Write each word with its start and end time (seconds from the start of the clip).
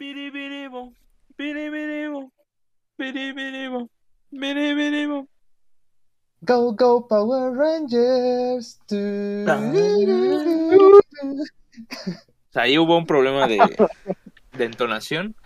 Biribiribo, 0.00 0.94
biribiribo, 1.36 2.32
biribiribo, 2.96 3.90
biribiribo. 4.30 5.28
Go, 6.40 6.72
go, 6.72 7.06
Power 7.06 7.52
Rangers. 7.52 8.80
O 8.86 8.94
sea, 12.48 12.62
ahí 12.62 12.78
hubo 12.78 12.96
un 12.96 13.04
problema 13.04 13.46
de, 13.46 13.58
de 14.56 14.64
entonación 14.64 15.36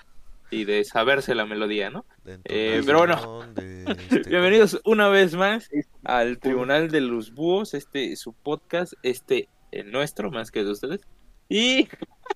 y 0.52 0.64
de 0.66 0.84
saberse 0.84 1.34
la 1.34 1.46
melodía, 1.46 1.90
¿no? 1.90 2.04
Eh, 2.44 2.80
pero 2.86 2.98
bueno. 2.98 3.42
este, 3.56 4.30
Bienvenidos 4.30 4.80
una 4.84 5.08
vez 5.08 5.34
más 5.34 5.68
al 6.04 6.38
Tribunal 6.38 6.92
de 6.92 7.00
los 7.00 7.34
Búhos, 7.34 7.74
este 7.74 8.14
su 8.14 8.32
podcast, 8.32 8.92
este 9.02 9.48
el 9.72 9.90
nuestro, 9.90 10.30
más 10.30 10.52
que 10.52 10.60
el 10.60 10.66
de 10.66 10.72
ustedes. 10.72 11.00
Y 11.48 11.88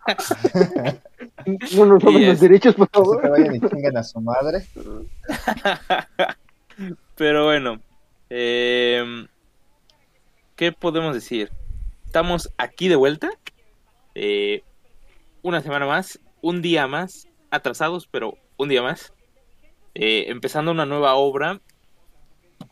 No 1.74 1.86
nos 1.86 2.02
tomen 2.02 2.26
los 2.26 2.34
es- 2.34 2.40
derechos, 2.40 2.74
por 2.74 2.88
que 2.90 2.98
se 2.98 3.04
favor. 3.04 3.30
vayan 3.30 3.54
y 3.56 3.60
chingan 3.60 3.96
a 3.96 4.02
su 4.04 4.20
madre. 4.20 4.66
Pero 7.16 7.44
bueno, 7.46 7.80
eh, 8.30 9.26
¿qué 10.56 10.72
podemos 10.72 11.14
decir? 11.14 11.50
Estamos 12.04 12.52
aquí 12.58 12.88
de 12.88 12.96
vuelta. 12.96 13.30
eh, 14.14 14.62
una 15.42 15.62
semana 15.62 15.86
más, 15.86 16.20
un 16.42 16.62
día 16.62 16.86
más, 16.86 17.28
atrasados, 17.50 18.06
pero 18.08 18.34
un 18.56 18.68
día 18.68 18.82
más. 18.82 19.12
eh, 19.94 20.26
empezando 20.28 20.70
una 20.72 20.86
nueva 20.86 21.14
obra 21.14 21.60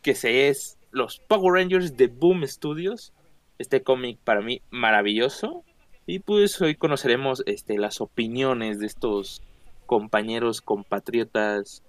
que 0.03 0.15
se 0.15 0.49
es 0.49 0.79
Los 0.91 1.19
Power 1.21 1.55
Rangers 1.55 1.97
de 1.97 2.09
Boom 2.09 2.47
Studios. 2.47 3.13
Este 3.59 3.83
cómic 3.83 4.19
para 4.23 4.41
mí 4.43 4.61
maravilloso. 4.71 5.65
Y 6.07 6.21
pues 6.21 6.61
hoy 6.61 6.77
conoceremos 6.77 7.43
este, 7.47 7.79
las 7.79 8.01
opiniones 8.01 8.79
de 8.79 8.87
estos 8.87 9.43
compañeros, 9.87 10.61
compatriotas, 10.61 11.83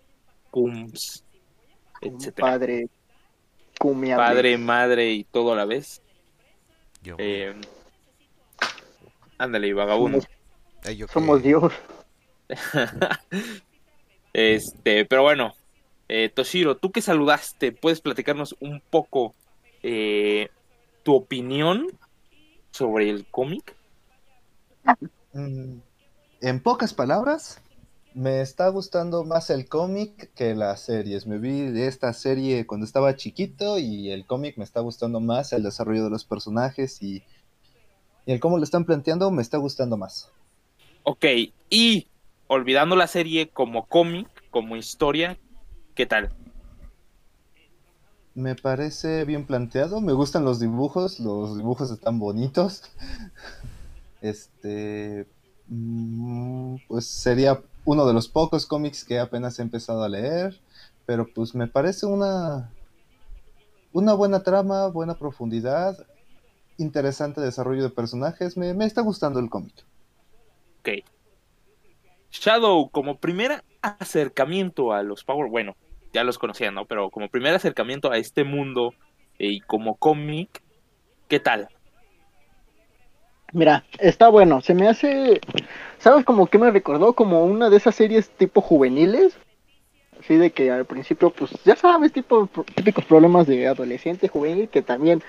cums, 0.49 1.23
etcétera. 2.01 2.47
Padre. 2.47 2.89
Padre, 4.15 4.57
madre 4.57 5.11
y 5.11 5.23
todo 5.23 5.53
a 5.53 5.55
la 5.55 5.65
vez. 5.65 6.01
yo, 7.03 7.15
Eh, 7.19 7.53
ándale, 9.37 9.71
vagabundo. 9.73 10.19
yo 10.95 11.07
Somos 11.07 11.43
Dios. 11.43 11.73
Este, 14.33 15.03
pero 15.05 15.23
bueno, 15.23 15.55
eh, 16.09 16.29
Toshiro, 16.29 16.77
tú 16.77 16.91
que 16.91 17.01
saludaste, 17.01 17.71
¿puedes 17.71 18.01
platicarnos 18.01 18.55
un 18.59 18.81
poco 18.81 19.33
eh, 19.81 20.49
tu 21.01 21.15
opinión 21.15 21.87
sobre 22.69 23.09
el 23.09 23.25
cómic? 23.25 23.76
Mm, 25.33 25.79
En 26.41 26.61
pocas 26.63 26.93
palabras, 26.93 27.61
me 28.13 28.41
está 28.41 28.69
gustando 28.69 29.23
más 29.25 29.49
el 29.49 29.67
cómic 29.69 30.33
que 30.35 30.55
las 30.55 30.81
series. 30.81 31.27
Me 31.27 31.37
vi 31.39 31.61
de 31.71 31.87
esta 31.87 32.13
serie 32.13 32.65
cuando 32.67 32.85
estaba 32.85 33.15
chiquito 33.15 33.79
y 33.79 34.11
el 34.11 34.25
cómic 34.25 34.57
me 34.57 34.63
está 34.63 34.81
gustando 34.81 35.19
más, 35.19 35.53
el 35.53 35.63
desarrollo 35.63 36.05
de 36.05 36.09
los 36.11 36.25
personajes 36.25 37.01
y, 37.01 37.23
y 38.25 38.33
el 38.33 38.39
cómo 38.39 38.57
lo 38.57 38.63
están 38.63 38.85
planteando 38.85 39.31
me 39.31 39.41
está 39.41 39.57
gustando 39.57 39.97
más. 39.97 40.31
Ok, 41.03 41.25
y 41.69 42.07
olvidando 42.47 42.95
la 42.95 43.07
serie 43.07 43.49
como 43.49 43.85
cómic, 43.87 44.27
como 44.51 44.75
historia, 44.75 45.37
¿qué 45.95 46.05
tal? 46.05 46.31
Me 48.35 48.55
parece 48.55 49.25
bien 49.25 49.45
planteado, 49.45 49.99
me 49.99 50.13
gustan 50.13 50.45
los 50.45 50.59
dibujos, 50.59 51.19
los 51.19 51.57
dibujos 51.57 51.91
están 51.91 52.19
bonitos. 52.19 52.83
Este, 54.21 55.27
mm, 55.67 56.75
pues 56.87 57.05
sería 57.05 57.61
uno 57.85 58.05
de 58.05 58.13
los 58.13 58.27
pocos 58.27 58.65
cómics 58.65 59.03
que 59.03 59.19
apenas 59.19 59.59
he 59.59 59.61
empezado 59.61 60.03
a 60.03 60.09
leer, 60.09 60.59
pero 61.05 61.27
pues 61.33 61.55
me 61.55 61.67
parece 61.67 62.05
una 62.05 62.69
una 63.93 64.13
buena 64.13 64.43
trama, 64.43 64.87
buena 64.87 65.15
profundidad, 65.15 65.97
interesante 66.77 67.41
desarrollo 67.41 67.83
de 67.83 67.89
personajes, 67.89 68.55
me, 68.55 68.73
me 68.73 68.85
está 68.85 69.01
gustando 69.01 69.39
el 69.39 69.49
cómic. 69.49 69.73
Ok. 70.81 71.03
Shadow, 72.29 72.89
como 72.89 73.17
primer 73.17 73.63
acercamiento 73.81 74.91
a 74.91 75.01
los 75.01 75.23
Power, 75.23 75.49
bueno, 75.49 75.75
ya 76.13 76.23
los 76.23 76.37
conocía, 76.37 76.71
¿no? 76.71 76.85
Pero 76.85 77.09
como 77.09 77.29
primer 77.29 77.55
acercamiento 77.55 78.11
a 78.11 78.17
este 78.17 78.43
mundo 78.43 78.93
eh, 79.39 79.47
y 79.47 79.59
como 79.61 79.95
cómic, 79.95 80.61
¿qué 81.27 81.39
tal? 81.39 81.69
Mira, 83.53 83.85
está 83.99 84.29
bueno. 84.29 84.61
Se 84.61 84.73
me 84.73 84.87
hace. 84.87 85.39
¿Sabes 85.99 86.25
como 86.25 86.47
que 86.47 86.57
me 86.57 86.71
recordó? 86.71 87.13
Como 87.13 87.43
una 87.43 87.69
de 87.69 87.77
esas 87.77 87.95
series 87.95 88.29
tipo 88.29 88.61
juveniles. 88.61 89.37
Así 90.19 90.35
de 90.35 90.51
que 90.51 90.71
al 90.71 90.85
principio, 90.85 91.29
pues 91.29 91.51
ya 91.63 91.75
sabes, 91.75 92.11
tipo 92.11 92.49
típicos 92.75 93.05
problemas 93.05 93.47
de 93.47 93.67
adolescente 93.67 94.27
juvenil 94.27 94.67
que 94.67 94.81
también 94.81 95.21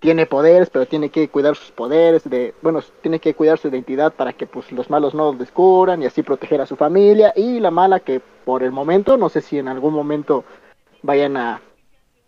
tiene 0.00 0.26
poderes, 0.26 0.68
pero 0.68 0.86
tiene 0.86 1.10
que 1.10 1.28
cuidar 1.28 1.54
sus 1.54 1.70
poderes, 1.70 2.28
de, 2.28 2.54
bueno, 2.60 2.80
tiene 3.02 3.20
que 3.20 3.34
cuidar 3.34 3.58
su 3.58 3.68
identidad 3.68 4.12
para 4.12 4.32
que 4.32 4.46
pues 4.46 4.72
los 4.72 4.90
malos 4.90 5.14
no 5.14 5.26
los 5.30 5.38
descubran 5.38 6.02
y 6.02 6.06
así 6.06 6.22
proteger 6.24 6.60
a 6.60 6.66
su 6.66 6.76
familia. 6.76 7.32
Y 7.36 7.60
la 7.60 7.70
mala 7.70 8.00
que 8.00 8.20
por 8.44 8.62
el 8.64 8.72
momento, 8.72 9.16
no 9.16 9.28
sé 9.28 9.42
si 9.42 9.58
en 9.58 9.68
algún 9.68 9.94
momento 9.94 10.44
vayan 11.02 11.36
a, 11.36 11.60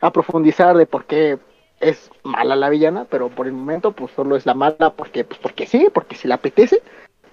a 0.00 0.12
profundizar 0.12 0.76
de 0.76 0.86
por 0.86 1.06
qué 1.06 1.38
es 1.84 2.10
mala 2.22 2.56
la 2.56 2.70
villana, 2.70 3.06
pero 3.08 3.28
por 3.28 3.46
el 3.46 3.52
momento 3.52 3.92
pues 3.92 4.12
solo 4.12 4.36
es 4.36 4.46
la 4.46 4.54
mala 4.54 4.94
porque 4.96 5.24
pues 5.24 5.38
porque 5.38 5.66
sí, 5.66 5.88
porque 5.92 6.16
se 6.16 6.28
le 6.28 6.34
apetece. 6.34 6.82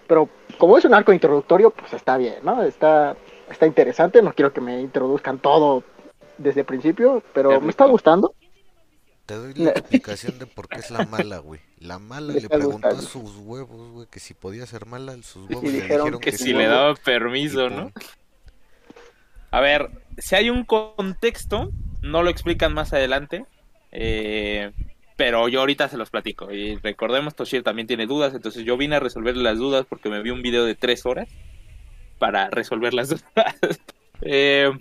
Pero 0.07 0.29
como 0.57 0.78
es 0.78 0.85
un 0.85 0.94
arco 0.94 1.13
introductorio, 1.13 1.72
pues 1.72 1.94
está 1.94 2.17
bien, 2.17 2.35
¿no? 2.44 2.61
Está 2.63 3.16
está 3.50 3.66
interesante, 3.66 4.22
no 4.22 4.34
quiero 4.34 4.53
que 4.53 4.61
me 4.61 4.81
introduzcan 4.81 5.40
todo 5.40 5.84
desde 6.38 6.61
el 6.61 6.66
principio, 6.66 7.23
pero 7.34 7.61
me 7.61 7.69
está 7.69 7.85
gustando. 7.85 8.34
Te 9.25 9.35
doy 9.35 9.53
la 9.53 9.72
explicación 9.72 10.40
de 10.40 10.45
por 10.45 10.67
qué 10.67 10.79
es 10.79 10.91
la 10.91 11.06
mala, 11.06 11.38
güey. 11.38 11.61
La 11.79 12.00
mala 12.00 12.34
le 12.34 12.50
preguntó 12.50 12.90
a 12.90 13.01
sus 13.01 13.38
huevos, 13.38 13.91
güey, 13.91 14.07
que 14.07 14.19
si 14.19 14.34
podía 14.34 14.66
ser 14.66 14.85
mala, 14.85 15.13
sus 15.23 15.50
huevos 15.50 15.63
le 15.63 15.72
dijeron 15.72 16.06
dijeron 16.06 16.19
Que 16.19 16.31
que 16.31 16.38
si 16.38 16.53
le 16.53 16.67
daba 16.67 16.91
y 16.91 16.95
permiso, 16.95 17.69
¿no? 17.69 17.91
A 19.51 19.59
ver, 19.59 19.90
si 20.17 20.35
hay 20.35 20.50
un 20.50 20.66
contexto, 20.66 21.72
no 22.01 22.23
lo 22.23 22.29
explican 22.29 22.73
más 22.73 22.94
adelante, 22.94 23.45
eh, 23.91 24.72
pero 25.18 25.47
yo 25.50 25.59
ahorita 25.59 25.88
se 25.90 25.97
los 25.97 26.09
platico. 26.09 26.52
Y 26.52 26.78
recordemos, 26.78 27.35
Toshiro 27.35 27.63
también 27.63 27.88
tiene 27.88 28.07
dudas, 28.07 28.34
entonces 28.34 28.63
yo 28.66 28.78
vine 28.78 28.96
a 28.96 29.00
resolverle 29.00 29.44
las 29.44 29.57
dudas 29.57 29.85
porque 29.88 30.09
me 30.09 30.22
vi 30.22 30.29
un 30.31 30.41
video 30.41 30.66
de 30.66 30.75
tres 30.75 31.06
horas 31.06 31.28
para 32.19 32.50
resolver 32.50 32.94
las 32.94 33.09
dudas. 33.09 33.56
Eh, 34.22 34.72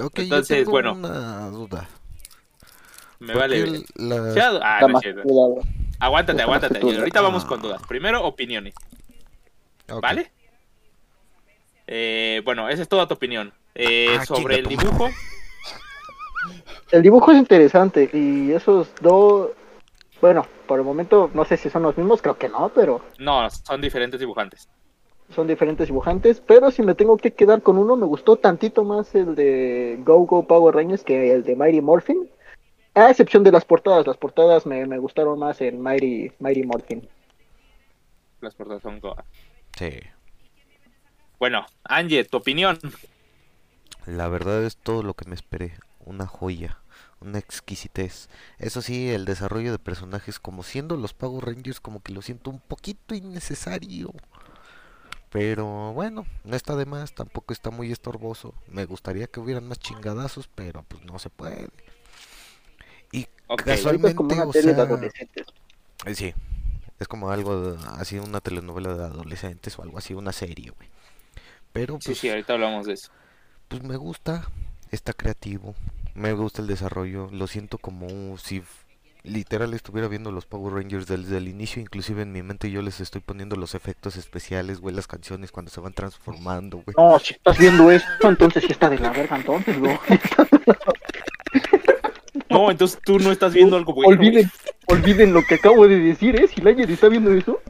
Ok, 0.00 0.20
Entonces, 0.20 0.58
yo 0.58 0.62
tengo 0.62 0.70
bueno. 0.70 0.92
una 0.92 1.48
duda. 1.48 1.88
me 3.18 3.32
¿Por 3.32 3.40
vale. 3.42 3.82
la- 3.96 4.60
ah, 4.62 4.86
no. 4.86 5.00
Aguántate, 5.98 6.40
aguántate. 6.42 6.78
Ahorita 6.80 7.20
vamos 7.20 7.44
con 7.44 7.60
dudas. 7.60 7.82
Primero, 7.88 8.24
opiniones. 8.24 8.74
¿vale? 10.00 10.30
Eh, 11.88 12.42
bueno, 12.44 12.68
esa 12.68 12.82
es 12.82 12.88
toda 12.88 13.08
tu 13.08 13.14
opinión. 13.14 13.52
Eh, 13.74 14.16
Ah, 14.20 14.24
sobre 14.26 14.56
el 14.60 14.66
dibujo, 14.66 15.10
El 16.90 17.02
dibujo 17.02 17.32
es 17.32 17.38
interesante 17.38 18.08
y 18.12 18.52
esos 18.52 18.90
dos, 19.02 19.50
bueno, 20.20 20.46
por 20.66 20.78
el 20.78 20.84
momento 20.84 21.30
no 21.34 21.44
sé 21.44 21.56
si 21.56 21.68
son 21.70 21.82
los 21.82 21.96
mismos, 21.98 22.22
creo 22.22 22.38
que 22.38 22.48
no, 22.48 22.70
pero 22.70 23.02
no, 23.18 23.48
son 23.50 23.80
diferentes 23.80 24.18
dibujantes. 24.20 24.68
son 25.34 25.46
diferentes 25.46 25.88
dibujantes, 25.88 26.40
pero 26.40 26.70
si 26.70 26.82
me 26.82 26.94
tengo 26.94 27.16
que 27.18 27.32
quedar 27.34 27.60
con 27.62 27.76
uno, 27.76 27.96
me 27.96 28.06
gustó 28.06 28.36
tantito 28.36 28.84
más 28.84 29.14
el 29.14 29.34
de 29.34 29.98
Go 30.00 30.20
Go 30.26 30.46
Power 30.46 30.74
Rangers 30.74 31.04
que 31.04 31.32
el 31.34 31.42
de 31.44 31.56
Mighty 31.56 31.80
Morphin. 31.82 32.30
A 32.94 33.10
excepción 33.10 33.44
de 33.44 33.52
las 33.52 33.64
portadas, 33.64 34.06
las 34.06 34.16
portadas 34.16 34.64
me, 34.66 34.84
me 34.86 34.98
gustaron 34.98 35.38
más 35.38 35.60
en 35.60 35.80
Mighty, 35.80 36.32
Mighty 36.40 36.62
Morphin. 36.64 37.06
Las 38.40 38.54
portadas 38.54 38.82
son 38.82 38.98
go- 38.98 39.14
Sí. 39.76 39.90
Bueno, 41.38 41.64
Angie, 41.84 42.24
tu 42.24 42.38
opinión. 42.38 42.78
La 44.06 44.28
verdad 44.28 44.64
es 44.64 44.76
todo 44.78 45.02
lo 45.02 45.14
que 45.14 45.28
me 45.28 45.34
esperé. 45.36 45.74
Una 46.08 46.26
joya. 46.26 46.78
Una 47.20 47.38
exquisitez. 47.38 48.28
Eso 48.58 48.80
sí, 48.82 49.10
el 49.10 49.24
desarrollo 49.24 49.72
de 49.72 49.78
personajes, 49.78 50.38
como 50.38 50.62
siendo 50.62 50.96
los 50.96 51.12
Power 51.14 51.44
Rangers, 51.46 51.80
como 51.80 52.00
que 52.02 52.12
lo 52.12 52.22
siento 52.22 52.50
un 52.50 52.60
poquito 52.60 53.14
innecesario. 53.14 54.12
Pero 55.30 55.92
bueno, 55.92 56.26
no 56.44 56.56
está 56.56 56.74
de 56.76 56.86
más, 56.86 57.12
tampoco 57.14 57.52
está 57.52 57.70
muy 57.70 57.92
estorboso. 57.92 58.54
Me 58.68 58.86
gustaría 58.86 59.26
que 59.26 59.40
hubieran 59.40 59.68
más 59.68 59.78
chingadazos, 59.78 60.48
pero 60.54 60.84
pues 60.84 61.04
no 61.04 61.18
se 61.18 61.28
puede. 61.28 61.68
Y 63.12 63.26
Ok, 63.48 63.62
Casual- 63.64 63.86
Ahorita 63.96 64.08
es 64.08 64.14
como 64.14 64.32
una 64.34 64.44
o 64.44 64.50
tele 64.52 64.74
sea, 64.74 64.86
eh, 66.06 66.14
sí, 66.14 66.34
es 66.98 67.08
como 67.08 67.30
algo 67.30 67.72
de- 67.72 67.86
así, 67.98 68.18
una 68.18 68.40
telenovela 68.40 68.94
de 68.94 69.04
adolescentes 69.04 69.78
o 69.78 69.82
algo 69.82 69.98
así, 69.98 70.14
una 70.14 70.32
serie, 70.32 70.70
güey. 70.70 70.88
Pero 71.72 71.94
Sí, 72.00 72.08
pues, 72.08 72.18
sí, 72.18 72.30
ahorita 72.30 72.54
hablamos 72.54 72.86
de 72.86 72.94
eso. 72.94 73.10
pues 73.68 73.82
me 73.82 73.96
gusta, 73.96 74.46
está 74.90 75.12
creativo, 75.12 75.74
me 76.18 76.32
gusta 76.32 76.60
el 76.62 76.68
desarrollo, 76.68 77.28
lo 77.32 77.46
siento 77.46 77.78
como 77.78 78.06
un- 78.06 78.38
si 78.38 78.62
literal 79.24 79.74
estuviera 79.74 80.08
viendo 80.08 80.30
los 80.32 80.46
Power 80.46 80.74
Rangers 80.74 81.06
desde 81.06 81.36
el 81.36 81.48
inicio, 81.48 81.82
inclusive 81.82 82.22
en 82.22 82.32
mi 82.32 82.42
mente 82.42 82.70
yo 82.70 82.82
les 82.82 83.00
estoy 83.00 83.20
poniendo 83.20 83.56
los 83.56 83.74
efectos 83.74 84.16
especiales, 84.16 84.80
güey, 84.80 84.94
las 84.94 85.06
canciones 85.06 85.50
cuando 85.52 85.70
se 85.70 85.80
van 85.80 85.92
transformando, 85.92 86.78
güey. 86.78 86.94
No, 86.96 87.18
si 87.18 87.34
estás 87.34 87.58
viendo 87.58 87.90
esto, 87.90 88.28
entonces 88.28 88.64
sí 88.64 88.72
está 88.72 88.88
de 88.88 88.98
la 88.98 89.10
verga, 89.10 89.36
entonces, 89.36 89.78
güey. 89.78 89.98
No, 92.50 92.70
entonces 92.70 92.98
tú 93.04 93.18
no 93.18 93.30
estás 93.30 93.52
viendo 93.52 93.76
algo 93.76 93.92
bueno. 93.92 94.10
Olviden, 94.10 94.50
olviden 94.86 95.34
lo 95.34 95.42
que 95.42 95.56
acabo 95.56 95.86
de 95.86 95.98
decir, 95.98 96.34
¿eh? 96.40 96.48
Si 96.48 96.60
Layer 96.62 96.90
está 96.90 97.08
viendo 97.08 97.32
eso. 97.32 97.60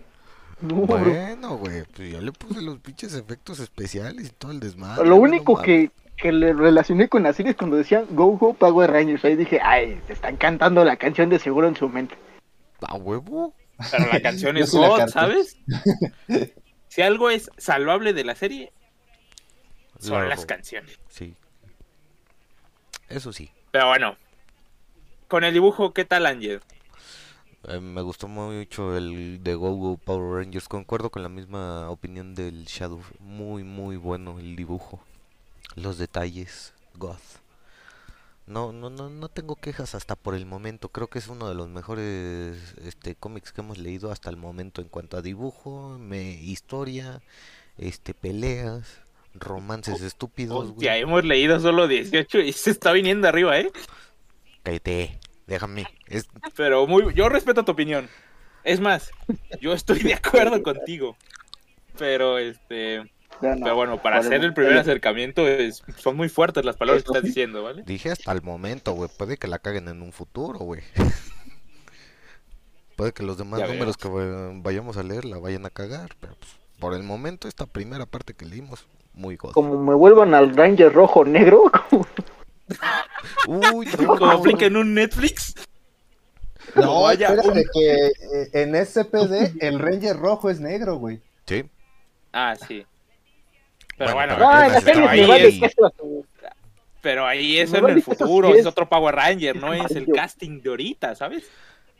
No, 0.61 0.83
bro. 0.87 0.99
Bueno, 0.99 1.57
güey, 1.57 1.83
pues 1.95 2.13
yo 2.13 2.21
le 2.21 2.33
puse 2.33 2.63
los 2.63 2.79
pinches 2.79 3.15
efectos 3.15 3.59
especiales 3.61 4.29
y 4.29 4.31
todo 4.31 4.53
el 4.53 4.61
desmadre. 4.61 5.07
Lo 5.09 5.17
único 5.17 5.57
no 5.57 5.63
que, 5.63 5.91
que 6.19 6.33
le 6.33 6.53
relacioné 6.53 7.09
con 7.09 7.23
la 7.23 7.33
serie 7.33 7.53
es 7.53 7.57
cuando 7.57 7.77
decían 7.77 8.07
Go 8.11 8.37
Go 8.37 8.53
Power 8.55 8.91
Rangers. 8.91 9.25
Ahí 9.25 9.37
dije, 9.37 9.61
ay, 9.63 10.01
te 10.07 10.13
están 10.13 10.37
cantando 10.37 10.85
la 10.85 10.97
canción 10.97 11.31
de 11.31 11.39
seguro 11.39 11.69
en 11.69 11.77
su 11.77 11.89
mente. 11.89 12.17
A 12.83 12.97
huevo. 12.97 13.55
Pero 13.91 14.13
la 14.13 14.21
canción 14.21 14.57
es 14.59 14.73
God. 14.73 15.09
¿sabes? 15.09 15.57
Si 16.89 17.03
algo 17.03 17.29
es 17.29 17.51
salvable 17.59 18.15
de 18.15 18.25
la 18.25 18.35
serie, 18.35 18.73
son 19.99 20.23
La 20.23 20.29
las 20.31 20.47
canciones. 20.47 20.99
Sí. 21.09 21.35
Eso 23.11 23.31
sí. 23.31 23.51
Pero 23.71 23.89
bueno, 23.89 24.17
con 25.29 25.45
el 25.45 25.53
dibujo, 25.53 25.93
¿qué 25.93 26.07
tal, 26.07 26.25
Ángel? 26.25 26.63
Eh, 27.69 27.79
me 27.79 28.01
gustó 28.01 28.27
mucho 28.27 28.97
el 28.97 29.45
de 29.45 29.55
Go 29.55 29.75
Go 29.75 29.99
Power 29.99 30.43
Rangers. 30.43 30.67
Concuerdo 30.67 31.11
con 31.11 31.23
la 31.23 31.29
misma 31.29 31.91
opinión 31.91 32.35
del 32.35 32.65
Shadow. 32.65 33.03
Muy, 33.21 33.65
muy 33.65 33.97
bueno 33.99 34.39
el 34.39 34.57
dibujo. 34.57 35.01
Los 35.83 35.99
detalles. 35.99 36.75
Goth. 36.95 37.39
No, 38.47 38.73
no, 38.73 38.89
no, 38.89 39.11
no 39.11 39.29
tengo 39.29 39.57
quejas 39.57 39.95
hasta 39.95 40.17
por 40.17 40.35
el 40.35 40.47
momento. 40.47 40.89
Creo 40.89 41.09
que 41.09 41.19
es 41.19 41.29
uno 41.29 41.49
de 41.49 41.55
los 41.55 41.69
mejores 41.69 42.57
este 42.83 43.15
cómics 43.15 43.53
que 43.53 43.61
hemos 43.61 43.77
leído 43.77 44.11
hasta 44.11 44.31
el 44.31 44.37
momento 44.37 44.81
en 44.81 44.89
cuanto 44.89 45.19
a 45.19 45.23
dibujo, 45.23 45.99
me, 45.99 46.33
historia, 46.33 47.21
este 47.77 48.15
peleas, 48.15 49.03
romances 49.35 50.01
estúpidos, 50.01 50.73
güey. 50.73 50.87
Ya 50.87 50.97
hemos 50.97 51.25
leído 51.25 51.61
solo 51.61 51.87
18 51.87 52.41
y 52.41 52.53
se 52.53 52.71
está 52.71 52.93
viniendo 52.93 53.29
arriba, 53.29 53.59
¿eh? 53.61 53.71
Cállate, 54.63 55.21
déjame. 55.47 55.87
Es, 56.07 56.27
Pero 56.57 56.87
muy, 56.87 57.13
yo 57.15 57.29
respeto 57.29 57.67
tu 57.67 57.73
opinión. 57.73 58.09
Es 58.65 58.81
más, 58.81 59.11
yo 59.61 59.75
estoy 59.75 59.99
de 60.01 60.15
acuerdo 60.15 60.63
contigo. 60.63 61.19
Pero 61.99 62.39
este, 62.39 63.11
no. 63.41 63.57
pero 63.65 63.77
bueno, 63.77 64.03
para 64.03 64.19
hacer 64.19 64.43
el- 64.45 64.55
primer 64.55 64.77
acercamiento 64.79 65.47
es- 65.47 65.83
son 65.97 66.17
muy 66.17 66.29
fuertes 66.29 66.65
las 66.65 66.77
palabras 66.77 67.05
que 67.05 67.09
estás 67.11 67.23
diciendo, 67.23 67.63
¿vale? 67.63 67.83
Dije 67.87 68.11
hasta 68.11 68.33
el 68.33 68.43
momento, 68.43 68.93
güey. 68.93 69.11
Puede 69.17 69.37
que 69.37 69.47
la 69.49 69.59
caguen 69.59 69.89
en 69.89 70.03
un 70.03 70.13
futuro, 70.13 70.59
güey. 70.61 70.83
Puede 72.97 73.13
que 73.13 73.23
los 73.23 73.39
demás 73.39 73.61
Ya 73.61 73.69
números 73.69 73.97
que 73.97 74.09
va- 74.09 74.51
vayamos 74.55 74.97
a 74.97 75.03
leer 75.03 75.25
la 75.25 75.39
vayan 75.39 75.65
a 75.67 75.71
cagar. 75.71 76.17
Pero 76.21 76.35
pues, 76.37 76.51
por 76.81 76.95
el 76.95 77.03
momento, 77.05 77.47
esta 77.47 77.67
primera 77.67 78.07
parte 78.07 78.35
que 78.35 78.45
leímos, 78.45 78.87
muy 79.15 79.37
god. 79.37 79.53
Como 79.53 79.81
me 79.83 79.95
vuelvan 79.95 80.35
al 80.35 80.55
Ranger 80.57 80.93
rojo 80.93 81.25
negro, 81.25 81.71
como- 81.91 82.07
Uy, 83.47 83.87
no, 84.01 84.07
Como 84.09 84.27
no, 84.27 84.31
aplica 84.33 84.67
en 84.67 84.77
un 84.77 84.95
Netflix. 84.95 85.55
No, 86.75 87.03
vaya, 87.03 87.29
espérate 87.29 87.49
un- 87.61 87.65
que 87.73 87.95
eh, 87.95 88.49
en 88.53 88.75
SPD 88.75 89.55
el 89.61 89.79
Ranger 89.79 90.17
rojo 90.17 90.51
es 90.51 90.61
negro, 90.61 90.97
güey. 90.97 91.21
Sí, 91.47 91.65
Ah, 92.33 92.55
sí. 92.57 92.85
Pero 93.99 94.15
Bueno, 94.15 94.37
bueno, 94.37 94.75
pero 94.85 95.01
No, 95.01 95.09
ahí. 95.09 95.61
pero 97.03 97.31
es 97.31 97.73
en 97.73 97.89
el 97.89 98.03
futuro, 98.03 98.55
es 98.55 98.65
otro 98.65 98.89
Power 98.89 99.15
Ranger, 99.15 99.57
no 99.57 99.75
es 99.75 99.91
el 99.93 100.07
casting 100.07 100.61
de 100.63 100.71
ahorita, 100.71 101.15
¿sabes? 101.15 101.51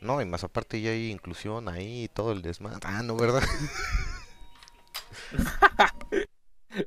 no, 0.01 0.21
y 0.21 0.25
más 0.25 0.45
aparte 0.45 0.79
ya 0.79 0.91
hay 0.91 1.11
inclusión 1.11 1.67
ahí 1.67 2.05
y 2.05 2.07
todo 2.07 2.31
el 2.31 2.41
desmadre. 2.41 2.79
Ah, 2.83 3.03
no, 3.03 3.17
¿verdad? 3.17 3.43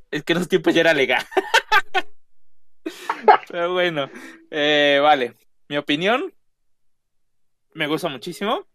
Es 0.09 0.23
que 0.23 0.33
en 0.33 0.37
esos 0.37 0.49
tiempos 0.49 0.73
ya 0.73 0.81
era 0.81 0.93
legal. 0.93 1.23
Pero 3.49 3.73
bueno, 3.73 4.09
eh, 4.49 4.99
vale. 5.01 5.35
Mi 5.67 5.77
opinión, 5.77 6.33
me 7.73 7.87
gusta 7.87 8.07
muchísimo. 8.07 8.65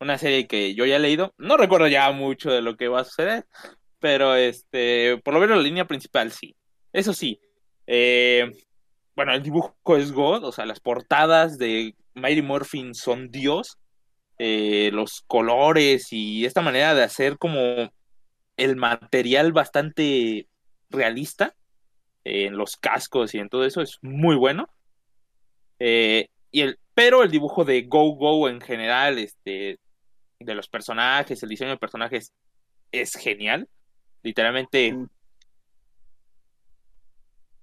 Una 0.00 0.18
serie 0.18 0.46
que 0.46 0.74
yo 0.74 0.86
ya 0.86 0.96
he 0.96 1.00
leído. 1.00 1.34
No 1.38 1.56
recuerdo 1.56 1.86
ya 1.86 2.10
mucho 2.12 2.50
de 2.50 2.62
lo 2.62 2.76
que 2.76 2.88
va 2.88 3.00
a 3.00 3.04
suceder, 3.04 3.46
pero 4.04 4.34
este, 4.34 5.16
por 5.24 5.32
lo 5.32 5.40
menos 5.40 5.56
la 5.56 5.62
línea 5.62 5.86
principal 5.86 6.30
sí. 6.30 6.54
Eso 6.92 7.14
sí, 7.14 7.40
eh, 7.86 8.52
bueno, 9.16 9.32
el 9.32 9.42
dibujo 9.42 9.96
es 9.96 10.12
God, 10.12 10.44
o 10.44 10.52
sea, 10.52 10.66
las 10.66 10.78
portadas 10.78 11.56
de 11.56 11.96
Mighty 12.12 12.42
Morphin 12.42 12.94
son 12.94 13.30
Dios. 13.30 13.78
Eh, 14.38 14.90
los 14.92 15.22
colores 15.26 16.12
y 16.12 16.44
esta 16.44 16.60
manera 16.60 16.94
de 16.94 17.02
hacer 17.02 17.38
como 17.38 17.94
el 18.58 18.76
material 18.76 19.54
bastante 19.54 20.48
realista 20.90 21.54
eh, 22.24 22.44
en 22.44 22.58
los 22.58 22.76
cascos 22.76 23.34
y 23.34 23.38
en 23.38 23.48
todo 23.48 23.64
eso 23.64 23.80
es 23.80 23.96
muy 24.02 24.36
bueno. 24.36 24.68
Y 25.78 26.60
el, 26.60 26.78
pero 26.92 27.22
el 27.22 27.30
dibujo 27.30 27.64
de 27.64 27.80
Go 27.84 28.16
Go 28.16 28.50
en 28.50 28.60
general, 28.60 29.18
este, 29.18 29.78
de 30.40 30.54
los 30.54 30.68
personajes, 30.68 31.42
el 31.42 31.48
diseño 31.48 31.70
de 31.70 31.78
personajes 31.78 32.34
es 32.92 33.14
genial. 33.14 33.66
Literalmente 34.24 34.92
Mm. 34.92 35.06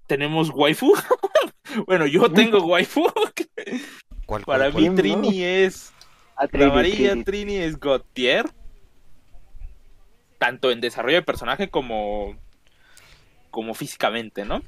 tenemos 0.08 0.50
waifu. 0.54 0.94
bueno, 1.88 2.06
yo 2.06 2.32
tengo 2.32 2.60
waifu. 2.66 3.04
¿Cuál, 4.26 4.44
Para 4.44 4.72
cuál, 4.72 4.74
mí 4.84 4.84
cuál? 4.84 4.86
¿no? 4.86 4.96
Trini 4.96 5.44
es 5.44 5.92
Ah, 6.36 6.44
la 6.46 6.50
Trini, 6.50 6.66
amarilla 6.66 7.10
Trini. 7.12 7.24
Trini 7.24 7.56
es 7.58 7.80
Gautier. 7.80 8.46
Tanto 10.38 10.72
en 10.72 10.82
desarrollo 10.82 11.18
de 11.18 11.22
personaje 11.22 11.70
como, 11.70 12.36
como 13.52 13.74
físicamente, 13.76 14.44
¿no? 14.44 14.62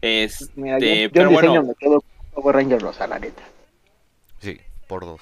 Este, 0.00 0.46
Mira, 0.56 0.78
yo, 0.80 0.86
yo 0.86 1.10
pero 1.12 1.30
bueno, 1.30 1.62
me 1.62 1.74
quedo 1.76 2.02
Power 2.34 2.56
Ranger 2.56 2.80
rosa, 2.82 3.06
la 3.06 3.18
neta. 3.20 3.42
Sí, 4.40 4.58
por 4.88 5.04
dos. 5.04 5.20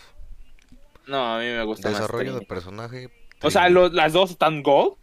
no, 1.06 1.34
a 1.34 1.38
mí 1.38 1.44
me 1.44 1.62
gusta 1.64 1.90
más 1.90 1.98
Desarrollo 2.00 2.32
de 2.32 2.38
Trini. 2.38 2.46
personaje. 2.46 3.10
O 3.42 3.50
sea, 3.50 3.68
lo- 3.68 3.90
las 3.90 4.14
dos 4.14 4.30
están 4.30 4.62
gold, 4.62 4.94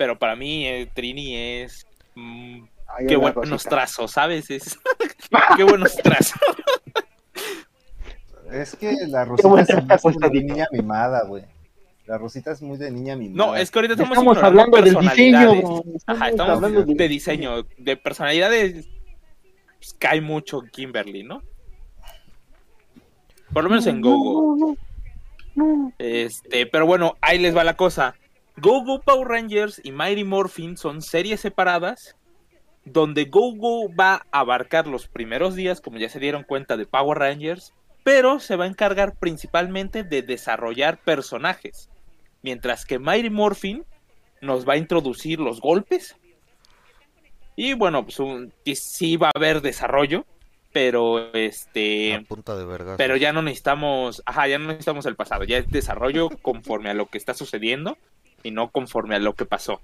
pero 0.00 0.18
para 0.18 0.34
mí 0.34 0.66
eh, 0.66 0.88
Trini 0.94 1.36
es... 1.36 1.86
mm, 2.14 2.62
Ay, 2.88 3.06
qué 3.06 3.16
buenos 3.16 3.64
trazos, 3.64 4.10
¿sabes? 4.12 4.48
Es, 4.48 4.78
qué 5.58 5.62
buenos 5.62 5.94
trazos. 5.96 6.40
Es 8.50 8.74
que 8.76 8.96
la 9.08 9.26
Rosita 9.26 9.98
cosa 9.98 10.26
muy 10.26 10.30
de 10.30 10.42
niña 10.42 10.66
mimada, 10.72 11.24
güey. 11.26 11.44
La 12.06 12.16
Rosita 12.16 12.52
es 12.52 12.62
muy 12.62 12.78
de 12.78 12.90
niña 12.90 13.14
mimada. 13.14 13.50
No, 13.50 13.56
es 13.56 13.70
que 13.70 13.78
ahorita 13.78 13.92
estamos, 13.92 14.16
Estamos 14.16 14.38
hablando 14.38 14.80
del 14.80 14.94
diseño, 14.96 15.50
personalidades. 15.50 15.62
bro. 15.62 15.84
Ajá, 16.06 16.28
Estamos 16.28 16.30
estamos 16.30 16.50
hablando 16.56 16.94
de 16.94 17.08
diseño, 17.08 17.62
de 17.76 17.96
personalidades. 17.98 18.88
Pues, 19.76 19.94
cae 19.98 20.22
mucho 20.22 20.62
Kimberly, 20.62 21.24
¿no? 21.24 21.42
Por 23.52 23.64
lo 23.64 23.68
menos 23.68 23.86
en 23.86 24.00
Gogo. 24.00 24.56
No, 24.56 24.76
no, 25.56 25.66
no. 25.66 25.92
Este, 25.98 26.64
pero 26.64 26.86
bueno, 26.86 27.18
ahí 27.20 27.38
les 27.38 27.54
va 27.54 27.64
la 27.64 27.76
cosa. 27.76 28.16
Gogo 28.56 29.00
Power 29.00 29.28
Rangers 29.28 29.80
y 29.82 29.92
Mighty 29.92 30.24
Morphin 30.24 30.76
son 30.76 31.02
series 31.02 31.40
separadas 31.40 32.16
donde 32.84 33.24
Gogo 33.26 33.94
va 33.94 34.26
a 34.32 34.40
abarcar 34.40 34.86
los 34.86 35.06
primeros 35.06 35.54
días, 35.54 35.80
como 35.80 35.98
ya 35.98 36.08
se 36.08 36.18
dieron 36.18 36.44
cuenta, 36.44 36.76
de 36.76 36.86
Power 36.86 37.18
Rangers, 37.18 37.72
pero 38.04 38.40
se 38.40 38.56
va 38.56 38.64
a 38.64 38.68
encargar 38.68 39.14
principalmente 39.18 40.02
de 40.02 40.22
desarrollar 40.22 40.98
personajes, 40.98 41.90
mientras 42.42 42.86
que 42.86 42.98
Mighty 42.98 43.30
Morphin 43.30 43.84
nos 44.40 44.66
va 44.68 44.72
a 44.74 44.78
introducir 44.78 45.38
los 45.40 45.60
golpes 45.60 46.16
y 47.56 47.74
bueno, 47.74 48.04
pues 48.04 48.18
un- 48.18 48.52
sí 48.74 49.16
va 49.18 49.28
a 49.28 49.32
haber 49.38 49.60
desarrollo, 49.60 50.24
pero 50.72 51.32
este 51.34 52.14
A 52.14 52.22
punta 52.22 52.56
de 52.56 52.64
vergas. 52.64 52.94
pero 52.96 53.16
ya 53.16 53.32
no 53.34 53.42
necesitamos, 53.42 54.22
ajá, 54.24 54.48
ya 54.48 54.58
no 54.58 54.68
necesitamos 54.68 55.04
el 55.04 55.16
pasado, 55.16 55.44
ya 55.44 55.58
es 55.58 55.68
desarrollo 55.68 56.30
conforme 56.42 56.88
a 56.90 56.94
lo 56.94 57.06
que 57.06 57.18
está 57.18 57.34
sucediendo 57.34 57.98
y 58.42 58.50
no 58.50 58.70
conforme 58.70 59.16
a 59.16 59.20
lo 59.20 59.34
que 59.34 59.44
pasó. 59.44 59.80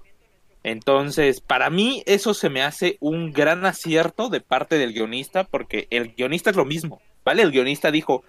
Entonces, 0.63 1.41
para 1.41 1.69
mí 1.69 2.03
eso 2.05 2.33
se 2.33 2.49
me 2.49 2.61
hace 2.61 2.97
un 2.99 3.31
gran 3.31 3.65
acierto 3.65 4.29
de 4.29 4.41
parte 4.41 4.77
del 4.77 4.93
guionista, 4.93 5.43
porque 5.43 5.87
el 5.91 6.13
guionista 6.13 6.49
es 6.49 6.55
lo 6.55 6.65
mismo, 6.65 7.01
¿vale? 7.23 7.43
El 7.43 7.51
guionista 7.51 7.91
dijo, 7.91 8.23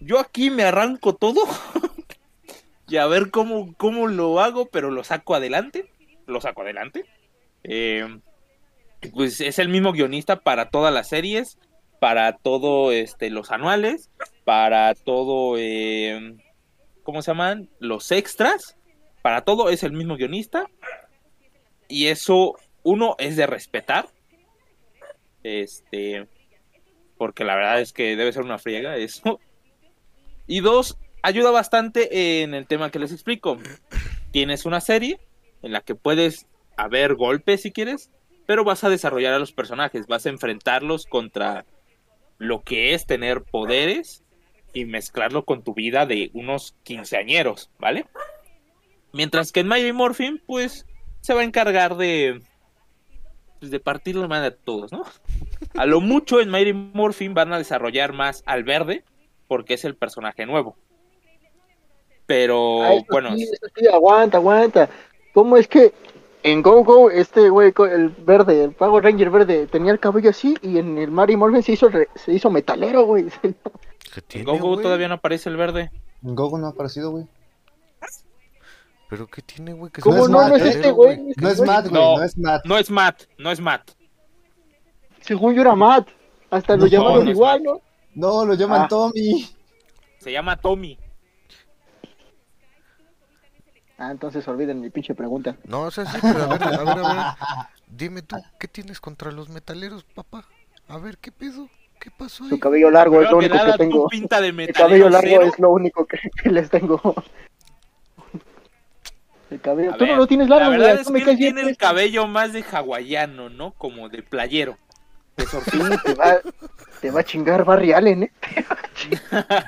yo 0.00 0.18
aquí 0.18 0.50
me 0.50 0.64
arranco 0.64 1.14
todo 1.14 1.42
y 2.88 2.96
a 2.96 3.06
ver 3.06 3.30
cómo, 3.30 3.74
cómo 3.76 4.08
lo 4.08 4.40
hago, 4.40 4.66
pero 4.66 4.90
lo 4.90 5.04
saco 5.04 5.34
adelante, 5.34 5.90
lo 6.26 6.40
saco 6.40 6.62
adelante. 6.62 7.04
Eh, 7.62 8.20
pues 9.14 9.40
es 9.40 9.58
el 9.58 9.68
mismo 9.68 9.92
guionista 9.92 10.40
para 10.40 10.70
todas 10.70 10.92
las 10.92 11.08
series, 11.08 11.58
para 12.00 12.36
todo 12.36 12.92
este 12.92 13.30
los 13.30 13.50
anuales, 13.50 14.10
para 14.44 14.94
todo 14.94 15.56
eh, 15.58 16.36
¿cómo 17.02 17.22
se 17.22 17.30
llaman? 17.30 17.68
los 17.78 18.10
extras, 18.12 18.75
para 19.26 19.40
todo 19.40 19.70
es 19.70 19.82
el 19.82 19.90
mismo 19.90 20.16
guionista. 20.16 20.70
Y 21.88 22.06
eso 22.06 22.54
uno 22.84 23.16
es 23.18 23.34
de 23.34 23.48
respetar. 23.48 24.06
Este 25.42 26.28
porque 27.18 27.42
la 27.42 27.56
verdad 27.56 27.80
es 27.80 27.92
que 27.92 28.14
debe 28.14 28.32
ser 28.32 28.44
una 28.44 28.58
friega 28.58 28.96
eso. 28.96 29.40
Y 30.46 30.60
dos, 30.60 30.96
ayuda 31.22 31.50
bastante 31.50 32.44
en 32.44 32.54
el 32.54 32.68
tema 32.68 32.92
que 32.92 33.00
les 33.00 33.10
explico. 33.10 33.58
Tienes 34.30 34.64
una 34.64 34.80
serie 34.80 35.18
en 35.62 35.72
la 35.72 35.80
que 35.80 35.96
puedes 35.96 36.46
haber 36.76 37.16
golpes 37.16 37.62
si 37.62 37.72
quieres, 37.72 38.12
pero 38.46 38.62
vas 38.62 38.84
a 38.84 38.90
desarrollar 38.90 39.34
a 39.34 39.40
los 39.40 39.50
personajes, 39.50 40.06
vas 40.06 40.24
a 40.26 40.28
enfrentarlos 40.28 41.04
contra 41.04 41.66
lo 42.38 42.62
que 42.62 42.94
es 42.94 43.06
tener 43.06 43.42
poderes 43.42 44.22
y 44.72 44.84
mezclarlo 44.84 45.44
con 45.44 45.64
tu 45.64 45.74
vida 45.74 46.06
de 46.06 46.30
unos 46.32 46.76
quinceañeros, 46.84 47.72
¿vale? 47.80 48.06
Mientras 49.16 49.50
que 49.50 49.60
en 49.60 49.68
Mighty 49.68 49.92
Morphin, 49.92 50.42
pues, 50.46 50.86
se 51.22 51.32
va 51.34 51.40
a 51.40 51.44
encargar 51.44 51.96
de, 51.96 52.42
pues, 53.58 53.70
de 53.70 53.80
partir 53.80 54.14
la 54.16 54.28
madre 54.28 54.48
a 54.48 54.54
todos, 54.56 54.92
¿no? 54.92 55.04
A 55.76 55.86
lo 55.86 56.00
mucho 56.00 56.40
en 56.40 56.50
Mighty 56.50 56.72
Morphin 56.72 57.32
van 57.34 57.52
a 57.52 57.58
desarrollar 57.58 58.12
más 58.12 58.42
al 58.46 58.62
verde, 58.64 59.04
porque 59.48 59.74
es 59.74 59.84
el 59.84 59.96
personaje 59.96 60.44
nuevo. 60.46 60.76
Pero, 62.26 62.82
Ah, 62.82 62.92
bueno, 63.10 63.36
sí, 63.36 63.48
aguanta, 63.92 64.38
aguanta. 64.38 64.88
¿Cómo 65.32 65.56
es 65.56 65.68
que 65.68 65.92
en 66.42 66.60
Go 66.62 66.82
Go 66.84 67.10
este 67.10 67.48
güey, 67.50 67.72
el 67.90 68.08
verde, 68.08 68.64
el 68.64 68.72
Power 68.72 69.04
Ranger 69.04 69.30
verde, 69.30 69.66
tenía 69.66 69.92
el 69.92 70.00
cabello 70.00 70.30
así 70.30 70.56
y 70.62 70.78
en 70.78 70.98
el 70.98 71.10
Mary 71.10 71.36
Morphin 71.36 71.62
se 71.62 71.72
hizo, 71.72 71.88
re- 71.88 72.08
se 72.16 72.32
hizo 72.32 72.50
metalero, 72.50 73.04
güey? 73.04 73.26
¿Qué 74.28 74.40
en 74.40 74.44
Goku 74.44 74.68
güey? 74.74 74.82
todavía 74.82 75.08
no 75.08 75.14
aparece 75.14 75.48
el 75.48 75.56
verde. 75.56 75.90
En 76.24 76.34
Goku 76.34 76.58
no 76.58 76.66
ha 76.66 76.70
aparecido, 76.70 77.10
güey. 77.12 77.26
¿Pero 79.08 79.26
qué 79.28 79.40
tiene, 79.42 79.72
güey? 79.72 79.92
Que 79.92 80.00
¿Cómo 80.00 80.26
no? 80.28 80.48
No 80.48 80.56
es 80.56 80.62
este 80.64 80.90
güey. 80.90 81.32
No 81.36 81.48
es 81.48 81.60
Matt, 81.60 81.88
güey, 81.88 82.02
No. 82.02 82.16
no 82.18 82.24
es 82.24 82.36
Matt. 82.38 82.64
No 82.64 82.78
es 82.78 82.90
Matt, 82.90 83.22
no 83.38 83.50
es 83.52 83.60
Matt. 83.60 83.90
Según 85.20 85.54
yo 85.54 85.60
era 85.62 85.74
Matt. 85.74 86.08
Hasta 86.50 86.76
lo 86.76 86.86
llamaron 86.86 87.28
igual. 87.28 87.62
¿no? 87.62 87.80
No, 88.14 88.44
lo 88.44 88.54
llaman 88.54 88.82
Ah. 88.82 88.88
Tommy. 88.88 89.48
Se 90.18 90.32
llama 90.32 90.56
Tommy. 90.56 90.98
Ah, 93.98 94.10
entonces 94.10 94.46
olviden 94.48 94.80
mi 94.80 94.90
pinche 94.90 95.14
pregunta. 95.14 95.56
No, 95.64 95.82
o 95.82 95.90
sea, 95.90 96.04
sí, 96.04 96.18
pero 96.20 96.42
a 96.44 96.46
ver, 96.48 96.62
a 96.62 96.70
ver, 96.70 96.88
a 96.88 97.14
ver. 97.14 97.24
Dime 97.88 98.22
tú, 98.22 98.36
¿qué 98.58 98.68
tienes 98.68 99.00
contra 99.00 99.32
los 99.32 99.48
metaleros, 99.48 100.04
papá? 100.04 100.44
A 100.88 100.98
ver, 100.98 101.16
¿qué 101.18 101.32
pedo? 101.32 101.68
¿Qué 101.98 102.10
pasó 102.10 102.44
ahí? 102.44 102.50
Su 102.50 102.58
cabello 102.60 102.90
largo 102.90 103.22
es 103.22 103.30
lo 103.30 103.38
que 103.38 103.46
único 103.46 103.54
nada, 103.54 103.66
que 103.72 103.72
tú 103.72 103.78
tengo. 103.78 104.08
pinta 104.08 104.40
de 104.42 104.48
El 104.48 104.52
metalero 104.54 104.86
cabello 104.88 105.08
largo 105.08 105.28
cero. 105.30 105.42
es 105.52 105.58
lo 105.58 105.70
único 105.70 106.04
que, 106.06 106.18
que 106.42 106.50
les 106.50 106.68
tengo. 106.68 107.00
El 109.50 109.60
cabello. 109.60 109.94
A 109.94 109.96
Tú 109.96 110.06
no 110.06 110.16
lo 110.16 110.26
tienes 110.26 110.48
largo, 110.48 110.64
La 110.70 110.76
güey. 110.76 110.80
verdad 110.80 111.00
es 111.00 111.06
tú 111.06 111.12
me 111.12 111.22
que 111.22 111.30
él 111.30 111.36
tiene 111.36 111.60
el 111.62 111.76
cabello 111.76 112.26
más 112.26 112.52
de 112.52 112.62
hawaiano, 112.64 113.48
¿no? 113.48 113.72
Como 113.72 114.08
de 114.08 114.22
playero. 114.22 114.76
De 115.36 115.44
te 116.04 116.14
va, 116.14 116.40
te 117.00 117.10
va 117.10 117.20
a 117.20 117.24
chingar 117.24 117.64
Barry 117.64 117.92
Allen, 117.92 118.22
¿eh? 118.24 118.32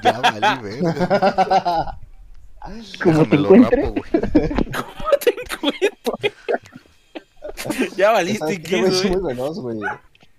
Ya 0.03 0.21
valí, 0.21 0.63
verga. 0.63 1.99
Como 3.03 3.25
te 3.27 3.37
encuentre. 3.37 3.83
rapo, 3.83 3.95
güey. 3.95 4.11
¿Cómo 4.73 5.09
te 5.21 5.35
encuentras? 5.41 6.35
ya 7.97 8.11
valiste 8.13 8.59
güey 8.59 8.85
es 8.85 9.05
muy 9.11 9.23
veloz, 9.23 9.61
güey. 9.61 9.79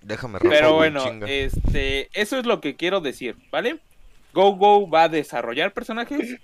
Déjame 0.02 0.38
rapo, 0.38 0.48
Pero 0.50 0.74
güey, 0.74 0.90
bueno, 0.90 1.04
chinga. 1.04 1.26
este, 1.28 2.08
eso 2.12 2.38
es 2.38 2.46
lo 2.46 2.60
que 2.60 2.76
quiero 2.76 3.00
decir, 3.00 3.36
¿vale? 3.50 3.80
Go 4.32 4.56
Go 4.56 4.88
va 4.88 5.04
a 5.04 5.08
desarrollar 5.08 5.72
personajes, 5.72 6.38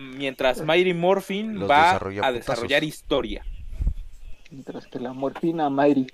mientras 0.00 0.62
Mighty 0.64 0.94
Morphin 0.94 1.58
Los 1.60 1.70
va 1.70 1.92
a 1.92 1.98
putazos. 2.00 2.34
desarrollar 2.34 2.84
historia. 2.84 3.44
Mientras 4.50 4.86
que 4.86 4.98
la 4.98 5.12
morfina 5.12 5.70
Mayri. 5.70 6.06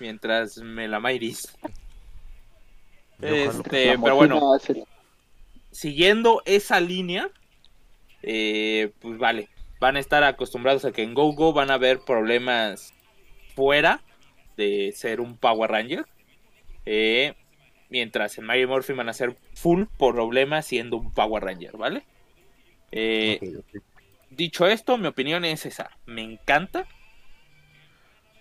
Mientras 0.00 0.56
me 0.58 0.88
la 0.88 1.00
jalo. 1.00 1.18
Este, 3.20 3.96
La 3.96 4.02
pero 4.02 4.16
bueno, 4.16 4.54
hace- 4.54 4.84
siguiendo 5.70 6.42
esa 6.46 6.80
línea, 6.80 7.28
eh, 8.22 8.92
pues 9.00 9.18
vale, 9.18 9.48
van 9.78 9.96
a 9.96 10.00
estar 10.00 10.24
acostumbrados 10.24 10.84
a 10.84 10.92
que 10.92 11.02
en 11.02 11.14
Go 11.14 11.32
Go 11.32 11.52
van 11.52 11.70
a 11.70 11.74
haber 11.74 12.00
problemas 12.00 12.94
fuera 13.54 14.02
de 14.56 14.92
ser 14.94 15.20
un 15.20 15.36
Power 15.36 15.70
Ranger. 15.70 16.06
eh, 16.86 17.34
mientras 17.90 18.38
en 18.38 18.46
Mighty 18.46 18.66
Morphin 18.66 18.96
van 18.96 19.08
a 19.10 19.12
ser 19.12 19.36
full 19.54 19.84
problemas 19.98 20.64
siendo 20.66 20.96
un 20.96 21.12
Power 21.12 21.44
Ranger, 21.44 21.76
¿vale? 21.76 22.04
Eh, 22.92 23.62
dicho 24.30 24.66
esto, 24.66 24.98
mi 24.98 25.06
opinión 25.06 25.44
es 25.44 25.66
esa. 25.66 25.90
Me 26.06 26.22
encanta. 26.22 26.86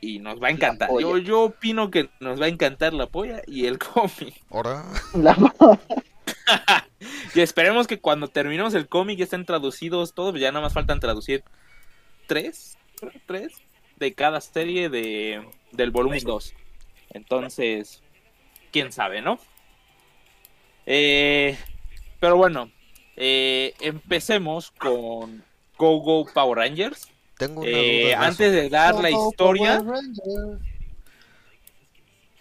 Y 0.02 0.20
nos 0.20 0.42
va 0.42 0.48
a 0.48 0.52
encantar. 0.52 0.90
Yo, 1.00 1.18
yo 1.18 1.44
opino 1.44 1.92
que 1.92 2.10
nos 2.20 2.42
va 2.42 2.46
a 2.46 2.50
encantar 2.50 2.94
la 2.94 3.08
polla 3.08 3.42
y 3.46 3.66
el 3.66 3.78
cómic. 3.80 4.34
Ahora, 4.50 4.86
La 5.14 5.36
Y 7.36 7.42
esperemos 7.42 7.88
que 7.88 8.00
cuando 8.00 8.28
terminemos 8.28 8.74
el 8.74 8.88
cómic 8.88 9.18
ya 9.18 9.26
estén 9.26 9.46
traducidos 9.46 10.14
todos. 10.14 10.40
Ya 10.40 10.52
nada 10.52 10.64
más 10.64 10.74
faltan 10.74 11.00
traducir 11.00 11.44
tres, 12.28 12.78
tres 13.26 13.54
de 13.98 14.14
cada 14.14 14.42
serie 14.42 14.90
de, 14.90 15.46
del 15.72 15.92
volumen 15.92 16.24
2. 16.24 16.54
Entonces, 17.12 18.02
quién 18.72 18.92
sabe, 18.92 19.22
¿no? 19.22 19.40
Eh, 20.86 21.58
pero 22.20 22.38
bueno, 22.38 22.72
eh, 23.20 23.74
empecemos 23.82 24.72
con 24.72 25.44
Go 25.78 25.98
Go 26.00 26.26
Power 26.34 26.58
Rangers. 26.58 27.08
tengo 27.38 27.62
una 27.62 27.70
Eh, 27.70 27.74
duda. 27.74 28.08
de 28.08 28.16
antes 28.16 28.52
de 28.52 28.70
dar 28.70 28.96
la 28.96 29.10
Go, 29.12 29.30
historia, 29.30 29.84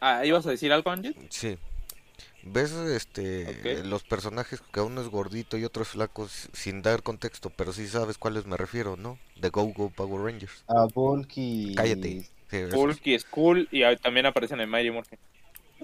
ah, 0.00 0.24
¿ibas 0.24 0.46
a 0.46 0.50
decir 0.50 0.72
algo, 0.72 0.90
Ángel? 0.90 1.14
Sí. 1.30 1.58
¿Ves 2.44 2.72
este 2.72 3.82
los 3.84 4.04
personajes 4.04 4.62
que 4.72 4.80
uno 4.80 5.02
es 5.02 5.08
gordito 5.08 5.58
y 5.58 5.64
otro 5.64 5.82
es 5.82 5.88
flaco 5.88 6.28
sin 6.52 6.80
dar 6.82 7.02
contexto, 7.02 7.50
pero 7.50 7.72
sí 7.72 7.86
sabes 7.88 8.16
cuáles 8.16 8.46
me 8.46 8.56
refiero, 8.56 8.96
¿no? 8.96 9.18
De 9.36 9.50
Go 9.50 9.64
Go 9.66 9.90
Power 9.90 10.22
Rangers. 10.32 10.64
A 10.68 10.86
Bulky. 10.94 11.74
Cállate. 11.76 12.22
Sí. 12.50 12.58
Bulky, 12.72 13.18
Skull 13.18 13.68
y 13.70 13.82
ah, 13.82 13.94
también 13.96 14.24
aparecen 14.24 14.60
en 14.60 14.70
Mighty 14.70 14.90
Morphin. 14.90 15.18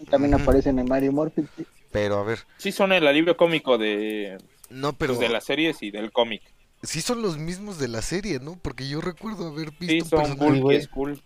también 0.09 0.33
aparecen 0.35 0.79
en 0.79 0.87
Mario 0.87 1.13
Morphin. 1.13 1.49
Pero 1.93 2.19
a 2.19 2.25
ver, 2.25 2.39
Sí 2.57 2.73
son 2.73 2.93
el 2.93 3.07
alivio 3.07 3.37
cómico 3.37 3.77
de, 3.77 4.39
no, 4.71 4.93
pero 4.95 5.15
pues, 5.15 5.27
de 5.29 5.33
las 5.33 5.45
series 5.45 5.83
y 5.83 5.91
del 5.91 6.11
cómic. 6.13 6.43
sí 6.83 7.01
son 7.01 7.23
los 7.23 7.37
mismos 7.39 7.79
de 7.79 7.89
la 7.89 8.03
serie, 8.03 8.41
¿no? 8.41 8.57
Porque 8.61 8.89
yo 8.89 9.01
recuerdo 9.01 9.49
haber 9.49 9.71
Sí, 9.71 9.77
visto 9.87 10.17
un 10.17 10.27
son 10.27 10.37
Bulky, 10.39 10.61
güey. 10.61 10.83
Skull. 10.83 11.23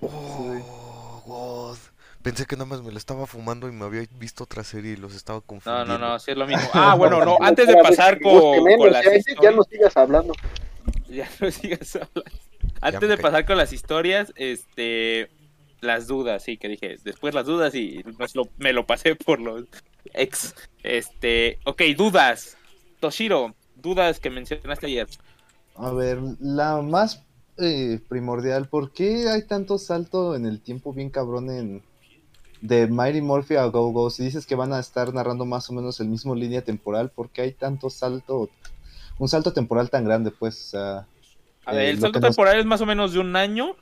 Oh, 0.00 1.22
God. 1.26 1.78
Pensé 2.22 2.46
que 2.46 2.54
nada 2.56 2.66
más 2.66 2.82
me 2.82 2.92
lo 2.92 2.98
estaba 2.98 3.26
fumando 3.26 3.68
y 3.68 3.72
me 3.72 3.84
había 3.84 4.04
visto 4.18 4.44
otra 4.44 4.62
serie 4.62 4.92
y 4.92 4.96
los 4.96 5.14
estaba 5.14 5.38
No, 5.40 5.44
confundiendo. 5.46 5.98
no, 5.98 6.08
no, 6.10 6.18
sí 6.20 6.30
es 6.30 6.36
lo 6.36 6.46
mismo. 6.46 6.62
Ah, 6.72 6.94
bueno, 6.94 7.24
no, 7.24 7.36
antes 7.40 7.66
de 7.66 7.74
pasar 7.82 8.20
con, 8.20 8.62
menos, 8.64 8.78
con 8.78 8.92
las 8.92 9.04
ya, 9.04 9.10
ya 9.10 9.16
historias... 9.16 9.54
no 9.56 9.62
sigas 9.64 9.96
hablando. 9.96 10.32
Ya 11.08 11.28
no 11.40 11.50
sigas 11.50 11.96
hablando. 11.96 12.24
me 12.24 12.78
Antes 12.80 13.08
de 13.08 13.18
pasar 13.18 13.44
con 13.44 13.56
las 13.56 13.72
historias, 13.72 14.32
este... 14.36 15.30
Las 15.80 16.06
dudas, 16.06 16.44
sí, 16.44 16.58
que 16.58 16.68
dije. 16.68 16.96
Después 17.02 17.34
las 17.34 17.44
dudas 17.46 17.74
y 17.74 18.04
nos 18.16 18.36
lo- 18.36 18.48
me 18.56 18.72
lo 18.72 18.86
pasé 18.86 19.16
por 19.16 19.40
los 19.40 19.64
ex. 20.14 20.54
Este... 20.84 21.58
Ok, 21.64 21.82
dudas. 21.96 22.56
Toshiro, 23.02 23.54
dudas 23.74 24.20
que 24.20 24.30
mencionaste 24.30 24.86
ayer. 24.86 25.08
A 25.74 25.90
ver, 25.92 26.18
la 26.40 26.80
más 26.82 27.24
eh, 27.58 27.98
primordial, 28.08 28.68
¿por 28.68 28.92
qué 28.92 29.28
hay 29.28 29.42
tanto 29.46 29.76
salto 29.78 30.36
en 30.36 30.46
el 30.46 30.60
tiempo 30.60 30.92
bien 30.92 31.10
cabrón 31.10 31.50
en 31.50 31.82
de 32.60 32.86
Mighty 32.86 33.20
Morphy 33.20 33.56
a 33.56 33.64
Go 33.66 33.90
Go? 33.90 34.08
Si 34.10 34.22
dices 34.24 34.46
que 34.46 34.54
van 34.54 34.72
a 34.72 34.78
estar 34.78 35.12
narrando 35.12 35.44
más 35.44 35.68
o 35.68 35.72
menos 35.72 35.98
el 36.00 36.08
mismo 36.08 36.34
línea 36.34 36.62
temporal, 36.62 37.10
¿por 37.10 37.30
qué 37.30 37.42
hay 37.42 37.52
tanto 37.52 37.90
salto, 37.90 38.48
un 39.18 39.28
salto 39.28 39.52
temporal 39.52 39.90
tan 39.90 40.04
grande? 40.04 40.30
Pues, 40.30 40.66
o 40.66 40.70
sea, 40.70 41.06
A 41.64 41.72
ver, 41.72 41.86
Eh, 41.86 41.90
el 41.90 42.00
salto 42.00 42.20
nos- 42.20 42.30
temporal 42.36 42.58
es 42.60 42.66
más 42.66 42.80
o 42.80 42.86
menos 42.86 43.12
de 43.12 43.18
un 43.18 43.34
año. 43.36 43.76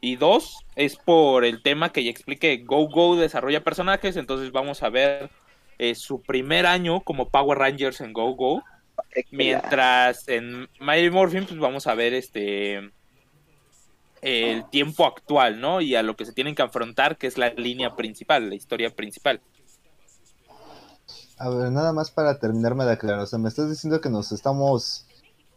Y 0.00 0.16
dos, 0.16 0.58
es 0.76 0.96
por 0.96 1.44
el 1.44 1.60
tema 1.62 1.90
que 1.92 2.04
ya 2.04 2.10
expliqué. 2.10 2.58
Go 2.64 2.88
Go 2.88 3.16
desarrolla 3.16 3.64
personajes. 3.64 4.16
Entonces 4.16 4.52
vamos 4.52 4.82
a 4.84 4.90
ver 4.90 5.30
eh, 5.78 5.94
su 5.94 6.20
primer 6.22 6.66
año 6.66 7.00
como 7.00 7.28
Power 7.28 7.58
Rangers 7.58 8.00
en 8.00 8.12
Go 8.12 8.34
Go. 8.34 8.62
Mientras 9.30 10.28
en 10.28 10.68
Mighty 10.80 11.10
Morphin, 11.10 11.46
pues 11.46 11.58
vamos 11.58 11.86
a 11.86 11.94
ver 11.94 12.14
este 12.14 12.90
el 14.20 14.68
tiempo 14.70 15.06
actual, 15.06 15.60
¿no? 15.60 15.80
Y 15.80 15.94
a 15.94 16.02
lo 16.02 16.16
que 16.16 16.24
se 16.24 16.32
tienen 16.32 16.56
que 16.56 16.62
afrontar, 16.62 17.16
que 17.16 17.28
es 17.28 17.38
la 17.38 17.50
línea 17.50 17.94
principal, 17.94 18.48
la 18.48 18.56
historia 18.56 18.90
principal. 18.90 19.40
a 21.38 21.48
ver, 21.48 21.70
nada 21.70 21.92
más 21.92 22.10
para 22.10 22.40
terminarme 22.40 22.84
de 22.84 22.92
aclarar, 22.92 23.20
o 23.20 23.26
sea, 23.26 23.38
me 23.38 23.48
estás 23.48 23.70
diciendo 23.70 24.00
que 24.00 24.10
nos 24.10 24.32
estamos 24.32 25.06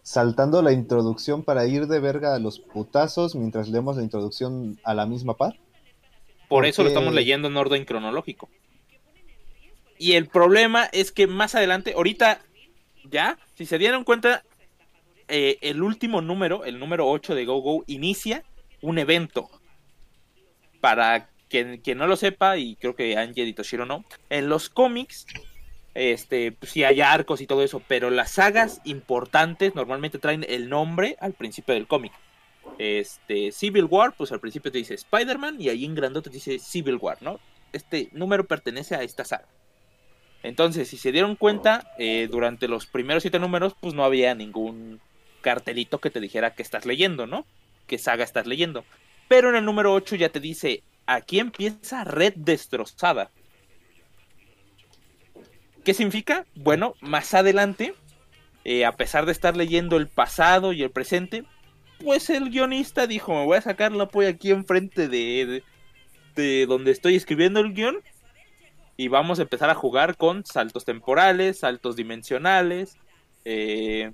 saltando 0.04 0.62
la 0.62 0.72
introducción 0.72 1.44
para 1.44 1.66
ir 1.66 1.88
de 1.88 2.00
verga 2.00 2.36
a 2.36 2.40
los 2.40 2.60
putazos 2.60 3.36
mientras 3.36 3.70
leemos 3.70 3.98
la 3.98 4.04
introducción 4.04 4.80
a 4.84 4.94
la 4.94 5.08
misma 5.08 5.36
par. 5.36 5.54
Por 6.48 6.60
¿Por 6.60 6.66
eso 6.66 6.84
lo 6.84 6.90
estamos 6.90 7.14
leyendo 7.14 7.48
en 7.48 7.58
orden 7.58 7.86
cronológico. 7.86 8.50
Y 10.02 10.14
el 10.14 10.26
problema 10.26 10.86
es 10.94 11.12
que 11.12 11.28
más 11.28 11.54
adelante, 11.54 11.94
ahorita, 11.96 12.42
ya, 13.04 13.38
si 13.54 13.68
se 13.68 13.78
dieron 13.78 14.04
cuenta, 14.04 14.44
eh, 15.28 15.60
el 15.62 15.84
último 15.84 16.22
número, 16.22 16.66
el 16.66 16.80
número 16.80 17.08
8 17.08 17.36
de 17.36 17.46
Go 17.46 17.62
Go, 17.62 17.84
inicia 17.86 18.44
un 18.82 18.98
evento. 18.98 19.52
Para 20.80 21.30
quien, 21.50 21.80
no 21.98 22.08
lo 22.08 22.16
sepa, 22.16 22.58
y 22.58 22.78
creo 22.78 22.96
que 22.96 23.16
Angel 23.16 23.48
y 23.48 23.54
Toshiro 23.54 23.86
no, 23.86 24.04
en 24.32 24.50
los 24.50 24.72
cómics, 24.72 25.28
este, 25.94 26.52
pues 26.52 26.72
sí 26.72 26.84
hay 26.84 27.00
arcos 27.02 27.40
y 27.40 27.46
todo 27.46 27.62
eso, 27.62 27.80
pero 27.88 28.10
las 28.10 28.32
sagas 28.32 28.82
importantes 28.86 29.76
normalmente 29.76 30.18
traen 30.18 30.44
el 30.50 30.68
nombre 30.68 31.16
al 31.20 31.34
principio 31.34 31.76
del 31.76 31.86
cómic. 31.86 32.14
Este, 32.80 33.52
Civil 33.52 33.86
War, 33.86 34.16
pues 34.18 34.32
al 34.32 34.40
principio 34.40 34.72
te 34.72 34.80
dice 34.80 34.96
Spider-Man 34.96 35.62
y 35.62 35.70
ahí 35.70 35.86
en 35.86 35.94
grandote 35.94 36.32
te 36.32 36.38
dice 36.38 36.58
Civil 36.58 36.98
War, 37.00 37.22
¿no? 37.22 37.40
Este 37.72 38.10
número 38.14 38.48
pertenece 38.48 38.96
a 38.96 39.04
esta 39.04 39.26
saga. 39.26 39.46
Entonces, 40.44 40.88
si 40.90 40.98
se 40.98 41.12
dieron 41.12 41.36
cuenta, 41.36 41.94
eh, 41.98 42.28
durante 42.30 42.68
los 42.68 42.88
primeros 42.88 43.24
siete 43.24 43.40
números, 43.40 43.76
pues 43.80 43.94
no 43.94 44.04
había 44.04 44.34
ningún 44.34 45.00
cartelito 45.42 46.00
que 46.00 46.10
te 46.10 46.20
dijera 46.20 46.56
que 46.56 46.64
estás 46.64 46.86
leyendo, 46.86 47.28
¿no? 47.28 47.46
¿Qué 47.88 47.98
saga 47.98 48.24
estás 48.24 48.48
leyendo? 48.48 48.86
Pero 49.28 49.50
en 49.50 49.56
el 49.56 49.66
número 49.66 49.94
8 49.94 50.16
ya 50.16 50.30
te 50.30 50.40
dice, 50.40 50.84
aquí 51.06 51.40
empieza 51.40 52.04
Red 52.04 52.34
Destrozada. 52.36 53.30
¿Qué 55.84 55.94
significa? 55.94 56.46
Bueno, 56.56 56.96
más 57.02 57.34
adelante, 57.34 57.94
eh, 58.64 58.86
a 58.86 58.92
pesar 58.94 59.26
de 59.26 59.32
estar 59.32 59.56
leyendo 59.58 59.98
el 59.98 60.08
pasado 60.08 60.74
y 60.74 60.84
el 60.84 60.92
presente, 60.92 61.44
pues 62.04 62.30
el 62.30 62.50
guionista 62.50 63.08
dijo, 63.08 63.34
me 63.34 63.46
voy 63.46 63.58
a 63.58 63.62
sacar 63.62 63.92
la 63.92 64.08
polla 64.08 64.30
aquí 64.30 64.52
enfrente 64.52 65.08
de, 65.08 65.46
de, 65.46 65.64
de 66.36 66.66
donde 66.66 66.92
estoy 66.92 67.16
escribiendo 67.16 67.60
el 67.60 67.74
guion 67.74 68.02
y 68.98 69.08
vamos 69.08 69.40
a 69.40 69.44
empezar 69.44 69.70
a 69.70 69.76
jugar 69.76 70.18
con 70.18 70.46
saltos 70.46 70.86
temporales, 70.86 71.60
saltos 71.60 71.96
dimensionales, 71.96 72.98
eh, 73.46 74.12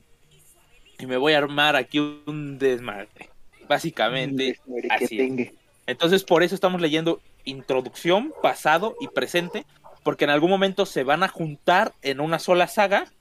y 1.00 1.05
me 1.05 1.17
voy 1.17 1.34
a 1.34 1.39
armar 1.39 1.75
aquí 1.75 2.00
un 2.00 2.57
desmadre, 2.57 3.29
básicamente 3.67 4.60
así. 4.89 5.19
es. 5.19 5.53
Entonces 5.86 6.24
por 6.24 6.43
eso 6.43 6.55
estamos 6.55 6.81
leyendo 6.81 7.22
introducción, 7.46 8.34
pasado 8.41 8.96
y 9.00 9.07
presente, 9.07 9.65
porque 10.03 10.25
en 10.25 10.31
algún 10.31 10.50
momento 10.50 10.86
se 10.86 11.03
van 11.03 11.24
a 11.24 11.27
juntar 11.27 11.93
en 12.01 12.19
una 12.19 12.39
sola 12.39 12.67
saga 12.67 13.12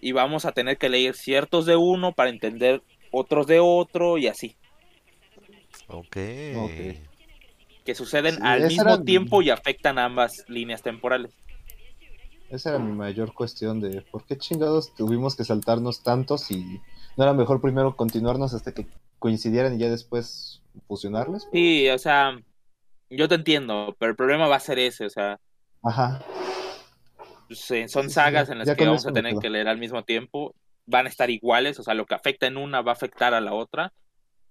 y 0.00 0.12
vamos 0.12 0.44
a 0.44 0.52
tener 0.52 0.78
que 0.78 0.88
leer 0.88 1.14
ciertos 1.14 1.66
de 1.66 1.76
uno 1.76 2.12
para 2.12 2.30
entender 2.30 2.82
otros 3.10 3.46
de 3.46 3.60
otro 3.60 4.18
y 4.18 4.26
así. 4.26 4.56
Ok. 5.88 6.16
Ok. 6.56 7.15
Que 7.86 7.94
suceden 7.94 8.34
Sí, 8.34 8.40
al 8.42 8.66
mismo 8.66 8.98
mi- 8.98 9.04
tiempo 9.04 9.40
y 9.42 9.50
afectan 9.50 9.98
a 9.98 10.04
ambas 10.06 10.44
líneas 10.48 10.82
temporales. 10.82 11.32
Esa 12.50 12.70
era 12.70 12.78
mi 12.80 12.92
mayor 12.92 13.32
cuestión 13.32 13.80
de 13.80 14.02
por 14.02 14.24
qué 14.24 14.36
chingados 14.36 14.94
tuvimos 14.94 15.36
que 15.36 15.44
saltarnos 15.44 16.02
tantos 16.02 16.50
y 16.50 16.80
no 17.16 17.24
era 17.24 17.32
mejor 17.32 17.60
primero 17.60 17.96
continuarnos 17.96 18.54
hasta 18.54 18.72
que 18.72 18.86
coincidieran 19.20 19.74
y 19.76 19.78
ya 19.78 19.88
después 19.88 20.62
fusionarlos. 20.88 21.48
Sí, 21.52 21.88
o 21.88 21.98
sea, 21.98 22.36
yo 23.08 23.28
te 23.28 23.36
entiendo, 23.36 23.94
pero 23.98 24.10
el 24.10 24.16
problema 24.16 24.48
va 24.48 24.56
a 24.56 24.60
ser 24.60 24.78
ese, 24.80 25.06
o 25.06 25.10
sea, 25.10 25.38
Ajá. 25.82 26.22
pues, 27.46 27.70
eh, 27.70 27.88
son 27.88 28.10
sagas 28.10 28.48
en 28.50 28.58
las 28.58 28.66
ya 28.66 28.74
que 28.76 28.84
vamos 28.84 29.06
a 29.06 29.12
tener 29.12 29.36
que 29.38 29.50
leer 29.50 29.68
al 29.68 29.78
mismo 29.78 30.02
tiempo, 30.04 30.54
van 30.86 31.06
a 31.06 31.08
estar 31.08 31.30
iguales, 31.30 31.78
o 31.80 31.82
sea, 31.84 31.94
lo 31.94 32.04
que 32.06 32.14
afecta 32.16 32.46
en 32.46 32.56
una 32.56 32.80
va 32.82 32.92
a 32.92 32.94
afectar 32.94 33.32
a 33.34 33.40
la 33.40 33.54
otra, 33.54 33.92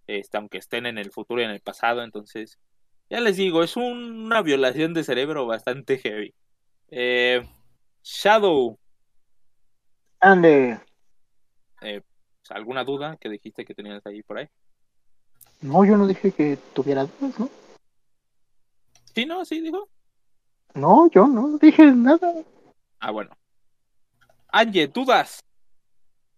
este, 0.07 0.37
aunque 0.37 0.57
estén 0.57 0.85
en 0.85 0.97
el 0.97 1.11
futuro 1.11 1.41
y 1.41 1.45
en 1.45 1.51
el 1.51 1.61
pasado, 1.61 2.03
entonces, 2.03 2.57
ya 3.09 3.19
les 3.21 3.37
digo, 3.37 3.63
es 3.63 3.75
un- 3.77 4.25
una 4.25 4.41
violación 4.41 4.93
de 4.93 5.03
cerebro 5.03 5.45
bastante 5.45 5.97
heavy. 5.97 6.33
Eh, 6.89 7.47
Shadow, 8.03 8.77
Ande. 10.19 10.79
¿alguna 12.49 12.83
duda 12.83 13.17
que 13.17 13.29
dijiste 13.29 13.65
que 13.65 13.73
tenías 13.73 14.05
ahí 14.05 14.21
por 14.23 14.37
ahí? 14.37 14.47
No, 15.61 15.83
yo 15.85 15.97
no 15.97 16.07
dije 16.07 16.31
que 16.31 16.57
tuviera 16.73 17.05
dudas, 17.05 17.39
¿no? 17.39 17.49
Sí, 19.13 19.25
no, 19.25 19.43
sí, 19.45 19.61
dijo. 19.61 19.89
No, 20.73 21.09
yo 21.09 21.27
no 21.27 21.57
dije 21.57 21.85
nada. 21.91 22.33
Ah, 22.99 23.11
bueno. 23.11 23.35
Angie, 24.49 24.87
dudas. 24.87 25.43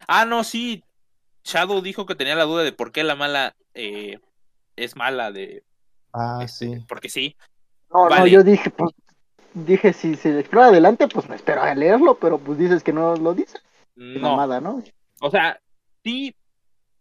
Ah, 0.07 0.25
no, 0.25 0.43
sí. 0.43 0.83
Shadow 1.43 1.81
dijo 1.81 2.05
que 2.05 2.15
tenía 2.15 2.35
la 2.35 2.43
duda 2.43 2.63
de 2.63 2.71
por 2.71 2.91
qué 2.91 3.03
la 3.03 3.15
mala 3.15 3.55
eh, 3.73 4.19
es 4.75 4.95
mala 4.95 5.31
de 5.31 5.63
Ah, 6.17 6.39
este, 6.43 6.65
sí. 6.65 6.85
porque 6.87 7.09
sí. 7.09 7.35
No, 7.93 8.09
no, 8.09 8.25
yo 8.25 8.43
dije, 8.43 8.69
pues, 8.71 8.91
dije, 9.53 9.93
si 9.93 10.15
se 10.15 10.39
explora 10.39 10.67
adelante, 10.67 11.07
pues 11.07 11.29
me 11.29 11.35
espero 11.35 11.61
a 11.61 11.73
leerlo, 11.75 12.17
pero 12.19 12.39
pues 12.39 12.57
dices 12.57 12.83
que 12.83 12.91
no 12.91 13.15
lo 13.15 13.33
dices. 13.33 13.61
No, 13.95 14.31
mamada, 14.31 14.59
¿no? 14.59 14.83
o 15.21 15.31
sea, 15.31 15.59
sí, 16.03 16.35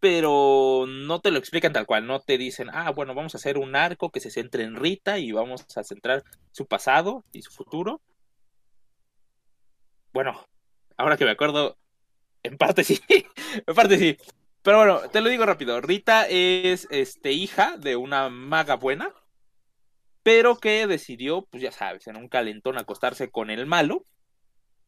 pero 0.00 0.84
no 0.86 1.20
te 1.20 1.30
lo 1.30 1.38
explican 1.38 1.72
tal 1.72 1.86
cual, 1.86 2.06
no 2.06 2.20
te 2.20 2.38
dicen, 2.38 2.68
ah, 2.72 2.90
bueno, 2.90 3.14
vamos 3.14 3.34
a 3.34 3.38
hacer 3.38 3.58
un 3.58 3.74
arco 3.74 4.10
que 4.10 4.20
se 4.20 4.30
centre 4.30 4.64
en 4.64 4.76
Rita 4.76 5.18
y 5.18 5.32
vamos 5.32 5.64
a 5.76 5.82
centrar 5.82 6.22
su 6.52 6.66
pasado 6.66 7.24
y 7.32 7.42
su 7.42 7.52
futuro. 7.52 8.00
Bueno, 10.12 10.46
ahora 10.96 11.16
que 11.16 11.24
me 11.24 11.30
acuerdo, 11.30 11.76
en 12.42 12.56
parte 12.56 12.84
sí, 12.84 13.00
en 13.66 13.74
parte 13.74 13.98
sí. 13.98 14.16
Pero 14.66 14.78
bueno, 14.78 15.00
te 15.12 15.20
lo 15.20 15.28
digo 15.28 15.46
rápido. 15.46 15.80
Rita 15.80 16.26
es 16.28 16.88
este 16.90 17.30
hija 17.30 17.76
de 17.76 17.94
una 17.94 18.30
maga 18.30 18.74
buena, 18.74 19.14
pero 20.24 20.56
que 20.56 20.88
decidió, 20.88 21.46
pues 21.48 21.62
ya 21.62 21.70
sabes, 21.70 22.08
en 22.08 22.16
un 22.16 22.26
calentón 22.26 22.76
acostarse 22.76 23.30
con 23.30 23.50
el 23.50 23.64
malo. 23.66 24.02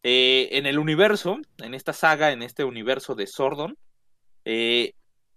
Eh, 0.02 0.48
en 0.50 0.66
el 0.66 0.80
universo, 0.80 1.38
en 1.58 1.74
esta 1.74 1.92
saga, 1.92 2.32
en 2.32 2.42
este 2.42 2.64
universo 2.64 3.14
de 3.14 3.28
Sordon, 3.28 3.78
eh, 4.44 4.94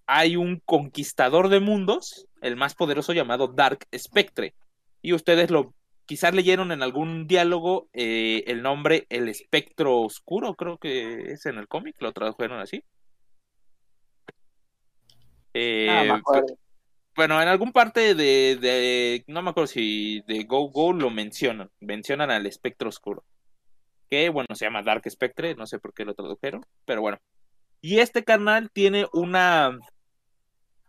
hay 0.08 0.38
un 0.38 0.60
conquistador 0.65 1.49
de 1.49 1.60
mundos, 1.60 2.25
el 2.41 2.56
más 2.56 2.73
poderoso 2.73 3.13
llamado 3.13 3.47
Dark 3.47 3.88
Spectre. 3.95 4.56
Y 5.04 5.13
ustedes 5.13 5.51
lo 5.51 5.75
quizás 6.08 6.34
leyeron 6.34 6.71
en 6.71 6.82
algún 6.82 7.27
diálogo 7.27 7.89
eh, 7.93 8.43
el 8.47 8.63
nombre 8.63 9.06
El 9.10 9.30
Espectro 9.30 9.99
Oscuro, 9.99 10.56
creo 10.56 10.80
que 10.80 11.34
es 11.34 11.45
en 11.45 11.60
el 11.60 11.67
cómic, 11.67 11.95
lo 11.99 12.12
tradujeron 12.12 12.60
así. 12.60 12.84
Eh, 15.53 15.87
Ah, 15.89 16.15
acuerdo. 16.15 16.55
bueno, 17.15 17.41
en 17.41 17.47
algún 17.47 17.71
parte 17.71 18.15
de, 18.15 18.55
de- 18.55 19.23
no 19.27 19.41
me 19.41 19.49
acuerdo 19.49 19.67
si 19.67 20.21
de 20.27 20.43
Go 20.43 20.69
Go 20.69 20.93
lo 20.93 21.09
mencionan, 21.09 21.69
mencionan 21.79 22.31
al 22.31 22.45
espectro 22.45 22.89
oscuro, 22.89 23.23
que 24.09 24.29
bueno, 24.29 24.55
se 24.55 24.65
llama 24.65 24.83
Dark 24.83 25.03
Spectre, 25.09 25.55
no 25.55 25.65
sé 25.67 25.79
por 25.79 25.93
qué 25.93 26.05
lo 26.05 26.13
tradujeron, 26.13 26.65
pero 26.85 27.01
bueno. 27.01 27.17
Y 27.81 27.99
este 27.99 28.23
canal 28.23 28.69
tiene 28.71 29.07
una, 29.11 29.77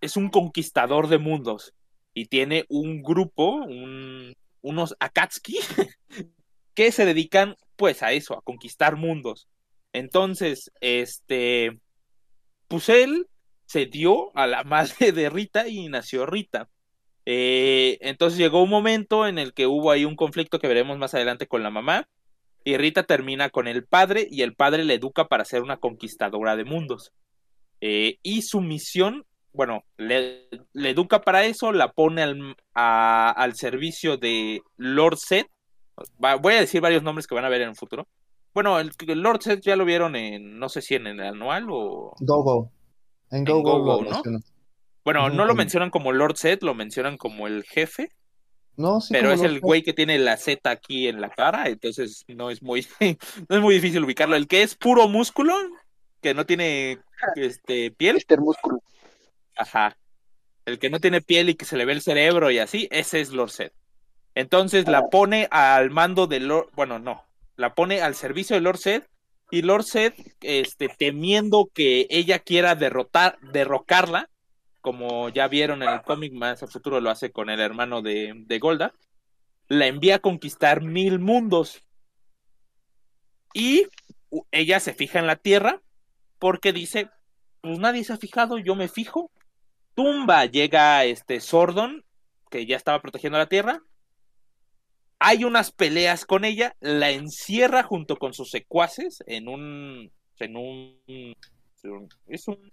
es 0.00 0.16
un 0.16 0.28
conquistador 0.30 1.08
de 1.08 1.18
mundos 1.18 1.72
y 2.14 2.26
tiene 2.26 2.66
un 2.68 3.02
grupo, 3.02 3.54
un- 3.54 4.34
unos 4.60 4.94
Akatsuki, 5.00 5.58
que 6.74 6.92
se 6.92 7.04
dedican 7.04 7.56
pues 7.76 8.02
a 8.02 8.12
eso, 8.12 8.34
a 8.38 8.42
conquistar 8.42 8.96
mundos. 8.96 9.48
Entonces, 9.92 10.70
este, 10.80 11.78
pues 12.68 12.88
él 12.88 13.26
se 13.72 13.86
dio 13.86 14.36
a 14.36 14.46
la 14.46 14.64
madre 14.64 15.12
de 15.12 15.30
Rita 15.30 15.66
y 15.66 15.88
nació 15.88 16.26
Rita. 16.26 16.68
Eh, 17.24 17.96
entonces 18.02 18.38
llegó 18.38 18.62
un 18.62 18.68
momento 18.68 19.26
en 19.26 19.38
el 19.38 19.54
que 19.54 19.66
hubo 19.66 19.90
ahí 19.90 20.04
un 20.04 20.14
conflicto 20.16 20.58
que 20.58 20.68
veremos 20.68 20.98
más 20.98 21.14
adelante 21.14 21.46
con 21.46 21.62
la 21.62 21.70
mamá. 21.70 22.06
Y 22.64 22.76
Rita 22.76 23.04
termina 23.04 23.48
con 23.48 23.66
el 23.66 23.84
padre 23.84 24.28
y 24.30 24.42
el 24.42 24.54
padre 24.54 24.84
le 24.84 24.94
educa 24.94 25.26
para 25.26 25.46
ser 25.46 25.62
una 25.62 25.78
conquistadora 25.78 26.54
de 26.54 26.64
mundos. 26.64 27.12
Eh, 27.80 28.18
y 28.22 28.42
su 28.42 28.60
misión, 28.60 29.24
bueno, 29.54 29.84
le, 29.96 30.48
educa 30.74 31.22
para 31.22 31.44
eso, 31.46 31.72
la 31.72 31.92
pone 31.92 32.22
al, 32.22 32.54
a- 32.74 33.30
al 33.30 33.54
servicio 33.56 34.18
de 34.18 34.60
Lord 34.76 35.16
Set. 35.16 35.48
Voy 36.18 36.54
a 36.54 36.60
decir 36.60 36.82
varios 36.82 37.02
nombres 37.02 37.26
que 37.26 37.34
van 37.34 37.46
a 37.46 37.48
ver 37.48 37.62
en 37.62 37.70
el 37.70 37.76
futuro. 37.76 38.06
Bueno, 38.52 38.78
el, 38.78 38.90
Lord 39.16 39.40
Set 39.42 39.62
ya 39.62 39.76
lo 39.76 39.86
vieron 39.86 40.14
en, 40.14 40.58
no 40.58 40.68
sé 40.68 40.82
si 40.82 40.94
en 40.94 41.06
el 41.06 41.20
anual 41.20 41.68
o... 41.70 42.14
Go-Go. 42.20 42.70
En 43.32 43.38
En 43.38 43.44
Go-Go 43.44 43.78
Go-Go, 43.80 44.02
lo 44.02 44.02
¿no? 44.02 44.10
mencionan. 44.14 44.44
Bueno, 45.04 45.30
no 45.30 45.44
lo 45.44 45.50
en- 45.52 45.56
mencionan 45.56 45.90
como 45.90 46.12
Lord 46.12 46.36
Set, 46.36 46.62
lo 46.62 46.74
mencionan 46.74 47.16
como 47.16 47.48
el 47.48 47.64
jefe, 47.64 48.10
No, 48.76 49.00
sí, 49.00 49.12
pero 49.12 49.30
como 49.30 49.34
es 49.34 49.50
el 49.50 49.58
güey 49.60 49.82
que 49.82 49.92
tiene 49.92 50.16
la 50.18 50.36
Z 50.36 50.70
aquí 50.70 51.08
en 51.08 51.20
la 51.20 51.28
cara, 51.30 51.66
entonces 51.68 52.24
no 52.28 52.50
es 52.50 52.62
muy, 52.62 52.86
no 53.48 53.56
es 53.56 53.60
muy 53.62 53.74
difícil 53.74 54.04
ubicarlo. 54.04 54.36
El 54.36 54.46
que 54.46 54.62
es 54.62 54.76
puro 54.76 55.08
músculo, 55.08 55.54
que 56.20 56.34
no 56.34 56.46
tiene 56.46 56.98
este 57.34 57.90
piel, 57.90 58.14
Mister 58.14 58.38
Músculo. 58.40 58.78
ajá. 59.56 59.96
El 60.64 60.78
que 60.78 60.90
no 60.90 61.00
tiene 61.00 61.20
piel 61.20 61.48
y 61.48 61.56
que 61.56 61.64
se 61.64 61.76
le 61.76 61.84
ve 61.84 61.92
el 61.92 62.02
cerebro 62.02 62.52
y 62.52 62.60
así, 62.60 62.86
ese 62.92 63.20
es 63.20 63.32
Lord 63.32 63.50
Set. 63.50 63.72
Entonces 64.36 64.86
la 64.86 65.08
pone 65.08 65.48
al 65.50 65.90
mando 65.90 66.28
de 66.28 66.38
Lord, 66.38 66.68
bueno, 66.74 67.00
no, 67.00 67.24
la 67.56 67.74
pone 67.74 68.00
al 68.00 68.14
servicio 68.14 68.54
de 68.54 68.60
Lord 68.62 68.78
Set 68.78 69.08
y 69.52 69.60
Lord 69.60 69.84
Set, 69.84 70.14
este, 70.40 70.88
temiendo 70.88 71.70
que 71.74 72.06
ella 72.08 72.38
quiera 72.38 72.74
derrotar, 72.74 73.38
derrocarla, 73.52 74.30
como 74.80 75.28
ya 75.28 75.46
vieron 75.46 75.82
en 75.82 75.90
el 75.90 76.00
cómic, 76.00 76.32
más 76.32 76.62
a 76.62 76.66
futuro 76.66 77.02
lo 77.02 77.10
hace 77.10 77.32
con 77.32 77.50
el 77.50 77.60
hermano 77.60 78.00
de, 78.00 78.32
de 78.34 78.58
Golda, 78.58 78.94
la 79.68 79.88
envía 79.88 80.16
a 80.16 80.18
conquistar 80.20 80.80
mil 80.80 81.18
mundos. 81.18 81.82
Y 83.52 83.88
ella 84.52 84.80
se 84.80 84.94
fija 84.94 85.18
en 85.18 85.26
la 85.26 85.36
Tierra 85.36 85.82
porque 86.38 86.72
dice, 86.72 87.10
pues 87.60 87.78
nadie 87.78 88.04
se 88.04 88.14
ha 88.14 88.16
fijado, 88.16 88.56
yo 88.56 88.74
me 88.74 88.88
fijo. 88.88 89.30
Tumba, 89.94 90.46
llega 90.46 91.04
este 91.04 91.40
Sordon, 91.40 92.06
que 92.50 92.64
ya 92.64 92.78
estaba 92.78 93.02
protegiendo 93.02 93.36
la 93.36 93.50
Tierra, 93.50 93.82
hay 95.22 95.44
unas 95.44 95.72
peleas 95.72 96.24
con 96.24 96.44
ella, 96.44 96.76
la 96.80 97.10
encierra 97.10 97.82
junto 97.82 98.16
con 98.16 98.34
sus 98.34 98.50
secuaces 98.50 99.22
en 99.26 99.48
un, 99.48 100.10
en 100.38 100.56
un, 100.56 101.36
es 102.26 102.48
un, 102.48 102.72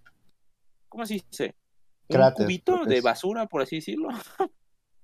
¿cómo 0.87 1.05
se 1.05 1.15
dice? 1.15 1.55
Un 2.07 2.15
Cráter, 2.15 2.45
cubito 2.45 2.85
de 2.85 3.01
basura, 3.01 3.45
por 3.45 3.61
así 3.61 3.77
decirlo, 3.77 4.09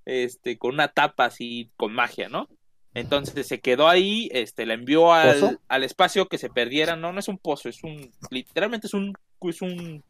este, 0.04 0.58
con 0.58 0.74
una 0.74 0.88
tapa 0.88 1.26
así, 1.26 1.70
con 1.76 1.92
magia, 1.92 2.28
¿no? 2.28 2.48
Entonces 2.94 3.46
se 3.46 3.60
quedó 3.60 3.88
ahí, 3.88 4.28
este, 4.32 4.64
la 4.64 4.74
envió 4.74 5.12
al, 5.12 5.60
al 5.68 5.84
espacio 5.84 6.28
que 6.28 6.38
se 6.38 6.48
perdiera, 6.48 6.96
no, 6.96 7.12
no 7.12 7.20
es 7.20 7.28
un 7.28 7.38
pozo, 7.38 7.68
es 7.68 7.82
un, 7.84 8.10
literalmente 8.30 8.86
es 8.86 8.94
un, 8.94 9.12
es 9.42 9.60
un, 9.60 10.02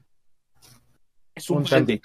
es 1.35 1.51
un, 1.51 1.57
Un 1.59 1.65
balde. 1.65 2.01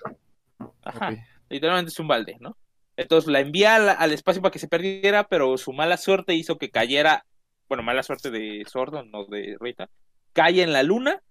Ajá 0.84 1.16
literalmente 1.52 1.90
es 1.90 2.00
un 2.00 2.08
balde, 2.08 2.38
¿no? 2.40 2.58
Entonces 3.02 3.32
la 3.32 3.40
envía 3.40 3.76
al, 3.76 4.12
espacio 4.12 4.42
para 4.42 4.52
que 4.52 4.60
se 4.60 4.68
perdiera, 4.68 5.28
pero 5.28 5.58
su 5.58 5.74
mala 5.74 5.98
suerte 5.98 6.36
hizo 6.36 6.58
que 6.58 6.70
cayera, 6.70 7.26
bueno, 7.68 7.84
mala 7.84 8.04
suerte 8.04 8.30
de 8.30 8.64
Sordo, 8.68 9.04
no 9.04 9.26
de 9.26 9.58
Rita, 9.60 9.90
cae 10.34 10.62
en 10.62 10.74
la 10.74 10.84
luna 10.84 11.22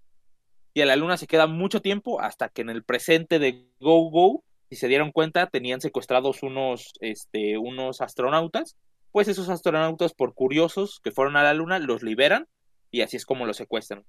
y 0.74 0.80
a 0.80 0.86
la 0.86 0.96
luna 0.96 1.16
se 1.16 1.26
queda 1.26 1.46
mucho 1.46 1.80
tiempo 1.80 2.20
hasta 2.20 2.48
que 2.48 2.62
en 2.62 2.70
el 2.70 2.82
presente 2.82 3.38
de 3.38 3.66
Go 3.80 4.10
Go, 4.10 4.44
si 4.68 4.76
se 4.76 4.88
dieron 4.88 5.12
cuenta, 5.12 5.46
tenían 5.48 5.80
secuestrados 5.80 6.42
unos, 6.42 6.92
este, 7.00 7.58
unos 7.58 8.00
astronautas, 8.00 8.76
pues 9.12 9.28
esos 9.28 9.48
astronautas 9.48 10.12
por 10.12 10.34
curiosos 10.34 11.00
que 11.02 11.10
fueron 11.10 11.36
a 11.36 11.42
la 11.42 11.54
luna 11.54 11.78
los 11.78 12.02
liberan 12.02 12.46
y 12.90 13.02
así 13.02 13.16
es 13.16 13.26
como 13.26 13.46
los 13.46 13.56
secuestran. 13.56 14.04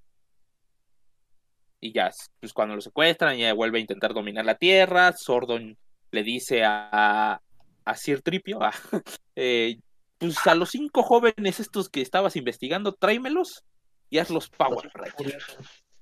Y 1.80 1.94
ya, 1.94 2.12
pues 2.40 2.54
cuando 2.54 2.76
lo 2.76 2.82
secuestran, 2.82 3.38
ya 3.38 3.54
vuelve 3.54 3.80
a 3.80 3.82
intentar 3.82 4.14
dominar 4.14 4.46
la 4.46 4.56
Tierra. 4.56 5.14
Sordon 5.14 5.78
le 6.12 6.24
dice 6.24 6.64
a, 6.64 7.42
a 7.86 7.96
Sir 7.96 8.22
Tripio, 8.22 8.62
a- 8.64 8.74
eh, 9.36 9.80
pues 10.18 10.46
a 10.48 10.56
los 10.56 10.70
cinco 10.70 11.04
jóvenes 11.04 11.60
estos 11.60 11.90
que 11.90 12.02
estabas 12.02 12.36
investigando, 12.36 12.94
tráemelos 12.94 13.64
y 14.10 14.20
hazlos 14.20 14.50
Power 14.50 14.90
Ranger. 14.94 15.42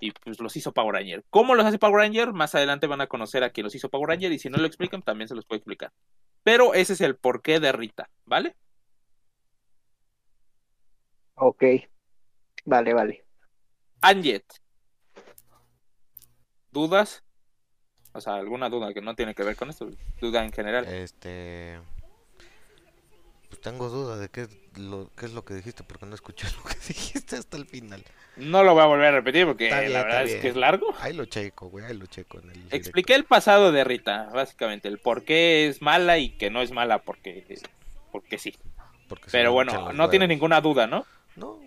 Y 0.02 0.12
pues 0.12 0.40
los 0.40 0.56
hizo 0.56 0.72
Power 0.72 0.96
Ranger. 0.96 1.24
¿Cómo 1.30 1.56
los 1.56 1.66
hace 1.66 1.78
Power 1.80 1.96
Ranger? 2.06 2.32
Más 2.34 2.56
adelante 2.56 2.88
van 2.88 3.02
a 3.02 3.08
conocer 3.08 3.44
a 3.44 3.50
quien 3.50 3.66
los 3.66 3.76
hizo 3.76 3.90
Power 3.90 4.10
Ranger 4.10 4.32
y 4.32 4.40
si 4.40 4.50
no 4.50 4.58
lo 4.58 4.66
explican, 4.66 5.02
también 5.02 5.28
se 5.28 5.36
los 5.36 5.46
puedo 5.46 5.58
explicar. 5.58 5.92
Pero 6.44 6.74
ese 6.74 6.94
es 6.94 7.02
el 7.02 7.18
porqué 7.18 7.60
de 7.60 7.72
Rita, 7.74 8.10
¿vale? 8.26 8.56
Ok. 11.36 11.64
Vale, 12.66 12.94
vale. 12.94 13.26
Anjet. 14.02 14.46
¿Dudas? 16.72 17.24
O 18.14 18.22
sea, 18.22 18.36
alguna 18.36 18.70
duda 18.70 18.94
que 18.94 19.02
no 19.02 19.16
tiene 19.16 19.36
que 19.36 19.44
ver 19.44 19.56
con 19.56 19.70
esto. 19.70 19.90
Duda 20.20 20.44
en 20.44 20.52
general. 20.52 20.86
Este. 20.86 21.80
Pues 23.50 23.62
tengo 23.62 23.90
duda 23.90 24.18
de 24.18 24.30
qué, 24.30 24.42
es 24.42 24.78
lo, 24.78 25.12
qué 25.16 25.26
es 25.26 25.34
lo 25.34 25.44
que 25.44 25.56
dijiste, 25.56 25.84
porque 25.84 26.06
no 26.06 26.14
escuché 26.14 26.48
lo 26.58 26.64
que 26.64 26.76
dijiste 26.88 27.36
hasta 27.36 27.58
el 27.58 27.66
final. 27.66 28.04
No 28.36 28.64
lo 28.64 28.74
voy 28.74 28.84
a 28.84 28.86
volver 28.86 29.08
a 29.08 29.12
repetir 29.12 29.46
porque 29.46 29.66
bien, 29.66 29.92
la 29.92 30.04
verdad 30.04 30.24
es 30.24 30.40
que 30.40 30.50
es 30.50 30.56
largo. 30.56 30.94
Ahí 31.00 31.14
lo 31.14 31.26
checo, 31.26 31.68
güey, 31.70 31.86
ahí 31.86 31.98
lo 31.98 32.06
checo 32.06 32.38
en 32.40 32.46
el 32.46 32.54
directo. 32.54 32.76
Expliqué 32.76 33.16
el 33.16 33.26
pasado 33.26 33.72
de 33.72 33.84
Rita, 33.84 34.30
básicamente, 34.34 34.88
el 34.88 35.00
por 35.00 35.24
qué 35.24 35.68
es 35.68 35.82
mala 35.82 36.20
y 36.20 36.30
que 36.30 36.50
no 36.50 36.62
es 36.62 36.72
mala 36.72 37.00
porque, 37.00 37.44
porque 38.12 38.38
sí. 38.38 38.56
porque 39.08 39.30
Pero 39.32 39.52
bueno, 39.52 39.92
no 39.94 40.10
tiene 40.10 40.28
ninguna 40.28 40.62
duda, 40.62 40.88
¿no? 40.88 41.06
No. 41.36 41.60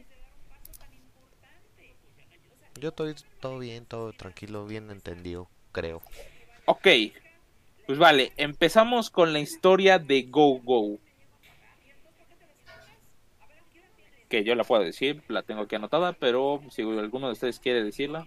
Yo 2.81 2.89
estoy 2.89 3.15
todo 3.41 3.59
bien, 3.59 3.87
todo 3.87 4.13
tranquilo, 4.13 4.67
bien 4.67 4.91
entendido, 4.91 5.49
creo. 5.73 6.01
Ok, 6.65 6.87
pues 7.87 7.99
vale, 7.99 8.33
empezamos 8.37 9.11
con 9.11 9.33
la 9.33 9.41
historia 9.41 9.99
de 9.99 10.23
Go 10.23 10.61
Go. 10.61 10.99
Que 14.29 14.45
yo 14.45 14.55
la 14.55 14.65
puedo 14.65 14.83
decir, 14.83 15.23
la 15.29 15.43
tengo 15.43 15.63
aquí 15.63 15.75
anotada, 15.75 16.13
pero 16.15 16.63
si 16.71 16.83
alguno 16.83 17.27
de 17.27 17.33
ustedes 17.33 17.59
quiere 17.59 17.83
decirla. 17.85 18.27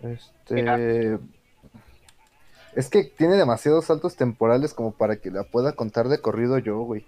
Este. 0.00 1.18
Es 2.74 2.88
que 2.90 3.04
tiene 3.04 3.36
demasiados 3.36 3.86
saltos 3.86 4.16
temporales 4.16 4.72
como 4.74 4.92
para 4.92 5.20
que 5.20 5.30
la 5.30 5.44
pueda 5.44 5.72
contar 5.72 6.08
de 6.08 6.20
corrido 6.20 6.58
yo, 6.58 6.78
güey. 6.80 7.04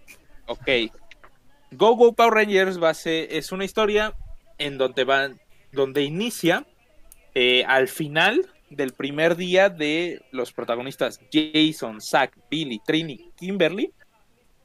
Ok. 0.47 0.69
Go 1.73 1.95
Go 1.95 2.13
Power 2.13 2.35
Rangers 2.35 2.79
ser- 2.99 3.29
es 3.33 3.53
una 3.53 3.65
historia 3.65 4.15
en 4.59 4.79
donde 4.79 5.05
van, 5.05 5.41
donde 5.73 6.03
inicia 6.03 6.67
eh, 7.35 7.65
al 7.67 7.89
final 7.89 8.49
del 8.71 8.93
primer 8.93 9.37
día 9.37 9.69
de 9.69 10.23
los 10.31 10.53
protagonistas 10.53 11.21
Jason, 11.33 12.01
Zack, 12.01 12.37
Billy, 12.51 12.81
Trini, 12.85 13.31
Kimberly 13.37 13.93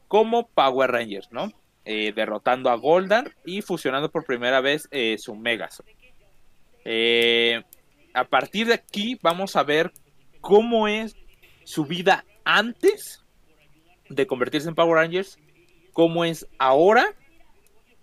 como 0.07 0.47
Power 0.47 0.91
Rangers, 0.91 1.31
¿no? 1.31 1.51
Eh, 1.85 2.13
derrotando 2.15 2.69
a 2.69 2.75
Goldan 2.75 3.33
y 3.45 3.61
fusionando 3.61 4.09
por 4.09 4.25
primera 4.25 4.61
vez 4.61 4.87
eh, 4.91 5.17
su 5.19 5.35
Megazord. 5.35 5.87
A 8.13 8.23
partir 8.23 8.67
de 8.67 8.75
aquí 8.75 9.19
vamos 9.21 9.55
a 9.55 9.63
ver 9.63 9.91
cómo 10.39 10.87
es 10.87 11.15
su 11.63 11.85
vida 11.85 12.25
antes 12.43 13.23
de 14.09 14.27
convertirse 14.27 14.69
en 14.69 14.75
Power 14.75 14.95
Rangers, 14.95 15.37
cómo 15.93 16.23
es 16.25 16.47
ahora 16.57 17.13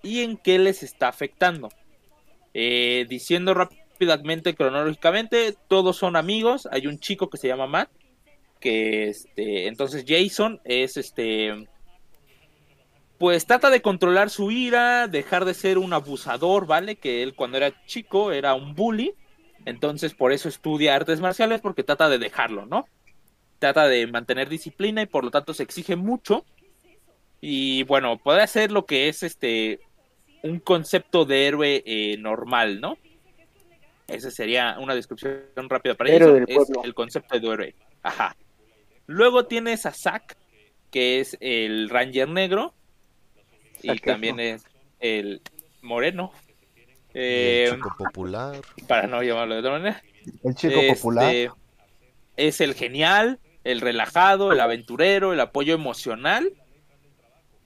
y 0.03 0.23
en 0.23 0.37
qué 0.37 0.59
les 0.59 0.83
está 0.83 1.09
afectando. 1.09 1.71
Diciendo 2.53 3.55
rápidamente, 3.93 4.55
cronológicamente, 4.55 5.55
todos 5.69 5.97
son 5.97 6.17
amigos. 6.17 6.69
Hay 6.71 6.87
un 6.87 6.99
chico 6.99 7.31
que 7.31 7.39
se 7.39 7.49
llama 7.49 7.67
Matt, 7.67 7.91
que 8.61 9.09
este, 9.09 9.67
entonces 9.69 10.05
Jason 10.07 10.61
es 10.65 10.97
este, 10.97 11.69
pues 13.19 13.47
trata 13.47 13.71
de 13.71 13.83
controlar 13.83 14.31
su 14.31 14.51
ira, 14.51 15.09
dejar 15.09 15.45
de 15.45 15.55
ser 15.55 15.79
un 15.79 15.93
abusador, 15.93 16.67
¿vale? 16.67 16.97
Que 16.97 17.23
él 17.23 17.35
cuando 17.35 17.57
era 17.57 17.85
chico 17.87 18.33
era 18.33 18.55
un 18.55 18.75
bully, 18.75 19.15
entonces 19.65 20.15
por 20.15 20.33
eso 20.33 20.49
estudia 20.49 20.95
artes 20.95 21.21
marciales 21.21 21.61
porque 21.61 21.85
trata 21.85 22.09
de 22.09 22.19
dejarlo, 22.19 22.67
¿no? 22.67 22.87
Trata 23.59 23.87
de 23.87 24.07
mantener 24.07 24.49
disciplina 24.49 25.03
y 25.03 25.07
por 25.07 25.25
lo 25.25 25.31
tanto 25.31 25.55
se 25.55 25.63
exige 25.63 25.97
mucho. 25.97 26.45
Y 27.41 27.83
bueno, 27.85 28.19
puede 28.19 28.43
hacer 28.43 28.71
lo 28.73 28.87
que 28.87 29.09
es 29.09 29.23
este 29.23 29.81
un 30.43 30.59
concepto 30.59 31.25
de 31.25 31.47
héroe 31.47 31.83
eh, 31.87 32.17
normal, 32.19 32.81
¿no? 32.81 32.97
Esa 34.13 34.31
sería 34.31 34.77
una 34.79 34.95
descripción 34.95 35.43
rápida 35.69 35.95
para 35.95 36.11
del 36.11 36.45
Es 36.49 36.59
el 36.85 36.95
concepto 36.95 37.39
de 37.39 37.47
héroe. 37.49 37.75
Ajá. 38.03 38.37
Luego 39.07 39.47
tienes 39.47 39.87
a 39.87 39.93
Zack, 39.93 40.37
que 40.91 41.21
es 41.21 41.37
el 41.41 41.89
Ranger 41.89 42.29
negro. 42.29 42.75
Y 43.83 43.89
Zac 43.89 44.03
también 44.05 44.39
es 44.41 44.65
el 45.01 45.41
moreno. 45.81 46.33
Y 47.15 47.19
Eh, 47.19 47.65
el 47.69 47.75
chico 47.75 47.95
popular. 47.99 48.61
para 48.89 49.07
no 49.07 49.23
llamarlo 49.23 49.55
de 49.55 49.61
otra 49.61 49.73
manera. 49.73 50.03
El 50.45 50.55
chico 50.55 50.75
Este, 50.81 50.95
popular. 50.95 51.35
Es 52.37 52.61
el 52.61 52.75
genial, 52.75 53.39
el 53.65 53.81
relajado, 53.81 54.53
el 54.53 54.61
aventurero, 54.61 55.33
el 55.33 55.41
apoyo 55.41 55.75
emocional. 55.75 56.53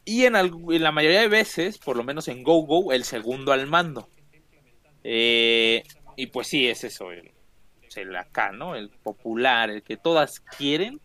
Y 0.05 0.25
en, 0.25 0.37
al- 0.37 0.53
en 0.71 0.83
la 0.83 0.93
mayoría 0.93 1.21
de 1.21 1.29
veces, 1.29 1.79
por 1.79 1.97
lo 1.97 2.05
menos 2.05 2.29
en 2.29 2.43
Go 2.43 2.63
Go, 2.63 2.93
el 2.93 3.05
segundo 3.05 3.53
al 3.53 3.67
mando. 3.67 4.09
Eh, 5.05 5.83
y 6.17 6.27
pues 6.29 6.49
sí, 6.49 6.69
es 6.69 6.85
eso, 6.85 7.13
el, 7.13 7.31
es 7.87 7.97
el 7.97 8.15
acá, 8.17 8.53
¿no? 8.53 8.75
El 8.75 8.91
popular, 8.91 9.71
el 9.71 9.83
que 9.83 9.97
todas 9.97 10.41
quieren 10.41 11.01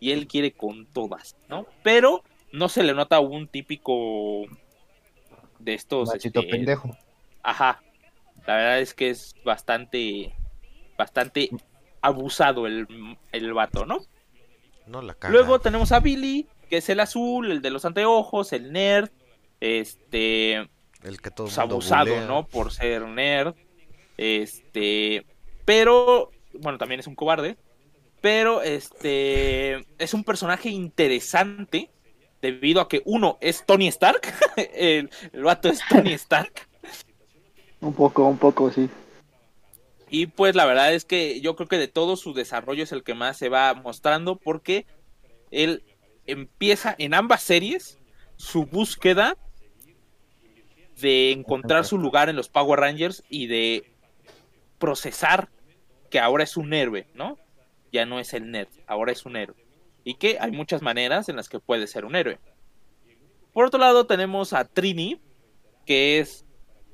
y 0.00 0.12
él 0.12 0.26
quiere 0.26 0.52
con 0.52 0.86
todas, 0.86 1.36
¿no? 1.48 1.66
Pero 1.82 2.22
no 2.52 2.68
se 2.68 2.82
le 2.82 2.94
nota 2.94 3.20
un 3.20 3.48
típico 3.48 4.42
de 5.58 5.74
estos... 5.74 6.08
Machito 6.08 6.40
este, 6.40 6.52
pendejo. 6.52 6.96
Ajá. 7.42 7.82
La 8.46 8.56
verdad 8.56 8.80
es 8.80 8.94
que 8.94 9.10
es 9.10 9.34
bastante, 9.44 10.34
bastante 10.98 11.50
abusado 12.02 12.66
el, 12.66 13.16
el 13.32 13.52
vato, 13.54 13.86
¿no? 13.86 14.00
No 14.86 15.00
la 15.00 15.14
caga. 15.14 15.32
Luego 15.32 15.58
tenemos 15.60 15.92
a 15.92 16.00
Billy, 16.00 16.46
que 16.68 16.76
es 16.76 16.88
el 16.90 17.00
azul, 17.00 17.50
el 17.50 17.62
de 17.62 17.70
los 17.70 17.86
anteojos, 17.86 18.52
el 18.52 18.72
nerd, 18.72 19.10
este, 19.60 20.68
el 21.02 21.20
que 21.22 21.30
todo 21.30 21.46
pues, 21.46 21.58
mundo 21.58 21.74
abusado, 21.76 22.10
bulea. 22.10 22.26
¿no? 22.26 22.46
Por 22.46 22.72
ser 22.72 23.02
nerd, 23.02 23.54
este, 24.16 25.24
pero, 25.64 26.30
bueno, 26.54 26.78
también 26.78 27.00
es 27.00 27.06
un 27.06 27.14
cobarde, 27.14 27.56
pero 28.20 28.62
este, 28.62 29.84
es 29.98 30.14
un 30.14 30.24
personaje 30.24 30.68
interesante 30.70 31.90
debido 32.40 32.80
a 32.80 32.88
que 32.88 33.02
uno 33.04 33.38
es 33.40 33.64
Tony 33.64 33.88
Stark, 33.88 34.20
el, 34.74 35.10
el 35.32 35.42
vato 35.42 35.68
es 35.68 35.80
Tony 35.88 36.12
Stark. 36.14 36.68
Un 37.80 37.94
poco, 37.94 38.26
un 38.26 38.38
poco, 38.38 38.70
sí. 38.70 38.88
Y 40.10 40.26
pues 40.26 40.54
la 40.54 40.64
verdad 40.64 40.94
es 40.94 41.04
que 41.04 41.40
yo 41.40 41.56
creo 41.56 41.68
que 41.68 41.78
de 41.78 41.88
todo 41.88 42.16
su 42.16 42.34
desarrollo 42.34 42.82
es 42.82 42.92
el 42.92 43.02
que 43.02 43.14
más 43.14 43.36
se 43.36 43.48
va 43.48 43.74
mostrando 43.74 44.36
porque 44.36 44.86
él 45.50 45.82
empieza 46.26 46.94
en 46.98 47.14
ambas 47.14 47.42
series 47.42 47.98
su 48.36 48.64
búsqueda 48.66 49.36
de 51.00 51.32
encontrar 51.32 51.84
su 51.84 51.98
lugar 51.98 52.28
en 52.28 52.36
los 52.36 52.48
Power 52.48 52.80
Rangers 52.80 53.24
y 53.28 53.48
de 53.48 53.93
procesar 54.78 55.48
que 56.10 56.18
ahora 56.18 56.44
es 56.44 56.56
un 56.56 56.72
héroe, 56.72 57.06
¿no? 57.14 57.38
Ya 57.92 58.06
no 58.06 58.20
es 58.20 58.34
el 58.34 58.50
nerd, 58.50 58.68
ahora 58.86 59.12
es 59.12 59.24
un 59.26 59.36
héroe. 59.36 59.56
y 60.06 60.14
que 60.14 60.36
hay 60.38 60.50
muchas 60.50 60.82
maneras 60.82 61.30
en 61.30 61.36
las 61.36 61.48
que 61.48 61.60
puede 61.60 61.86
ser 61.86 62.04
un 62.04 62.14
héroe. 62.14 62.38
Por 63.54 63.64
otro 63.64 63.80
lado 63.80 64.06
tenemos 64.06 64.52
a 64.52 64.64
Trini, 64.66 65.20
que 65.86 66.18
es 66.18 66.44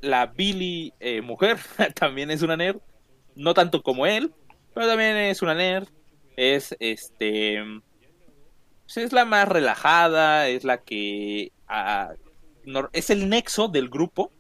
la 0.01 0.27
Billy 0.27 0.93
eh, 1.01 1.21
mujer, 1.21 1.59
también 1.95 2.31
es 2.31 2.43
una 2.43 2.57
nerd, 2.57 2.81
no 3.35 3.55
tanto 3.55 3.83
como 3.83 4.07
él, 4.07 4.33
pero 4.75 4.87
también 4.87 5.17
es 5.17 5.43
una 5.43 5.55
nerd, 5.55 5.89
es 6.37 6.77
este, 6.79 7.63
pues 8.85 8.97
es 8.97 9.13
la 9.13 9.25
más 9.25 9.49
relajada, 9.49 10.49
es 10.49 10.65
la 10.65 10.79
que 10.83 11.53
ah, 11.67 12.13
es 12.93 13.11
el 13.11 13.29
nexo 13.29 13.69
del 13.69 13.89
grupo, 13.89 14.33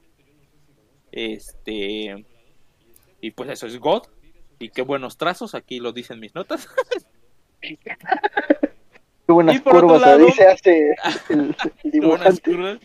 este, 1.12 2.24
y 3.20 3.30
pues 3.32 3.50
eso 3.50 3.66
es 3.66 3.78
God, 3.78 4.04
y 4.58 4.68
qué 4.68 4.82
buenos 4.82 5.16
trazos, 5.16 5.54
aquí 5.54 5.80
lo 5.80 5.92
dicen 5.92 6.20
mis 6.20 6.34
notas. 6.34 6.68
qué 7.60 7.86
buenas 9.26 9.60
curvas, 9.62 10.00
lado, 10.02 10.26
dice 10.26 10.46
hace 10.46 10.94
el, 11.30 11.56
el 11.84 12.80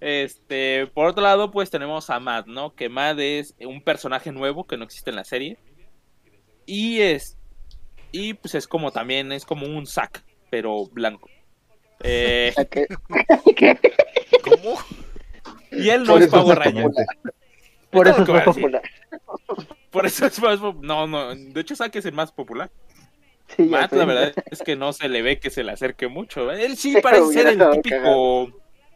Este, 0.00 0.86
por 0.88 1.06
otro 1.08 1.22
lado, 1.22 1.50
pues 1.50 1.70
tenemos 1.70 2.10
a 2.10 2.18
Matt, 2.18 2.46
¿no? 2.46 2.74
Que 2.74 2.88
Matt 2.88 3.18
es 3.20 3.54
un 3.60 3.82
personaje 3.82 4.32
nuevo 4.32 4.66
que 4.66 4.76
no 4.76 4.84
existe 4.84 5.10
en 5.10 5.16
la 5.16 5.24
serie. 5.24 5.58
Y 6.66 7.00
es. 7.00 7.38
Y 8.10 8.34
pues 8.34 8.54
es 8.56 8.66
como 8.66 8.90
también, 8.90 9.30
es 9.30 9.44
como 9.44 9.66
un 9.66 9.86
sac, 9.86 10.24
pero 10.50 10.86
blanco. 10.86 11.28
Eh, 12.02 12.52
¿Cómo? 14.42 14.78
Y 15.70 15.90
él 15.90 16.04
no 16.04 16.18
es 16.18 16.28
Power 16.28 16.58
Ranger. 16.58 16.90
Por 17.90 18.08
eso 18.08 18.22
es 18.22 18.28
más 18.28 18.44
popular. 18.44 18.82
Por 19.90 20.06
eso 20.06 20.26
es 20.26 20.40
más 20.40 20.60
No, 20.60 21.06
no. 21.06 21.34
De 21.34 21.60
hecho, 21.60 21.76
Zack 21.76 21.96
es 21.96 22.04
el 22.06 22.12
más 22.12 22.32
popular. 22.32 22.70
Sí, 23.48 23.62
Matt, 23.62 23.92
la 23.92 24.04
verdad 24.04 24.34
es 24.50 24.60
que 24.62 24.76
no 24.76 24.92
se 24.92 25.08
le 25.08 25.22
ve 25.22 25.38
que 25.38 25.50
se 25.50 25.62
le 25.62 25.72
acerque 25.72 26.08
mucho. 26.08 26.50
Él 26.50 26.76
sí 26.76 26.96
parece 27.00 27.32
ser 27.32 27.46
el 27.46 27.70
típico, 27.70 28.52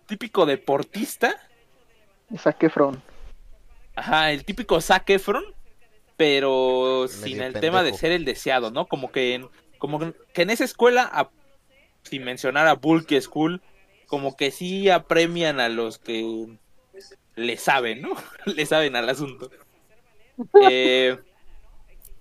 típico 0.06 0.46
deportista. 0.46 1.36
Zac 2.36 2.62
Efron. 2.64 3.02
Ajá, 3.94 4.32
el 4.32 4.44
típico 4.44 4.80
Zac 4.80 5.08
Efron, 5.10 5.44
pero 6.16 7.06
sin 7.08 7.40
el 7.40 7.54
tema 7.54 7.82
de 7.82 7.94
ser 7.94 8.12
el 8.12 8.24
deseado, 8.24 8.70
¿no? 8.70 8.86
Como 8.86 9.12
que 9.12 9.34
en, 9.34 9.48
como 9.78 9.98
que 9.98 10.42
en 10.42 10.50
esa 10.50 10.64
escuela, 10.64 11.30
sin 12.02 12.24
mencionar 12.24 12.66
a 12.66 12.74
Bulky 12.74 13.20
School, 13.20 13.62
como 14.06 14.36
que 14.36 14.50
sí 14.50 14.90
apremian 14.90 15.60
a 15.60 15.68
los 15.68 15.98
que 15.98 16.48
le 17.36 17.56
saben, 17.56 18.02
¿no? 18.02 18.14
le 18.46 18.66
saben 18.66 18.96
al 18.96 19.08
asunto. 19.08 19.50
Eh, 20.62 21.16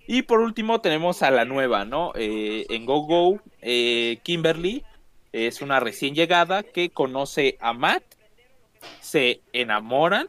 y 0.08 0.24
por 0.24 0.40
último 0.40 0.82
tenemos 0.82 1.22
a 1.22 1.30
la 1.30 1.46
nueva, 1.46 1.86
¿no? 1.86 2.14
Eh, 2.16 2.66
en 2.70 2.86
GoGo, 2.86 3.34
Go, 3.34 3.42
eh, 3.62 4.20
Kimberly 4.24 4.84
es 5.32 5.62
una 5.62 5.80
recién 5.80 6.16
llegada 6.16 6.64
que 6.64 6.90
conoce 6.90 7.58
a 7.60 7.74
Matt, 7.74 8.04
se 9.02 9.42
enamoran 9.54 10.28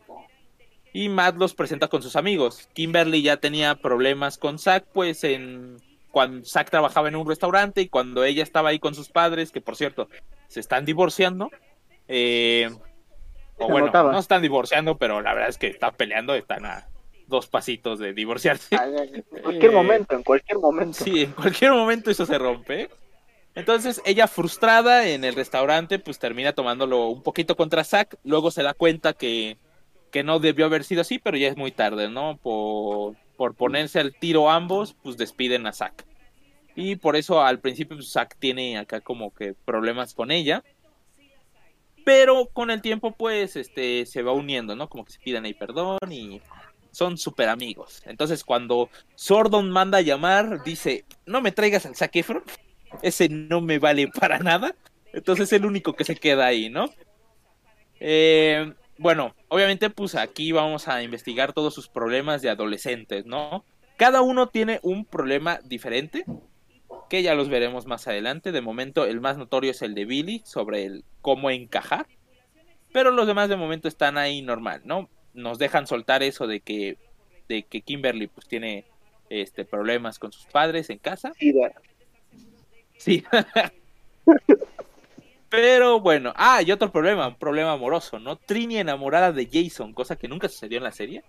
y 0.93 1.09
Matt 1.09 1.37
los 1.37 1.55
presenta 1.55 1.89
con 1.89 2.03
sus 2.03 2.17
amigos. 2.17 2.69
Kimberly 2.75 3.23
ya 3.23 3.39
tenía 3.39 3.77
problemas 3.77 4.37
con 4.37 4.59
Zack, 4.59 4.85
pues 4.93 5.25
en 5.25 5.79
cuando 6.11 6.45
Zack 6.45 6.71
trabajaba 6.71 7.09
en 7.09 7.17
un 7.17 7.27
restaurante 7.27 7.81
y 7.81 7.89
cuando 7.89 8.25
ella 8.25 8.43
estaba 8.43 8.71
ahí 8.71 8.79
con 8.79 8.95
sus 8.95 9.09
padres, 9.09 9.53
que 9.53 9.61
por 9.61 9.77
cierto 9.77 10.09
se 10.49 10.61
están 10.61 10.85
divorciando, 10.85 11.51
eh, 12.09 12.71
o 13.57 13.69
bueno, 13.69 13.91
no 13.93 14.19
están 14.19 14.43
divorciando, 14.43 14.99
pero 14.99 15.21
la 15.21 15.33
verdad 15.33 15.51
es 15.51 15.59
que 15.59 15.69
están 15.69 15.95
peleando, 15.95 16.35
están 16.35 16.67
a 16.67 16.89
dos 17.31 17.47
pasitos 17.47 17.99
de 17.99 18.13
divorciarse. 18.13 18.77
en 18.77 19.23
cualquier 19.43 19.71
eh, 19.71 19.75
momento, 19.75 20.15
en 20.15 20.23
cualquier 20.23 20.59
momento. 20.59 21.03
Sí, 21.03 21.23
en 21.23 21.33
cualquier 21.33 21.73
momento 21.73 22.11
eso 22.11 22.27
se 22.27 22.37
rompe. 22.39 22.91
Entonces 23.55 24.03
ella 24.05 24.29
frustrada 24.29 25.09
en 25.09 25.25
el 25.25 25.35
restaurante, 25.35 25.99
pues 25.99 26.19
termina 26.19 26.53
tomándolo 26.53 27.07
un 27.07 27.23
poquito 27.23 27.57
contra 27.57 27.83
Zack, 27.83 28.17
luego 28.23 28.51
se 28.51 28.63
da 28.63 28.75
cuenta 28.75 29.15
que, 29.15 29.57
que 30.13 30.23
no 30.23 30.39
debió 30.39 30.67
haber 30.67 30.85
sido 30.85 31.01
así, 31.01 31.19
pero 31.19 31.39
ya 31.39 31.49
es 31.49 31.57
muy 31.57 31.73
tarde, 31.73 32.11
¿no? 32.11 32.39
Por, 32.43 33.17
por 33.39 33.55
ponerse 33.55 33.99
al 33.99 34.15
tiro 34.15 34.51
ambos, 34.51 34.95
pues 35.03 35.17
despiden 35.17 35.67
a 35.67 35.73
Zack. 35.73 36.05
Y 36.77 36.97
por 36.97 37.17
eso 37.17 37.43
al 37.43 37.59
principio 37.59 37.97
pues, 37.97 38.13
Zack 38.13 38.37
tiene 38.39 38.77
acá 38.77 39.01
como 39.01 39.35
que 39.35 39.55
problemas 39.65 40.15
con 40.15 40.31
ella 40.31 40.63
pero 42.05 42.47
con 42.53 42.71
el 42.71 42.83
tiempo 42.83 43.13
pues 43.13 43.57
este 43.57 44.07
se 44.07 44.23
va 44.23 44.33
uniendo, 44.33 44.77
¿no? 44.77 44.89
Como 44.89 45.05
que 45.05 45.13
se 45.13 45.21
piden 45.21 45.45
ahí 45.45 45.55
perdón 45.55 45.99
y 46.11 46.41
son 46.93 47.19
súper 47.19 47.49
amigos. 47.49 48.03
Entonces 48.07 48.45
cuando 48.45 48.91
Sordon 49.15 49.71
manda 49.71 49.99
a 49.99 50.03
llamar, 50.03 50.63
dice, 50.65 51.05
no 51.27 51.41
me 51.41 51.53
traigas 51.53 51.87
al 51.87 51.97
Saquefron, 51.97 52.43
ese 53.03 53.29
no 53.29 53.61
me 53.61 53.79
vale 53.79 54.09
para 54.09 54.39
nada. 54.39 54.75
Entonces 55.13 55.49
es 55.49 55.53
el 55.55 55.67
único 55.67 55.95
que 55.95 56.05
se 56.05 56.17
queda 56.17 56.47
ahí, 56.47 56.71
¿no? 56.71 56.91
Eh, 57.99 58.73
bueno, 58.99 59.35
obviamente 59.49 59.91
pues 59.91 60.15
aquí 60.15 60.53
vamos 60.53 60.89
a 60.89 61.03
investigar 61.03 61.53
todos 61.53 61.75
sus 61.75 61.89
problemas 61.89 62.43
de 62.43 62.51
adolescentes, 62.51 63.27
¿no? 63.27 63.65
Cada 63.97 64.23
uno 64.23 64.49
tiene 64.49 64.81
un 64.83 65.05
problema 65.05 65.61
diferente 65.65 66.25
que 67.11 67.23
ya 67.23 67.35
los 67.35 67.49
veremos 67.51 67.87
más 67.87 68.07
adelante. 68.09 68.53
De 68.53 68.63
momento, 68.63 69.05
el 69.05 69.21
más 69.21 69.37
notorio 69.37 69.73
es 69.73 69.83
el 69.83 69.95
de 69.95 70.07
Billy, 70.07 70.43
sobre 70.47 70.85
el 70.85 71.05
cómo 71.21 71.51
encajar. 71.51 72.07
Pero 72.93 73.11
los 73.11 73.27
demás 73.27 73.49
de 73.49 73.57
momento 73.57 73.89
están 73.89 74.17
ahí 74.17 74.43
normal, 74.43 74.83
¿no? 74.85 75.11
Nos 75.35 75.59
dejan 75.59 75.87
soltar 75.87 76.23
eso 76.23 76.47
de 76.47 76.61
que, 76.61 76.97
de 77.49 77.63
que 77.63 77.83
Kimberly 77.83 78.27
pues 78.27 78.47
tiene 78.49 78.85
este 79.29 79.65
problemas 79.65 80.19
con 80.19 80.33
sus 80.33 80.45
padres 80.47 80.91
en 80.91 80.99
casa. 80.99 81.33
Sí. 82.99 83.25
Pero 85.49 86.01
bueno, 86.01 86.33
ah, 86.37 86.63
y 86.63 86.71
otro 86.71 86.93
problema, 86.93 87.27
un 87.27 87.35
problema 87.35 87.73
amoroso, 87.73 88.21
¿no? 88.21 88.37
Trini 88.37 88.79
enamorada 88.79 89.33
de 89.33 89.49
Jason, 89.51 89.93
cosa 89.93 90.15
que 90.15 90.29
nunca 90.29 90.49
sucedió 90.49 90.79
en 90.79 90.85
la 90.85 90.93
serie. 90.93 91.25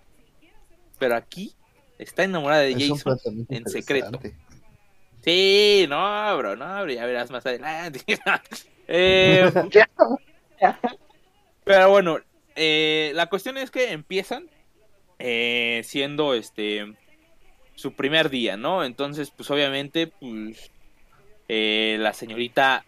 Pero 0.99 1.15
aquí 1.15 1.55
está 1.97 2.23
enamorada 2.23 2.61
de 2.61 2.73
Jason 2.73 3.17
en 3.49 3.65
secreto. 3.67 4.19
Sí, 5.23 5.85
no, 5.89 6.37
bro, 6.37 6.55
no, 6.55 6.83
bro, 6.83 6.91
ya 6.91 7.05
verás 7.05 7.31
más 7.31 7.45
adelante. 7.45 8.01
Eh, 8.93 9.49
pero 11.63 11.89
bueno, 11.89 12.19
eh, 12.55 13.11
la 13.15 13.27
cuestión 13.27 13.57
es 13.57 13.71
que 13.71 13.91
empiezan 13.91 14.49
eh, 15.19 15.81
siendo 15.83 16.33
este 16.33 16.93
su 17.75 17.93
primer 17.93 18.29
día, 18.29 18.57
¿no? 18.57 18.83
Entonces, 18.83 19.31
pues 19.31 19.49
obviamente, 19.49 20.07
pues 20.07 20.71
la 21.47 22.13
señorita 22.13 22.85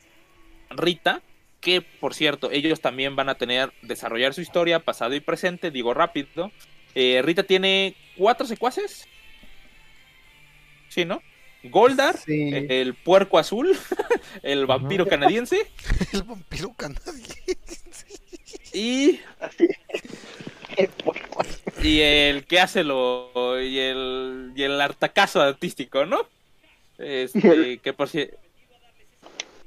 Rita, 0.70 1.22
que 1.60 1.82
por 1.82 2.14
cierto, 2.14 2.50
ellos 2.52 2.80
también 2.80 3.16
van 3.16 3.28
a 3.28 3.36
tener 3.36 3.74
desarrollar 3.82 4.34
su 4.34 4.42
historia 4.42 4.80
pasado 4.80 5.16
y 5.16 5.20
presente, 5.20 5.72
digo 5.72 5.94
rápido. 5.94 6.52
Rita 6.96 7.44
tiene 7.44 7.96
cuatro 8.16 8.46
secuaces. 8.46 9.08
Sí, 10.90 11.06
¿no? 11.06 11.22
Goldar, 11.64 12.20
el 12.28 12.94
puerco 12.94 13.40
azul, 13.40 13.78
el 14.44 14.66
vampiro 14.66 15.08
canadiense. 15.08 15.66
el 16.12 16.24
vampiro 16.24 16.74
canadiense. 16.76 17.83
Y. 18.74 19.20
y 21.82 22.00
el 22.02 22.46
que 22.46 22.60
hace 22.60 22.84
lo. 22.84 23.62
Y 23.62 23.80
el, 23.80 24.52
y 24.56 24.64
el 24.64 24.82
artacazo 24.82 25.42
artístico, 25.42 26.06
¿no? 26.06 26.28
Este, 26.98 27.78
que 27.78 27.94
por 27.94 28.10
si. 28.10 28.30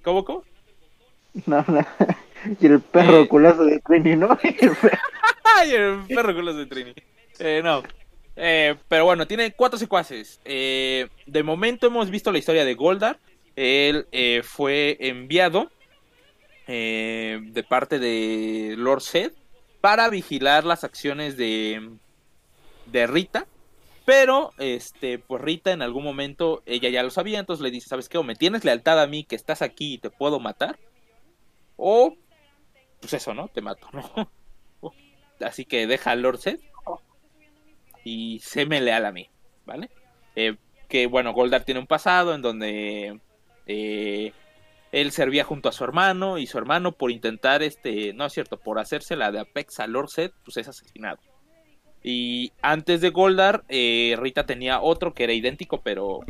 ¿Cómo, 0.03 0.25
cómo? 0.25 0.45
No, 1.47 1.65
no. 1.69 1.87
Y 2.61 2.67
el 2.67 2.81
perro 2.81 3.23
eh... 3.23 3.29
culazo 3.29 3.65
de 3.65 3.81
Trini, 3.81 4.17
¿no? 4.17 4.39
y 5.67 5.71
el 5.71 6.01
perro 6.09 6.35
culazo 6.35 6.59
de 6.59 6.67
Trini. 6.67 6.95
Eh, 7.39 7.61
no. 7.63 7.83
Eh, 8.37 8.77
pero 8.89 9.07
bueno, 9.07 9.27
tiene 9.27 9.53
cuatro 9.53 9.79
secuaces. 9.79 10.41
Eh, 10.45 11.09
de 11.27 11.43
momento 11.43 11.87
hemos 11.87 12.11
visto 12.11 12.31
la 12.31 12.39
historia 12.39 12.65
de 12.65 12.75
Goldar. 12.75 13.19
Él 13.57 14.07
eh, 14.13 14.43
fue 14.45 14.99
enviado 15.01 15.71
de 16.67 17.67
parte 17.69 17.99
de 17.99 18.75
Lord 18.77 19.03
Zed 19.03 19.33
para 19.81 20.09
vigilar 20.09 20.65
las 20.65 20.85
acciones 20.85 21.37
de, 21.37 21.91
de 22.87 23.07
Rita. 23.07 23.47
Pero, 24.05 24.53
este, 24.59 25.19
pues 25.19 25.43
Rita 25.43 25.73
en 25.73 25.83
algún 25.83 26.05
momento, 26.05 26.63
ella 26.65 26.89
ya 26.89 27.03
lo 27.03 27.11
sabía, 27.11 27.41
entonces 27.41 27.63
le 27.63 27.73
dice, 27.73 27.89
¿sabes 27.89 28.09
qué? 28.09 28.19
O 28.19 28.23
me 28.23 28.37
tienes 28.37 28.65
lealtad 28.65 29.01
a 29.01 29.09
mí 29.09 29.25
que 29.25 29.35
estás 29.35 29.63
aquí 29.63 29.95
y 29.95 29.99
te 29.99 30.11
puedo 30.11 30.39
matar. 30.39 30.79
O, 31.77 32.15
pues 33.01 33.13
eso, 33.15 33.35
¿no? 33.35 33.49
Te 33.49 33.61
mato, 33.63 33.89
¿no? 33.93 34.31
Así 35.41 35.65
que 35.65 35.87
deja 35.87 36.13
a 36.13 36.17
Lord 36.17 36.39
Zed 36.39 36.61
y 38.05 38.39
séme 38.39 38.81
leal 38.81 39.05
a 39.05 39.13
mí, 39.13 39.29
¿vale? 39.65 39.91
Eh, 40.37 40.57
que 40.89 41.09
bueno, 41.09 41.33
Goldar 41.33 41.65
tiene 41.65 41.81
un 41.81 41.89
pasado 41.89 42.35
en 42.35 42.43
donde 42.43 43.21
eh, 43.67 44.33
él 44.93 45.13
servía 45.13 45.45
junto 45.45 45.69
a 45.69 45.73
su 45.73 45.85
hermano 45.85 46.39
y 46.39 46.47
su 46.47 46.59
hermano 46.59 46.93
por 46.93 47.11
intentar, 47.11 47.63
este, 47.63 48.13
no 48.13 48.27
es 48.27 48.33
cierto, 48.33 48.59
por 48.59 48.79
hacerse 48.79 49.17
la 49.17 49.31
de 49.33 49.41
Apex 49.41 49.81
a 49.81 49.87
Lord 49.87 50.09
Set, 50.09 50.33
pues 50.45 50.57
es 50.57 50.69
asesinado. 50.69 51.19
Y 52.03 52.53
antes 52.63 53.01
de 53.01 53.11
Goldar, 53.11 53.65
eh, 53.69 54.15
Rita 54.19 54.47
tenía 54.47 54.81
otro 54.81 55.13
que 55.13 55.25
era 55.25 55.33
idéntico, 55.33 55.81
pero 55.83 56.21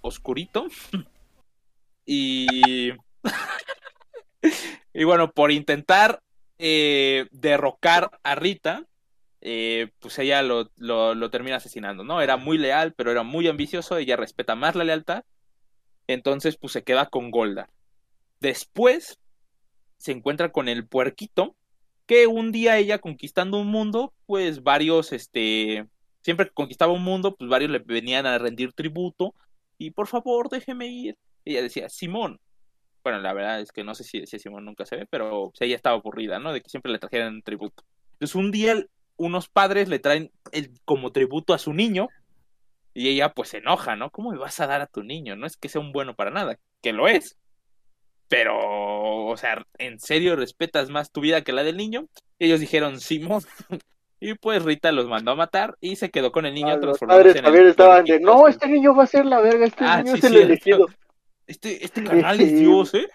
oscurito. 0.00 0.66
y... 2.06 2.92
y 4.94 5.04
bueno, 5.04 5.30
por 5.32 5.50
intentar 5.52 6.20
eh, 6.58 7.28
derrocar 7.30 8.18
a 8.24 8.34
Rita, 8.34 8.84
eh, 9.40 9.90
pues 10.00 10.18
ella 10.18 10.42
lo, 10.42 10.70
lo, 10.76 11.14
lo, 11.14 11.30
termina 11.30 11.56
asesinando, 11.56 12.02
¿no? 12.02 12.20
Era 12.20 12.36
muy 12.36 12.58
leal, 12.58 12.94
pero 12.94 13.12
era 13.12 13.22
muy 13.22 13.46
ambicioso, 13.46 13.96
ella 13.96 14.16
respeta 14.16 14.56
más 14.56 14.74
la 14.74 14.84
lealtad, 14.84 15.22
entonces 16.08 16.56
pues 16.56 16.72
se 16.72 16.82
queda 16.82 17.06
con 17.06 17.30
Golda. 17.30 17.70
Después 18.40 19.20
se 19.98 20.12
encuentra 20.12 20.50
con 20.50 20.68
el 20.68 20.86
puerquito, 20.86 21.54
que 22.06 22.26
un 22.26 22.50
día 22.50 22.78
ella 22.78 22.98
conquistando 22.98 23.60
un 23.60 23.68
mundo, 23.68 24.14
pues 24.26 24.62
varios, 24.62 25.12
este, 25.12 25.86
siempre 26.22 26.46
que 26.46 26.52
conquistaba 26.52 26.92
un 26.92 27.04
mundo, 27.04 27.36
pues 27.36 27.48
varios 27.48 27.70
le 27.70 27.78
venían 27.80 28.26
a 28.26 28.38
rendir 28.38 28.72
tributo, 28.72 29.34
y 29.76 29.90
por 29.90 30.06
favor 30.08 30.48
déjeme 30.48 30.88
ir. 30.88 31.16
Ella 31.44 31.62
decía, 31.62 31.88
Simón, 31.88 32.40
bueno, 33.04 33.20
la 33.20 33.32
verdad 33.32 33.60
es 33.60 33.72
que 33.72 33.84
no 33.84 33.94
sé 33.94 34.04
si 34.04 34.26
Simón 34.26 34.64
nunca 34.64 34.86
se 34.86 34.96
ve, 34.96 35.06
pero 35.06 35.52
ella 35.60 35.76
estaba 35.76 35.96
aburrida, 35.96 36.38
¿no? 36.38 36.52
De 36.52 36.60
que 36.60 36.70
siempre 36.70 36.92
le 36.92 36.98
trajeran 36.98 37.42
tributo. 37.42 37.84
Entonces 38.12 38.34
un 38.34 38.50
día 38.50 38.74
unos 39.16 39.48
padres 39.48 39.88
le 39.88 39.98
traen 39.98 40.30
el, 40.52 40.72
como 40.84 41.12
tributo 41.12 41.52
a 41.52 41.58
su 41.58 41.72
niño 41.72 42.08
y 42.98 43.08
ella 43.10 43.32
pues 43.32 43.50
se 43.50 43.58
enoja, 43.58 43.94
¿no? 43.94 44.10
¿Cómo 44.10 44.32
me 44.32 44.38
vas 44.38 44.58
a 44.58 44.66
dar 44.66 44.80
a 44.80 44.88
tu 44.88 45.04
niño? 45.04 45.36
No 45.36 45.46
es 45.46 45.56
que 45.56 45.68
sea 45.68 45.80
un 45.80 45.92
bueno 45.92 46.16
para 46.16 46.32
nada, 46.32 46.58
que 46.82 46.92
lo 46.92 47.06
es. 47.06 47.38
Pero, 48.26 48.58
o 48.58 49.36
sea, 49.36 49.64
¿en 49.78 50.00
serio 50.00 50.34
respetas 50.34 50.90
más 50.90 51.12
tu 51.12 51.20
vida 51.20 51.42
que 51.42 51.52
la 51.52 51.62
del 51.62 51.76
niño? 51.76 52.08
Y 52.40 52.46
ellos 52.46 52.58
dijeron, 52.58 52.98
Simón. 52.98 53.42
y 54.20 54.34
pues 54.34 54.64
Rita 54.64 54.90
los 54.90 55.06
mandó 55.06 55.30
a 55.30 55.36
matar 55.36 55.76
y 55.80 55.94
se 55.94 56.10
quedó 56.10 56.32
con 56.32 56.44
el 56.44 56.54
niño 56.54 56.72
ah, 56.72 56.80
transformándose 56.80 57.38
en 57.38 57.46
el 57.46 57.66
estaban 57.68 58.04
de, 58.04 58.18
no, 58.18 58.48
este 58.48 58.66
niño 58.66 58.96
va 58.96 59.04
a 59.04 59.06
ser 59.06 59.26
la 59.26 59.40
verga, 59.40 59.66
este 59.66 59.84
ah, 59.84 60.02
niño 60.02 60.16
sí, 60.16 60.18
es 60.18 60.24
el 60.24 60.36
elegido. 60.36 60.86
Este, 61.46 61.84
este 61.84 62.02
canal 62.02 62.40
es 62.40 62.58
Dios, 62.58 62.94
¿eh? 62.94 63.08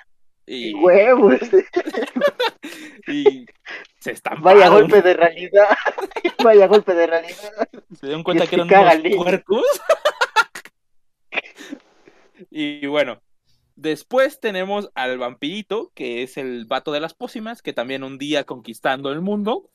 Y, 0.45 0.73
huevos. 0.75 1.39
y 3.07 3.45
se 3.99 4.11
están 4.11 4.41
Vaya 4.41 4.69
golpe 4.69 5.01
de 5.01 5.13
realidad. 5.13 5.69
Vaya 6.43 6.67
golpe 6.67 6.93
de 6.93 7.07
realidad. 7.07 7.51
Se 7.99 8.07
dieron 8.07 8.23
cuenta 8.23 8.43
es 8.43 8.49
que 8.49 8.55
que 8.57 8.61
eran 8.61 8.99
unos 8.99 9.15
puercos. 9.15 9.65
y 12.49 12.85
bueno, 12.87 13.21
después 13.75 14.39
tenemos 14.39 14.91
al 14.95 15.17
vampirito, 15.17 15.91
que 15.95 16.23
es 16.23 16.37
el 16.37 16.65
vato 16.65 16.91
de 16.91 16.99
las 16.99 17.13
pócimas, 17.13 17.61
que 17.61 17.73
también 17.73 18.03
un 18.03 18.17
día 18.17 18.43
conquistando 18.43 19.11
el 19.11 19.21
mundo, 19.21 19.69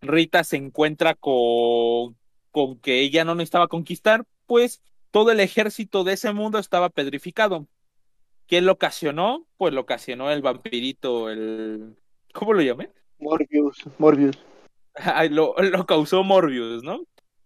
Rita 0.00 0.44
se 0.44 0.56
encuentra 0.56 1.14
con, 1.14 2.16
con 2.50 2.78
que 2.78 3.00
ella 3.00 3.24
no 3.24 3.34
necesitaba 3.34 3.68
conquistar, 3.68 4.24
pues 4.46 4.80
todo 5.10 5.32
el 5.32 5.40
ejército 5.40 6.04
de 6.04 6.12
ese 6.12 6.32
mundo 6.32 6.58
estaba 6.58 6.88
pedrificado. 6.90 7.66
¿Quién 8.48 8.66
lo 8.66 8.72
ocasionó? 8.72 9.46
Pues 9.58 9.74
lo 9.74 9.82
ocasionó 9.82 10.30
el 10.30 10.42
vampirito, 10.42 11.30
el... 11.30 11.96
¿Cómo 12.32 12.54
lo 12.54 12.62
llamé? 12.62 12.90
Morbius, 13.18 13.84
Morbius. 13.98 14.38
Ay, 14.94 15.28
lo, 15.28 15.54
lo 15.58 15.86
causó 15.86 16.24
Morbius, 16.24 16.82
¿no? 16.82 17.02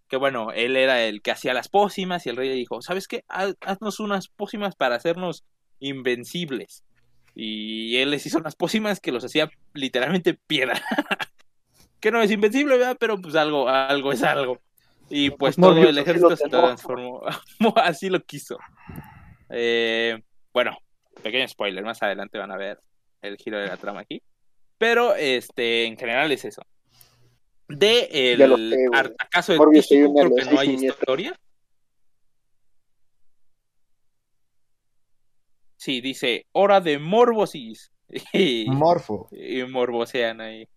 Que 0.08 0.16
bueno, 0.16 0.52
él 0.52 0.76
era 0.76 1.02
el 1.04 1.20
que 1.20 1.32
hacía 1.32 1.54
las 1.54 1.68
pócimas 1.68 2.24
y 2.24 2.28
el 2.30 2.36
rey 2.36 2.48
le 2.48 2.54
dijo, 2.54 2.80
¿sabes 2.82 3.08
qué? 3.08 3.24
Haz- 3.28 3.56
Haznos 3.62 3.98
unas 4.00 4.28
pócimas 4.28 4.76
para 4.76 4.94
hacernos 4.94 5.44
invencibles. 5.80 6.84
Y 7.34 7.96
él 7.96 8.10
les 8.10 8.24
hizo 8.26 8.38
unas 8.38 8.54
pócimas 8.54 9.00
que 9.00 9.10
los 9.10 9.24
hacía 9.24 9.50
literalmente 9.74 10.34
piedra. 10.34 10.80
que 12.00 12.10
no 12.10 12.22
es 12.22 12.30
invencible, 12.30 12.76
¿verdad? 12.76 12.96
Pero 13.00 13.20
pues 13.20 13.34
algo, 13.34 13.68
algo 13.68 14.12
es 14.12 14.22
algo. 14.22 14.60
Y 15.08 15.30
pues 15.30 15.56
todo 15.56 15.70
Morbius 15.70 15.88
el 15.88 15.98
ejército 15.98 16.36
se 16.36 16.48
transformó. 16.48 17.22
Así 17.76 18.08
lo 18.08 18.20
quiso. 18.22 18.58
Eh, 19.48 20.22
bueno, 20.52 20.78
pequeño 21.22 21.46
spoiler, 21.48 21.85
más 21.85 22.03
adelante 22.03 22.38
van 22.38 22.51
a 22.53 22.57
ver 22.57 22.81
el 23.22 23.37
giro 23.37 23.59
de 23.59 23.66
la 23.68 23.77
trama 23.77 24.01
aquí. 24.01 24.22
Pero 24.79 25.14
este, 25.14 25.85
en 25.85 25.96
general 25.96 26.31
es 26.33 26.44
eso. 26.44 26.62
De 27.68 28.09
el 28.33 28.42
artacazo 28.92 29.53
de 29.53 29.59
una 29.59 30.22
creo 30.22 30.35
que 30.37 30.44
no 30.53 30.59
hay 30.61 30.70
historia. 30.75 31.35
Sí, 35.77 36.01
dice 36.01 36.46
hora 36.53 36.81
de 36.81 36.98
morbosis. 36.98 37.90
Y, 38.35 38.66
Morfo. 38.68 39.29
y 39.33 39.62
morbosean 39.62 40.42
ahí. 40.42 40.68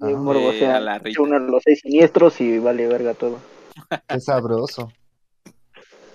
Y 0.00 0.04
Morbo, 0.04 0.52
Eh, 0.52 0.58
sea, 0.60 0.76
a 0.76 0.80
la 0.80 0.98
Rita. 1.00 1.20
uno 1.22 1.40
de 1.40 1.50
los 1.50 1.62
seis 1.64 1.80
siniestros 1.80 2.40
y 2.40 2.58
vale 2.58 2.86
verga 2.86 3.14
todo. 3.14 3.40
Qué 4.08 4.20
sabroso. 4.20 4.92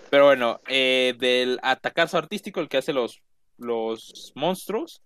Pero 0.09 0.25
bueno, 0.25 0.61
eh, 0.69 1.15
del 1.19 1.59
atacazo 1.63 2.17
artístico, 2.17 2.61
el 2.61 2.69
que 2.69 2.77
hace 2.77 2.93
los, 2.93 3.21
los 3.59 4.31
monstruos, 4.35 5.01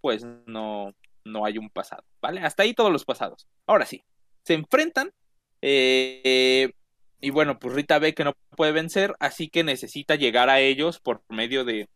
pues 0.00 0.24
no, 0.46 0.94
no 1.24 1.44
hay 1.44 1.58
un 1.58 1.70
pasado, 1.70 2.04
¿vale? 2.20 2.40
Hasta 2.40 2.62
ahí 2.62 2.74
todos 2.74 2.92
los 2.92 3.04
pasados. 3.04 3.46
Ahora 3.66 3.86
sí, 3.86 4.02
se 4.44 4.54
enfrentan 4.54 5.12
eh, 5.60 6.72
y 7.20 7.30
bueno, 7.30 7.58
pues 7.58 7.74
Rita 7.74 7.98
ve 7.98 8.14
que 8.14 8.24
no 8.24 8.34
puede 8.56 8.72
vencer, 8.72 9.14
así 9.20 9.48
que 9.48 9.62
necesita 9.62 10.16
llegar 10.16 10.50
a 10.50 10.60
ellos 10.60 10.98
por 10.98 11.22
medio 11.28 11.64
de, 11.64 11.88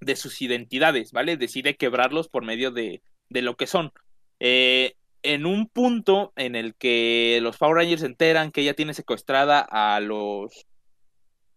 de 0.00 0.16
sus 0.16 0.42
identidades, 0.42 1.12
¿vale? 1.12 1.36
Decide 1.36 1.76
quebrarlos 1.76 2.28
por 2.28 2.44
medio 2.44 2.72
de, 2.72 3.02
de 3.28 3.42
lo 3.42 3.56
que 3.56 3.68
son. 3.68 3.92
Eh, 4.40 4.96
en 5.22 5.46
un 5.46 5.68
punto 5.68 6.32
en 6.34 6.56
el 6.56 6.74
que 6.74 7.38
los 7.40 7.56
Power 7.56 7.76
Rangers 7.76 8.00
se 8.00 8.08
enteran 8.08 8.50
que 8.50 8.62
ella 8.62 8.74
tiene 8.74 8.94
secuestrada 8.94 9.60
a 9.60 10.00
los 10.00 10.66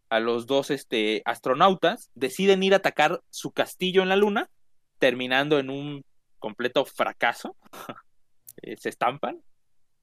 a 0.09 0.19
los 0.19 0.45
dos 0.47 0.69
este, 0.71 1.21
astronautas, 1.25 2.09
deciden 2.15 2.63
ir 2.63 2.73
a 2.73 2.77
atacar 2.77 3.21
su 3.29 3.51
castillo 3.51 4.01
en 4.03 4.09
la 4.09 4.15
luna, 4.15 4.49
terminando 4.99 5.59
en 5.59 5.69
un 5.69 6.03
completo 6.39 6.85
fracaso. 6.85 7.55
Eh, 8.61 8.77
se 8.77 8.87
estampan. 8.87 9.41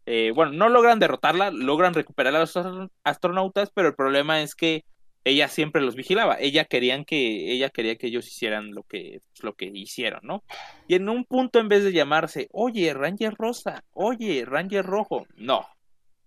Eh, 0.04 0.30
bueno, 0.34 0.52
no 0.52 0.68
logran 0.68 0.98
derrotarla, 0.98 1.50
logran 1.50 1.94
recuperar 1.94 2.36
a 2.36 2.40
los 2.40 2.54
astro- 2.54 2.90
astronautas, 3.02 3.70
pero 3.74 3.88
el 3.88 3.94
problema 3.94 4.42
es 4.42 4.54
que 4.54 4.84
ella 5.24 5.48
siempre 5.48 5.80
los 5.80 5.94
vigilaba. 5.94 6.36
Ella 6.38 6.66
querían 6.66 7.04
que 7.06 7.50
ella 7.52 7.70
quería 7.70 7.96
que 7.96 8.08
ellos 8.08 8.26
hicieran 8.26 8.72
lo 8.74 8.82
que 8.82 9.20
lo 9.42 9.54
que 9.54 9.70
hicieron, 9.72 10.20
¿no? 10.22 10.44
Y 10.86 10.96
en 10.96 11.08
un 11.08 11.24
punto 11.24 11.60
en 11.60 11.68
vez 11.68 11.82
de 11.82 11.92
llamarse, 11.92 12.48
"Oye, 12.52 12.92
Ranger 12.92 13.34
Rosa, 13.38 13.84
oye, 13.92 14.44
Ranger 14.44 14.84
Rojo", 14.84 15.26
no. 15.36 15.66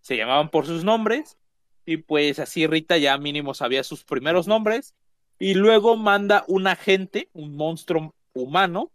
Se 0.02 0.18
llamaban 0.18 0.50
por 0.50 0.66
sus 0.66 0.84
nombres 0.84 1.38
y 1.86 1.98
pues 1.98 2.40
así 2.40 2.68
Rita 2.68 2.98
ya 2.98 3.18
mínimo 3.18 3.54
sabía 3.54 3.84
sus 3.84 4.04
primeros 4.04 4.48
nombres. 4.48 4.94
Y 5.38 5.54
luego 5.54 5.98
manda 5.98 6.46
un 6.48 6.68
agente, 6.68 7.30
un 7.34 7.56
monstruo 7.56 8.16
humano, 8.34 8.92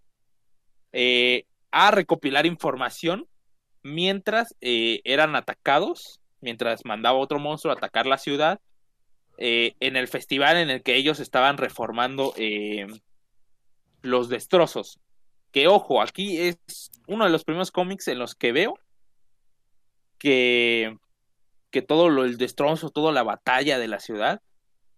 eh, 0.93 1.45
a 1.71 1.91
recopilar 1.91 2.47
información 2.47 3.29
mientras 3.83 4.57
eh, 4.61 5.01
eran 5.05 5.37
atacados, 5.37 6.21
mientras 6.41 6.85
mandaba 6.85 7.19
otro 7.19 7.39
monstruo 7.39 7.73
a 7.73 7.77
atacar 7.77 8.07
la 8.07 8.19
ciudad, 8.19 8.61
eh, 9.37 9.75
en 9.81 9.97
el 9.97 10.09
festival 10.09 10.57
en 10.57 10.71
el 10.71 10.83
que 10.83 10.97
ellos 10.97 11.21
estaban 11.21 11.59
reformando 11.59 12.35
los 14.03 14.29
destrozos. 14.29 14.99
Que 15.53 15.69
ojo, 15.69 16.01
aquí 16.01 16.39
es 16.39 16.91
uno 17.07 17.25
de 17.25 17.31
los 17.31 17.45
primeros 17.45 17.71
cómics 17.71 18.09
en 18.09 18.19
los 18.19 18.35
que 18.35 18.53
veo 18.53 18.79
que 20.19 20.97
que 21.71 21.83
todo 21.83 22.09
lo, 22.09 22.25
el 22.25 22.37
destrozo, 22.37 22.91
toda 22.91 23.13
la 23.13 23.23
batalla 23.23 23.79
de 23.79 23.89
la 23.89 24.01
ciudad, 24.01 24.41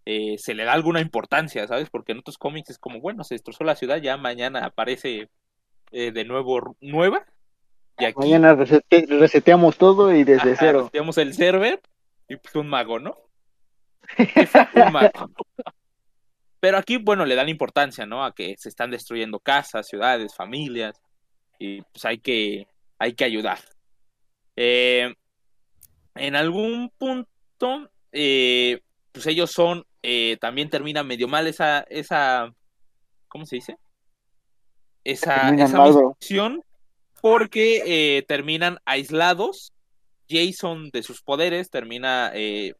eh, 0.05 0.37
se 0.39 0.55
le 0.55 0.65
da 0.65 0.73
alguna 0.73 1.01
importancia, 1.01 1.67
¿sabes? 1.67 1.89
Porque 1.91 2.13
en 2.13 2.19
otros 2.19 2.39
cómics 2.39 2.71
es 2.71 2.79
como, 2.79 3.01
bueno, 3.01 3.23
se 3.25 3.35
destrozó 3.35 3.65
la 3.65 3.77
ciudad, 3.77 3.99
ya 3.99 4.17
mañana 4.17 4.65
aparece 4.65 5.29
eh, 5.93 6.11
de 6.13 6.25
nuevo 6.25 6.77
nueva. 6.81 7.25
Y 7.99 8.07
aquí 8.07 8.19
Mañana 8.21 8.55
resete- 8.55 9.07
reseteamos 9.07 9.77
todo 9.77 10.13
y 10.15 10.25
desde 10.25 10.53
ajá, 10.53 10.57
cero. 10.59 10.89
tenemos 10.91 11.19
el 11.19 11.35
server 11.35 11.81
y 12.29 12.37
pues 12.37 12.55
un 12.57 12.69
mago, 12.69 12.99
¿no? 12.99 13.17
un 14.75 14.93
mago. 14.93 15.31
Pero 16.59 16.79
aquí, 16.79 16.97
bueno, 16.97 17.25
le 17.27 17.35
dan 17.35 17.49
importancia, 17.49 18.07
¿no? 18.07 18.25
A 18.25 18.35
que 18.35 18.55
se 18.57 18.69
están 18.69 18.91
destruyendo 18.91 19.41
casas, 19.41 19.87
ciudades, 19.89 20.35
familias, 20.35 21.01
y 21.59 21.83
pues 21.83 22.05
hay 22.05 22.19
que, 22.19 22.67
hay 22.99 23.13
que 23.15 23.25
ayudar. 23.25 23.59
Eh, 24.57 25.15
en 26.15 26.37
algún 26.37 26.91
punto, 26.99 27.91
eh, 28.13 28.81
pues 29.13 29.27
ellos 29.27 29.51
son, 29.51 29.87
eh, 30.03 30.37
también 30.41 30.71
termina 30.71 31.03
medio 31.03 31.29
mal 31.29 31.47
esa, 31.47 31.81
esa, 31.89 32.53
¿cómo 33.29 33.47
se 33.47 33.57
dice? 33.57 33.77
Esa, 35.05 35.51
esa 35.55 35.85
misión, 36.21 36.63
porque 37.21 37.83
eh, 37.87 38.23
terminan 38.23 38.79
aislados. 38.85 39.73
Jason 40.31 40.91
de 40.91 41.03
sus 41.03 41.21
poderes 41.21 41.69
termina 41.69 42.31
eh, 42.33 42.75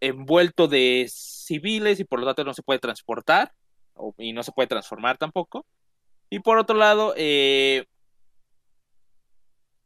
envuelto 0.00 0.66
de 0.66 1.06
civiles 1.08 2.00
y 2.00 2.04
por 2.04 2.18
lo 2.18 2.26
tanto 2.26 2.44
no 2.44 2.54
se 2.54 2.62
puede 2.62 2.80
transportar 2.80 3.52
y 4.18 4.32
no 4.32 4.42
se 4.42 4.52
puede 4.52 4.66
transformar 4.66 5.16
tampoco. 5.16 5.64
Y 6.30 6.40
por 6.40 6.58
otro 6.58 6.76
lado, 6.76 7.14
eh, 7.16 7.86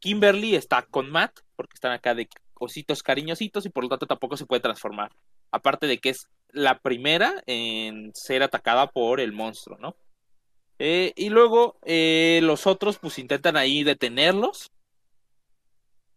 Kimberly 0.01 0.55
está 0.55 0.83
con 0.83 1.11
Matt, 1.11 1.41
porque 1.57 1.75
están 1.75 1.93
acá 1.93 2.15
de 2.15 2.29
ositos 2.55 3.03
cariñositos 3.03 3.67
y 3.67 3.71
por 3.71 3.85
lo 3.85 3.91
tanto 3.91 4.07
tampoco 4.07 4.37
se 4.37 4.47
puede 4.47 4.61
transformar. 4.61 5.13
Aparte 5.51 5.87
de 5.87 5.99
que 5.99 6.11
es 6.11 6.29
la 6.51 6.79
primera 6.79 7.43
en 7.47 8.15
ser 8.15 8.43
atacada 8.43 8.89
por 8.89 9.21
el 9.21 9.33
monstruo, 9.33 9.79
¿no? 9.79 9.97
Eh, 10.79 11.13
y 11.17 11.29
luego 11.29 11.79
eh, 11.85 12.41
los 12.43 12.67
otros 12.67 12.99
pues 12.99 13.19
intentan 13.19 13.57
ahí 13.57 13.83
detenerlos, 13.83 14.71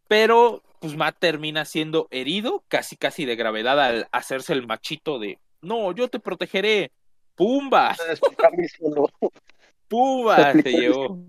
pero 0.07 0.61
pues 0.79 0.95
Matt 0.95 1.17
termina 1.19 1.65
siendo 1.65 2.07
herido, 2.11 2.63
casi 2.67 2.95
casi 2.95 3.25
de 3.25 3.35
gravedad 3.35 3.79
al 3.79 4.07
hacerse 4.11 4.53
el 4.53 4.67
machito 4.67 5.19
de, 5.19 5.39
no, 5.61 5.91
yo 5.93 6.09
te 6.09 6.19
protegeré, 6.19 6.91
¡pumba! 7.35 7.95
¡Pumba! 9.87 10.53
Se 10.53 10.71
llevó. 10.71 11.19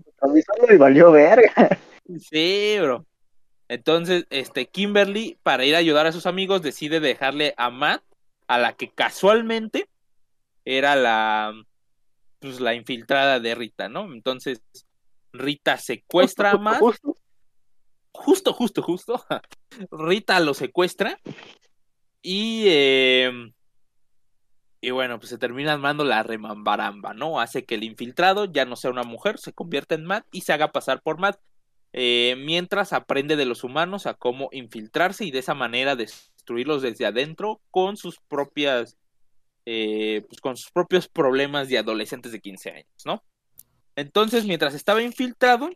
y 0.71 0.77
valió 0.77 1.11
verga. 1.11 1.77
Sí, 2.19 2.77
bro. 2.79 3.05
Entonces, 3.67 4.25
este, 4.29 4.67
Kimberly, 4.67 5.39
para 5.43 5.65
ir 5.65 5.75
a 5.75 5.79
ayudar 5.79 6.05
a 6.05 6.11
sus 6.11 6.25
amigos, 6.25 6.61
decide 6.61 6.99
dejarle 6.99 7.53
a 7.57 7.69
Matt, 7.69 8.03
a 8.47 8.57
la 8.57 8.73
que 8.73 8.89
casualmente 8.89 9.89
era 10.65 10.95
la, 10.95 11.53
pues, 12.39 12.59
la 12.59 12.75
infiltrada 12.75 13.39
de 13.39 13.55
Rita, 13.55 13.89
¿no? 13.89 14.11
Entonces, 14.13 14.61
Rita 15.31 15.77
secuestra 15.77 16.51
a 16.51 16.57
Matt. 16.57 16.81
Justo, 18.11 18.53
justo, 18.53 18.81
justo. 18.83 19.25
Rita 19.91 20.39
lo 20.39 20.53
secuestra. 20.53 21.19
Y, 22.21 22.65
eh, 22.67 23.31
y 24.81 24.91
bueno, 24.91 25.17
pues 25.17 25.29
se 25.29 25.37
termina 25.37 25.73
armando 25.73 26.03
la 26.03 26.23
remambaramba, 26.23 27.13
¿no? 27.13 27.39
Hace 27.39 27.65
que 27.65 27.75
el 27.75 27.83
infiltrado 27.83 28.45
ya 28.45 28.65
no 28.65 28.75
sea 28.75 28.91
una 28.91 29.03
mujer, 29.03 29.39
se 29.39 29.53
convierta 29.53 29.95
en 29.95 30.05
Matt 30.05 30.27
y 30.31 30.41
se 30.41 30.53
haga 30.53 30.71
pasar 30.71 31.01
por 31.01 31.19
Matt. 31.19 31.39
Eh, 31.95 32.35
mientras 32.39 32.91
aprende 32.91 33.35
de 33.35 33.45
los 33.45 33.63
humanos 33.63 34.07
a 34.07 34.15
cómo 34.15 34.49
infiltrarse 34.51 35.25
y 35.25 35.31
de 35.31 35.39
esa 35.39 35.53
manera 35.53 35.95
destruirlos 35.95 36.81
desde 36.81 37.05
adentro 37.05 37.61
con 37.69 37.97
sus 37.97 38.19
propias 38.27 38.97
eh, 39.65 40.25
pues 40.27 40.41
con 40.41 40.57
sus 40.57 40.71
propios 40.71 41.07
problemas 41.07 41.69
de 41.69 41.77
adolescentes 41.77 42.31
de 42.31 42.41
15 42.41 42.71
años, 42.71 43.05
¿no? 43.05 43.23
Entonces, 43.95 44.43
mientras 44.45 44.73
estaba 44.73 45.03
infiltrado, 45.03 45.69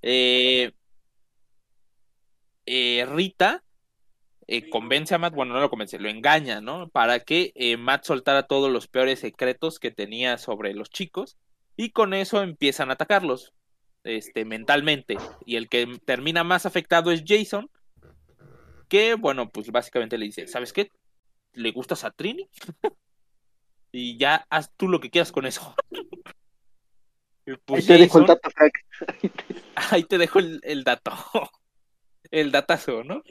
eh, 0.00 0.72
Rita 2.64 3.64
convence 4.70 5.14
a 5.14 5.18
Matt, 5.18 5.34
bueno, 5.34 5.52
no 5.52 5.60
lo 5.60 5.68
convence, 5.68 5.98
lo 5.98 6.08
engaña, 6.08 6.60
¿no? 6.60 6.88
Para 6.88 7.20
que 7.20 7.52
Matt 7.78 8.04
soltara 8.04 8.44
todos 8.44 8.70
los 8.70 8.86
peores 8.86 9.18
secretos 9.18 9.78
que 9.78 9.90
tenía 9.90 10.38
sobre 10.38 10.72
los 10.72 10.88
chicos 10.88 11.36
y 11.76 11.90
con 11.90 12.14
eso 12.14 12.42
empiezan 12.42 12.90
a 12.90 12.94
atacarlos 12.94 13.52
este, 14.08 14.44
mentalmente. 14.44 15.16
Y 15.44 15.56
el 15.56 15.68
que 15.68 15.86
termina 16.04 16.44
más 16.44 16.66
afectado 16.66 17.10
es 17.10 17.24
Jason, 17.26 17.70
que, 18.88 19.14
bueno, 19.14 19.50
pues 19.50 19.70
básicamente 19.70 20.18
le 20.18 20.26
dice, 20.26 20.46
¿sabes 20.46 20.72
qué? 20.72 20.90
¿Le 21.52 21.70
gustas 21.72 22.04
a 22.04 22.10
Trini? 22.10 22.48
y 23.92 24.16
ya 24.16 24.46
haz 24.50 24.72
tú 24.76 24.88
lo 24.88 25.00
que 25.00 25.10
quieras 25.10 25.32
con 25.32 25.46
eso. 25.46 25.74
pues 27.64 27.88
ahí 27.90 27.96
te 27.96 28.02
dejo 28.02 28.18
el 28.18 28.26
dato, 28.26 28.50
Frank. 28.50 28.72
ahí 29.90 30.04
te 30.04 30.18
dejo 30.18 30.38
el, 30.38 30.84
dato. 30.84 31.12
el 32.30 32.50
datazo, 32.50 33.04
¿no? 33.04 33.22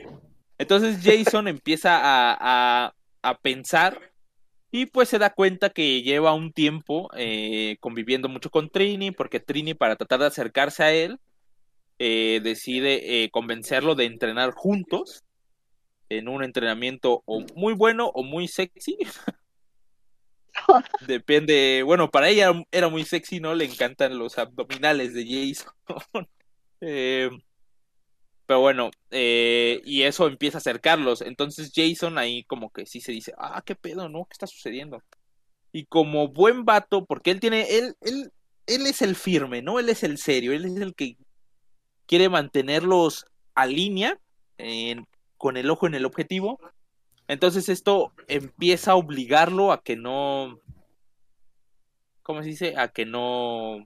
Entonces 0.57 0.99
Jason 1.03 1.47
empieza 1.47 1.99
a, 2.01 2.93
a 3.21 3.37
pensar 3.39 4.13
y 4.71 4.87
pues 4.87 5.09
se 5.09 5.19
da 5.19 5.33
cuenta 5.33 5.69
que 5.69 6.01
lleva 6.01 6.33
un 6.33 6.51
tiempo 6.51 7.09
eh, 7.15 7.77
conviviendo 7.79 8.29
mucho 8.29 8.49
con 8.49 8.69
Trini, 8.69 9.11
porque 9.11 9.39
Trini 9.39 9.73
para 9.73 9.95
tratar 9.95 10.19
de 10.19 10.25
acercarse 10.27 10.83
a 10.83 10.93
él, 10.93 11.19
eh, 11.99 12.41
decide 12.43 13.23
eh, 13.23 13.31
convencerlo 13.31 13.95
de 13.95 14.05
entrenar 14.05 14.51
juntos 14.51 15.23
en 16.09 16.27
un 16.27 16.43
entrenamiento 16.43 17.23
o 17.25 17.45
muy 17.55 17.73
bueno 17.73 18.11
o 18.13 18.23
muy 18.23 18.47
sexy. 18.47 18.97
Depende, 21.07 21.83
bueno, 21.83 22.09
para 22.09 22.29
ella 22.29 22.51
era 22.71 22.89
muy 22.89 23.03
sexy, 23.05 23.39
¿no? 23.39 23.55
Le 23.55 23.65
encantan 23.65 24.17
los 24.17 24.37
abdominales 24.37 25.13
de 25.13 25.25
Jason. 25.25 25.73
Pero 28.47 28.61
bueno, 28.61 28.91
eh, 29.11 29.81
y 29.85 30.03
eso 30.03 30.25
empieza 30.25 30.57
a 30.57 30.59
acercarlos. 30.59 31.21
Entonces 31.21 31.71
Jason 31.75 32.17
ahí 32.17 32.45
como 32.45 32.71
que 32.71 32.85
sí 32.85 33.01
se 33.01 33.11
dice, 33.11 33.33
ah, 33.37 33.61
qué 33.65 33.75
pedo, 33.75 34.07
¿no? 34.07 34.25
¿Qué 34.25 34.33
está 34.33 34.47
sucediendo? 34.47 35.03
Y 35.73 35.85
como 35.85 36.29
buen 36.29 36.63
vato, 36.63 37.05
porque 37.05 37.31
él 37.31 37.41
tiene, 37.41 37.77
él, 37.77 37.97
él, 38.01 38.31
él 38.65 38.87
es 38.87 39.01
el 39.01 39.15
firme, 39.17 39.61
¿no? 39.61 39.79
Él 39.79 39.89
es 39.89 40.01
el 40.03 40.17
serio, 40.17 40.53
él 40.53 40.63
es 40.63 40.77
el 40.77 40.95
que 40.95 41.17
quiere 42.05 42.29
mantenerlos 42.29 43.25
a 43.53 43.65
línea, 43.65 44.17
con 45.37 45.57
el 45.57 45.69
ojo 45.69 45.85
en 45.85 45.95
el 45.95 46.05
objetivo. 46.05 46.57
Entonces 47.27 47.67
esto 47.67 48.13
empieza 48.29 48.91
a 48.91 48.95
obligarlo 48.95 49.73
a 49.73 49.83
que 49.83 49.97
no, 49.97 50.57
¿cómo 52.23 52.41
se 52.43 52.49
dice? 52.49 52.77
A 52.77 52.87
que 52.87 53.05
no, 53.05 53.83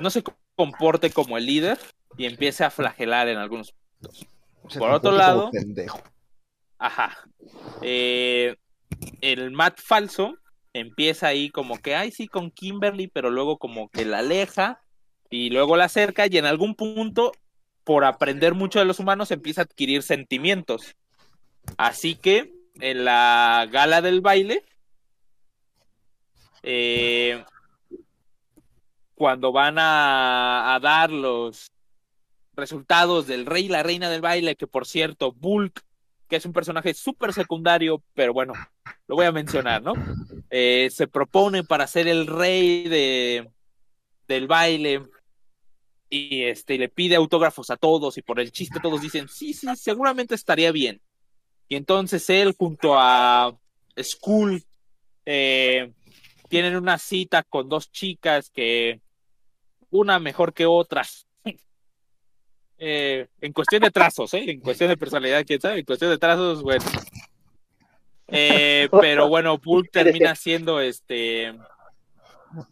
no 0.00 0.08
se 0.08 0.24
comporte 0.56 1.10
como 1.10 1.36
el 1.36 1.44
líder 1.44 1.78
y 2.16 2.26
empieza 2.26 2.66
a 2.66 2.70
flagelar 2.70 3.28
en 3.28 3.38
algunos 3.38 3.72
puntos. 3.72 4.26
Por 4.78 4.90
otro 4.90 5.12
lado, 5.12 5.50
ajá, 6.78 7.16
eh, 7.82 8.56
el 9.20 9.50
Matt 9.52 9.80
falso 9.80 10.36
empieza 10.72 11.28
ahí 11.28 11.50
como 11.50 11.78
que, 11.78 11.94
ay, 11.94 12.10
sí, 12.10 12.28
con 12.28 12.50
Kimberly, 12.50 13.08
pero 13.08 13.30
luego 13.30 13.58
como 13.58 13.88
que 13.88 14.04
la 14.04 14.18
aleja 14.18 14.80
y 15.30 15.50
luego 15.50 15.76
la 15.76 15.84
acerca 15.84 16.26
y 16.26 16.36
en 16.38 16.46
algún 16.46 16.74
punto, 16.74 17.32
por 17.84 18.04
aprender 18.04 18.54
mucho 18.54 18.78
de 18.78 18.84
los 18.84 18.98
humanos, 18.98 19.30
empieza 19.30 19.62
a 19.62 19.64
adquirir 19.64 20.02
sentimientos. 20.02 20.96
Así 21.76 22.14
que 22.14 22.52
en 22.80 23.04
la 23.04 23.66
gala 23.70 24.02
del 24.02 24.20
baile, 24.20 24.64
eh, 26.62 27.44
cuando 29.14 29.52
van 29.52 29.78
a, 29.78 30.74
a, 30.74 30.80
dar 30.80 31.10
los, 31.10 31.70
resultados 32.56 33.26
del 33.26 33.46
rey 33.46 33.66
y 33.66 33.68
la 33.68 33.82
reina 33.82 34.10
del 34.10 34.22
baile, 34.22 34.56
que 34.56 34.66
por 34.66 34.86
cierto, 34.86 35.32
Bulk, 35.32 35.82
que 36.28 36.36
es 36.36 36.46
un 36.46 36.52
personaje 36.52 36.94
súper 36.94 37.32
secundario, 37.32 38.02
pero 38.14 38.32
bueno, 38.32 38.54
lo 39.06 39.14
voy 39.14 39.26
a 39.26 39.32
mencionar, 39.32 39.82
¿no? 39.82 39.92
Eh, 40.50 40.88
se 40.90 41.06
propone 41.06 41.62
para 41.62 41.86
ser 41.86 42.08
el 42.08 42.26
rey 42.26 42.88
de, 42.88 43.48
del 44.26 44.46
baile 44.46 45.02
y 46.08 46.44
este 46.44 46.78
le 46.78 46.88
pide 46.88 47.16
autógrafos 47.16 47.70
a 47.70 47.76
todos 47.76 48.16
y 48.16 48.22
por 48.22 48.40
el 48.40 48.52
chiste 48.52 48.80
todos 48.80 49.00
dicen, 49.00 49.28
sí, 49.28 49.52
sí, 49.52 49.68
seguramente 49.76 50.34
estaría 50.34 50.72
bien. 50.72 51.00
Y 51.68 51.76
entonces 51.76 52.28
él 52.30 52.54
junto 52.56 52.94
a 52.98 53.56
Skull 54.00 54.64
eh, 55.24 55.92
tienen 56.48 56.76
una 56.76 56.98
cita 56.98 57.42
con 57.42 57.68
dos 57.68 57.90
chicas 57.90 58.50
que 58.50 59.00
una 59.90 60.18
mejor 60.18 60.52
que 60.52 60.66
otra 60.66 61.02
eh, 62.78 63.26
en 63.40 63.52
cuestión 63.52 63.82
de 63.82 63.90
trazos, 63.90 64.34
¿eh? 64.34 64.44
En 64.50 64.60
cuestión 64.60 64.90
de 64.90 64.96
personalidad, 64.96 65.44
quién 65.46 65.60
sabe. 65.60 65.80
En 65.80 65.84
cuestión 65.84 66.10
de 66.10 66.18
trazos, 66.18 66.62
bueno. 66.62 66.84
Eh, 68.28 68.88
pero 69.00 69.28
bueno, 69.28 69.58
Bulk 69.58 69.90
termina 69.90 70.34
siendo 70.34 70.80
este. 70.80 71.56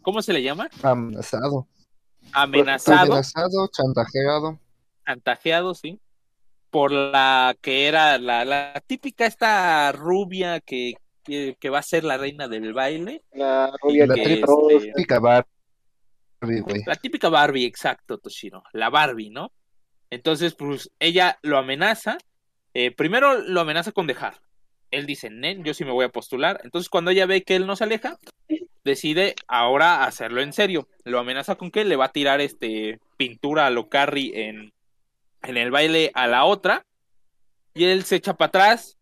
¿Cómo 0.01 0.21
se 0.21 0.33
le 0.33 0.43
llama? 0.43 0.69
Amenazado. 0.83 1.67
Amenazado. 2.33 3.13
Amenazado, 3.13 3.67
chantajeado. 3.71 4.59
Chantajeado, 5.05 5.73
sí. 5.73 5.99
Por 6.69 6.91
la 6.91 7.55
que 7.61 7.87
era 7.87 8.17
la, 8.17 8.43
la 8.43 8.83
típica 8.85 9.25
esta 9.25 9.91
rubia 9.91 10.59
que, 10.59 10.95
que, 11.23 11.69
va 11.69 11.79
a 11.79 11.83
ser 11.83 12.03
la 12.03 12.17
reina 12.17 12.47
del 12.47 12.73
baile. 12.73 13.23
La 13.33 13.71
rubia 13.81 14.05
la 14.05 14.15
este, 14.15 14.43
típica 14.93 15.19
Barbie, 15.19 16.61
güey. 16.61 16.83
La 16.85 16.95
típica 16.95 17.29
Barbie, 17.29 17.65
exacto, 17.65 18.17
Toshiro. 18.17 18.63
La 18.73 18.89
Barbie, 18.89 19.29
¿no? 19.29 19.51
Entonces, 20.15 20.55
pues 20.55 20.91
ella 20.99 21.39
lo 21.41 21.57
amenaza. 21.57 22.17
Eh, 22.73 22.91
primero 22.91 23.37
lo 23.37 23.59
amenaza 23.59 23.91
con 23.91 24.07
dejar. 24.07 24.39
Él 24.89 25.05
dice, 25.05 25.29
Nen, 25.29 25.65
yo 25.65 25.73
sí 25.73 25.83
me 25.83 25.91
voy 25.91 26.05
a 26.05 26.09
postular. 26.09 26.61
Entonces, 26.63 26.87
cuando 26.87 27.11
ella 27.11 27.25
ve 27.25 27.43
que 27.43 27.57
él 27.57 27.67
no 27.67 27.75
se 27.75 27.83
aleja, 27.83 28.17
decide 28.85 29.35
ahora 29.45 30.05
hacerlo 30.05 30.41
en 30.41 30.53
serio. 30.53 30.87
Lo 31.03 31.19
amenaza 31.19 31.55
con 31.55 31.69
que 31.69 31.83
le 31.83 31.97
va 31.97 32.05
a 32.05 32.11
tirar 32.13 32.39
este 32.39 33.01
pintura 33.17 33.67
a 33.67 33.71
lo 33.71 33.89
Carrie 33.89 34.47
en, 34.47 34.71
en 35.43 35.57
el 35.57 35.69
baile 35.69 36.11
a 36.13 36.27
la 36.27 36.45
otra. 36.45 36.85
Y 37.73 37.83
él 37.83 38.05
se 38.05 38.15
echa 38.15 38.37
para 38.37 38.47
atrás, 38.47 38.97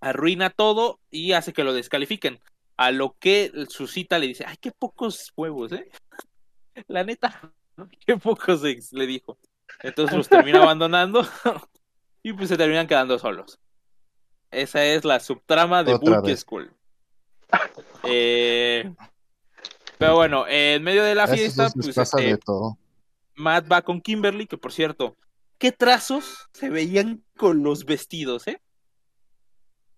arruina 0.00 0.48
todo 0.48 1.00
y 1.10 1.32
hace 1.32 1.52
que 1.52 1.64
lo 1.64 1.74
descalifiquen. 1.74 2.40
A 2.78 2.92
lo 2.92 3.14
que 3.18 3.52
su 3.68 3.88
cita 3.88 4.18
le 4.18 4.28
dice, 4.28 4.46
ay, 4.48 4.56
qué 4.58 4.70
pocos 4.70 5.34
huevos, 5.36 5.72
¿eh? 5.72 5.86
La 6.88 7.04
neta, 7.04 7.52
qué 8.06 8.16
pocos 8.16 8.62
le 8.62 9.06
dijo. 9.06 9.36
Entonces 9.84 10.16
los 10.16 10.28
termina 10.30 10.62
abandonando 10.62 11.28
y 12.22 12.32
pues 12.32 12.48
se 12.48 12.56
terminan 12.56 12.86
quedando 12.86 13.18
solos. 13.18 13.60
Esa 14.50 14.82
es 14.82 15.04
la 15.04 15.20
subtrama 15.20 15.84
de 15.84 15.94
Book 15.98 16.26
School. 16.38 16.72
Eh, 18.02 18.90
pero 19.98 20.14
bueno, 20.14 20.46
en 20.48 20.82
medio 20.82 21.02
de 21.02 21.14
la 21.14 21.28
fiesta, 21.28 21.68
pues 21.70 21.96
este, 21.98 22.38
Matt 23.34 23.70
va 23.70 23.82
con 23.82 24.00
Kimberly, 24.00 24.46
que 24.46 24.56
por 24.56 24.72
cierto, 24.72 25.18
¿qué 25.58 25.70
trazos 25.70 26.48
se 26.54 26.70
veían 26.70 27.22
con 27.36 27.62
los 27.62 27.84
vestidos, 27.84 28.48
eh? 28.48 28.62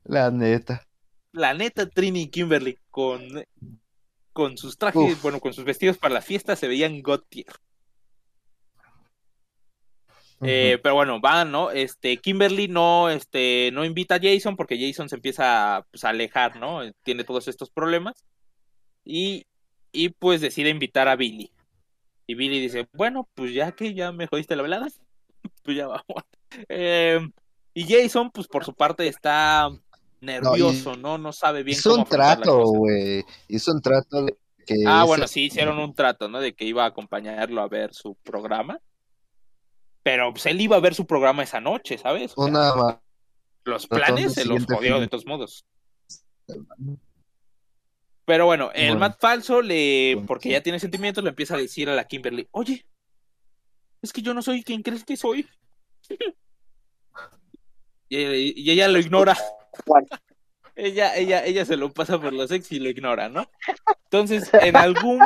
La 0.03 0.33
neta. 0.33 0.85
la 1.33 1.55
neta, 1.55 1.89
Trini 1.89 2.23
y 2.23 2.29
Kimberly 2.29 2.77
con, 2.91 3.21
con 4.33 4.59
sus 4.59 4.79
trajes, 4.79 5.13
Uf. 5.13 5.23
bueno, 5.23 5.39
con 5.39 5.53
sus 5.53 5.65
vestidos 5.65 5.97
para 5.97 6.15
la 6.15 6.23
fiesta 6.23 6.57
se 6.57 6.67
veían 6.67 7.03
god 7.03 7.21
tier. 7.29 7.55
Eh, 10.43 10.79
pero 10.83 10.95
bueno, 10.95 11.21
van, 11.21 11.51
¿no? 11.51 11.71
Este, 11.71 12.19
Kimberly 12.19 12.69
no, 12.69 13.09
este, 13.09 13.71
no 13.73 13.85
invita 13.85 14.17
a 14.17 14.21
Jason 14.21 14.57
porque 14.57 14.79
Jason 14.79 15.09
se 15.09 15.17
empieza 15.17 15.87
pues, 15.91 16.05
a 16.05 16.11
alejar, 16.11 16.57
¿no? 16.57 16.81
Tiene 17.03 17.25
todos 17.25 17.49
estos 17.49 17.71
problemas. 17.71 18.25
Y, 19.05 19.47
y 19.93 20.11
pues 20.11 20.41
decide 20.41 20.69
invitar 20.69 21.09
a 21.09 21.17
Billy. 21.17 21.51
Y 22.27 22.35
Billy 22.35 22.61
dice, 22.61 22.89
bueno, 22.93 23.29
pues 23.35 23.55
ya 23.55 23.73
que 23.73 23.95
ya 23.95 24.13
me 24.13 24.27
jodiste 24.27 24.57
la 24.57 24.63
velada, 24.63 24.89
pues 25.63 25.77
ya 25.77 25.87
vamos. 25.87 26.25
Eh, 26.69 27.21
y 27.73 27.85
Jason, 27.85 28.31
pues 28.31 28.47
por 28.49 28.65
su 28.65 28.75
parte 28.75 29.07
está 29.07 29.71
nervioso, 30.21 30.97
¿no? 30.97 31.19
No, 31.19 31.33
sabe 31.33 31.63
bien 31.63 31.79
Hizo 31.79 31.91
cómo 31.91 32.03
un 32.03 32.09
trato, 32.09 32.63
güey. 32.65 33.25
Hizo 33.49 33.73
un 33.73 33.81
trato 33.81 34.25
de 34.25 34.37
que. 34.67 34.75
Ah, 34.87 35.01
ese- 35.01 35.07
bueno, 35.07 35.29
sí, 35.29 35.45
hicieron 35.45 35.79
un 35.79 35.95
trato, 35.95 36.29
¿no? 36.29 36.41
De 36.41 36.55
que 36.55 36.65
iba 36.65 36.85
a 36.85 36.89
acompañarlo 36.89 37.61
a 37.63 37.69
ver 37.69 37.95
su 37.95 38.15
programa. 38.17 38.81
Pero 40.07 40.31
pues 40.33 40.47
él 40.47 40.61
iba 40.61 40.77
a 40.77 40.81
ver 40.81 40.95
su 40.95 41.05
programa 41.05 41.43
esa 41.43 41.61
noche, 41.61 41.99
¿sabes? 41.99 42.33
O 42.37 42.45
sea, 42.45 42.53
Una. 42.53 43.01
los 43.65 43.89
planes 43.89 44.35
se 44.35 44.45
los 44.45 44.65
jodió 44.65 44.93
fin. 44.93 45.01
de 45.01 45.09
todos 45.09 45.27
modos. 45.27 45.67
Pero 48.25 48.47
bueno, 48.47 48.71
el 48.73 48.91
Bueno. 48.91 49.01
Matt 49.01 49.21
falso 49.21 49.61
le, 49.61 50.23
porque 50.29 50.51
ya 50.51 50.63
tiene 50.63 50.79
sentimientos, 50.79 51.25
le 51.25 51.31
empieza 51.31 51.57
a 51.57 51.59
decir 51.59 51.91
a 51.91 51.95
la 51.97 52.07
Kimberly, 52.07 52.47
oye, 52.53 52.87
es 54.01 54.13
que 54.13 54.23
yo 54.23 54.33
no 54.33 54.43
soy 54.43 54.63
quien 54.63 54.85
crees 54.85 55.03
que 55.03 55.17
soy. 55.17 55.45
y, 58.09 58.17
ella, 58.17 58.53
y 58.55 58.71
ella 58.71 58.87
lo 58.87 59.01
ignora. 59.01 59.37
Ella, 60.79 61.17
ella, 61.17 61.43
ella 61.43 61.65
se 61.65 61.79
lo 61.79 61.91
pasa 61.91 62.21
por 62.21 62.35
los 62.35 62.51
ex 62.51 62.71
y 62.71 62.79
lo 62.79 62.91
ignora, 62.91 63.31
¿no? 63.31 63.51
Entonces, 64.05 64.51
en 64.53 64.77
algún 64.77 65.21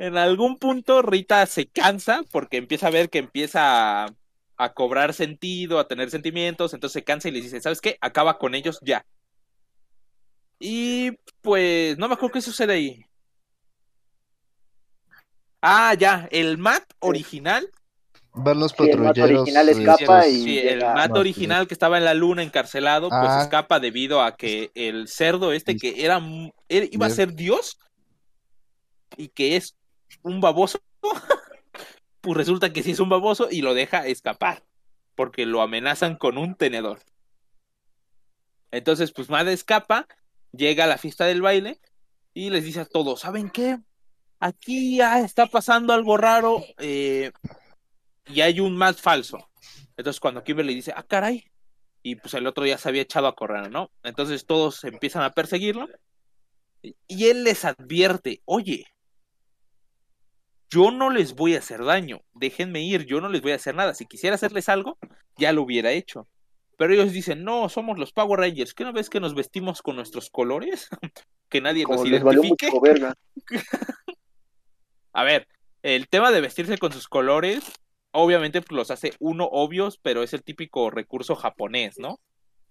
en 0.00 0.16
algún 0.16 0.56
punto 0.58 1.02
Rita 1.02 1.44
se 1.46 1.66
cansa 1.66 2.22
porque 2.32 2.56
empieza 2.56 2.86
a 2.86 2.90
ver 2.90 3.10
que 3.10 3.18
empieza 3.18 4.04
a, 4.04 4.08
a 4.56 4.72
cobrar 4.72 5.12
sentido, 5.12 5.78
a 5.78 5.88
tener 5.88 6.10
sentimientos, 6.10 6.72
entonces 6.72 6.94
se 6.94 7.04
cansa 7.04 7.28
y 7.28 7.32
le 7.32 7.42
dice, 7.42 7.60
¿sabes 7.60 7.80
qué? 7.80 7.98
Acaba 8.00 8.38
con 8.38 8.54
ellos 8.54 8.78
ya. 8.82 9.04
Y 10.58 11.12
pues 11.42 11.98
no 11.98 12.08
me 12.08 12.14
acuerdo 12.14 12.32
qué 12.34 12.40
sucede 12.42 12.72
ahí. 12.72 13.04
Ah, 15.62 15.94
ya, 15.98 16.28
el 16.30 16.58
Matt 16.58 16.84
original, 17.00 17.68
Ver 18.32 18.56
los 18.56 18.70
Sí, 18.70 18.84
el 18.88 18.96
Matt 18.98 19.08
patrulleros. 19.08 19.40
original 19.42 19.68
eh, 19.68 19.72
escapa 19.72 20.28
y- 20.28 20.42
sí, 20.44 20.58
el 20.60 20.78
Matt 20.84 21.16
original 21.16 21.66
que 21.66 21.74
estaba 21.74 21.98
en 21.98 22.04
la 22.04 22.14
luna 22.14 22.44
encarcelado, 22.44 23.08
pues 23.08 23.20
Ah. 23.28 23.42
escapa 23.42 23.80
debido 23.80 24.22
a 24.22 24.36
que 24.36 24.70
el 24.76 25.08
cerdo 25.08 25.52
este 25.52 25.76
que 25.76 26.04
era, 26.04 26.20
era- 26.68 26.86
iba 26.92 27.06
a 27.06 27.10
ser 27.10 27.34
Dios 27.34 27.76
y 29.16 29.28
que 29.30 29.56
es 29.56 29.74
un 30.22 30.40
baboso, 30.40 30.80
pues 32.20 32.36
resulta 32.36 32.72
que 32.72 32.82
sí 32.82 32.92
es 32.92 33.00
un 33.00 33.08
baboso 33.08 33.48
y 33.50 33.62
lo 33.62 33.74
deja 33.74 34.06
escapar 34.06 34.62
porque 35.14 35.46
lo 35.46 35.60
amenazan 35.60 36.16
con 36.16 36.38
un 36.38 36.54
tenedor. 36.54 37.00
Entonces, 38.70 39.12
pues 39.12 39.28
Matt 39.28 39.48
escapa, 39.48 40.06
llega 40.52 40.84
a 40.84 40.86
la 40.86 40.98
fiesta 40.98 41.26
del 41.26 41.42
baile 41.42 41.78
y 42.32 42.50
les 42.50 42.64
dice 42.64 42.80
a 42.80 42.84
todos, 42.84 43.20
¿saben 43.20 43.50
qué? 43.50 43.78
Aquí 44.38 44.96
ya 44.96 45.20
está 45.20 45.46
pasando 45.46 45.92
algo 45.92 46.16
raro 46.16 46.64
eh, 46.78 47.32
y 48.26 48.40
hay 48.40 48.60
un 48.60 48.76
Matt 48.76 48.98
falso. 48.98 49.50
Entonces 49.96 50.20
cuando 50.20 50.42
Kimberly 50.42 50.74
dice, 50.74 50.94
ah, 50.96 51.02
caray, 51.02 51.50
y 52.02 52.14
pues 52.16 52.32
el 52.34 52.46
otro 52.46 52.64
ya 52.64 52.78
se 52.78 52.88
había 52.88 53.02
echado 53.02 53.26
a 53.26 53.34
correr, 53.34 53.70
¿no? 53.70 53.90
Entonces 54.02 54.46
todos 54.46 54.84
empiezan 54.84 55.22
a 55.22 55.32
perseguirlo 55.32 55.88
y 56.82 57.26
él 57.26 57.44
les 57.44 57.64
advierte, 57.64 58.40
oye, 58.46 58.86
yo 60.70 60.90
no 60.92 61.10
les 61.10 61.34
voy 61.34 61.56
a 61.56 61.58
hacer 61.58 61.84
daño, 61.84 62.22
déjenme 62.32 62.82
ir, 62.82 63.04
yo 63.04 63.20
no 63.20 63.28
les 63.28 63.42
voy 63.42 63.52
a 63.52 63.56
hacer 63.56 63.74
nada, 63.74 63.92
si 63.92 64.06
quisiera 64.06 64.36
hacerles 64.36 64.68
algo, 64.68 64.98
ya 65.36 65.52
lo 65.52 65.62
hubiera 65.62 65.90
hecho. 65.90 66.28
Pero 66.78 66.94
ellos 66.94 67.12
dicen, 67.12 67.44
no, 67.44 67.68
somos 67.68 67.98
los 67.98 68.12
Power 68.12 68.40
Rangers, 68.40 68.72
¿qué 68.72 68.84
no 68.84 68.92
ves 68.92 69.10
que 69.10 69.20
nos 69.20 69.34
vestimos 69.34 69.82
con 69.82 69.96
nuestros 69.96 70.30
colores? 70.30 70.88
que 71.50 71.60
nadie 71.60 71.84
Como 71.84 71.98
nos 71.98 72.08
les 72.08 72.22
valió 72.22 72.42
mucho 72.42 72.80
verga. 72.80 73.14
A 75.12 75.24
ver, 75.24 75.48
el 75.82 76.08
tema 76.08 76.30
de 76.30 76.40
vestirse 76.40 76.78
con 76.78 76.92
sus 76.92 77.08
colores, 77.08 77.72
obviamente 78.12 78.62
pues, 78.62 78.76
los 78.76 78.90
hace 78.90 79.12
uno 79.18 79.48
obvios, 79.50 79.98
pero 79.98 80.22
es 80.22 80.32
el 80.32 80.44
típico 80.44 80.88
recurso 80.90 81.34
japonés, 81.34 81.98
¿no? 81.98 82.20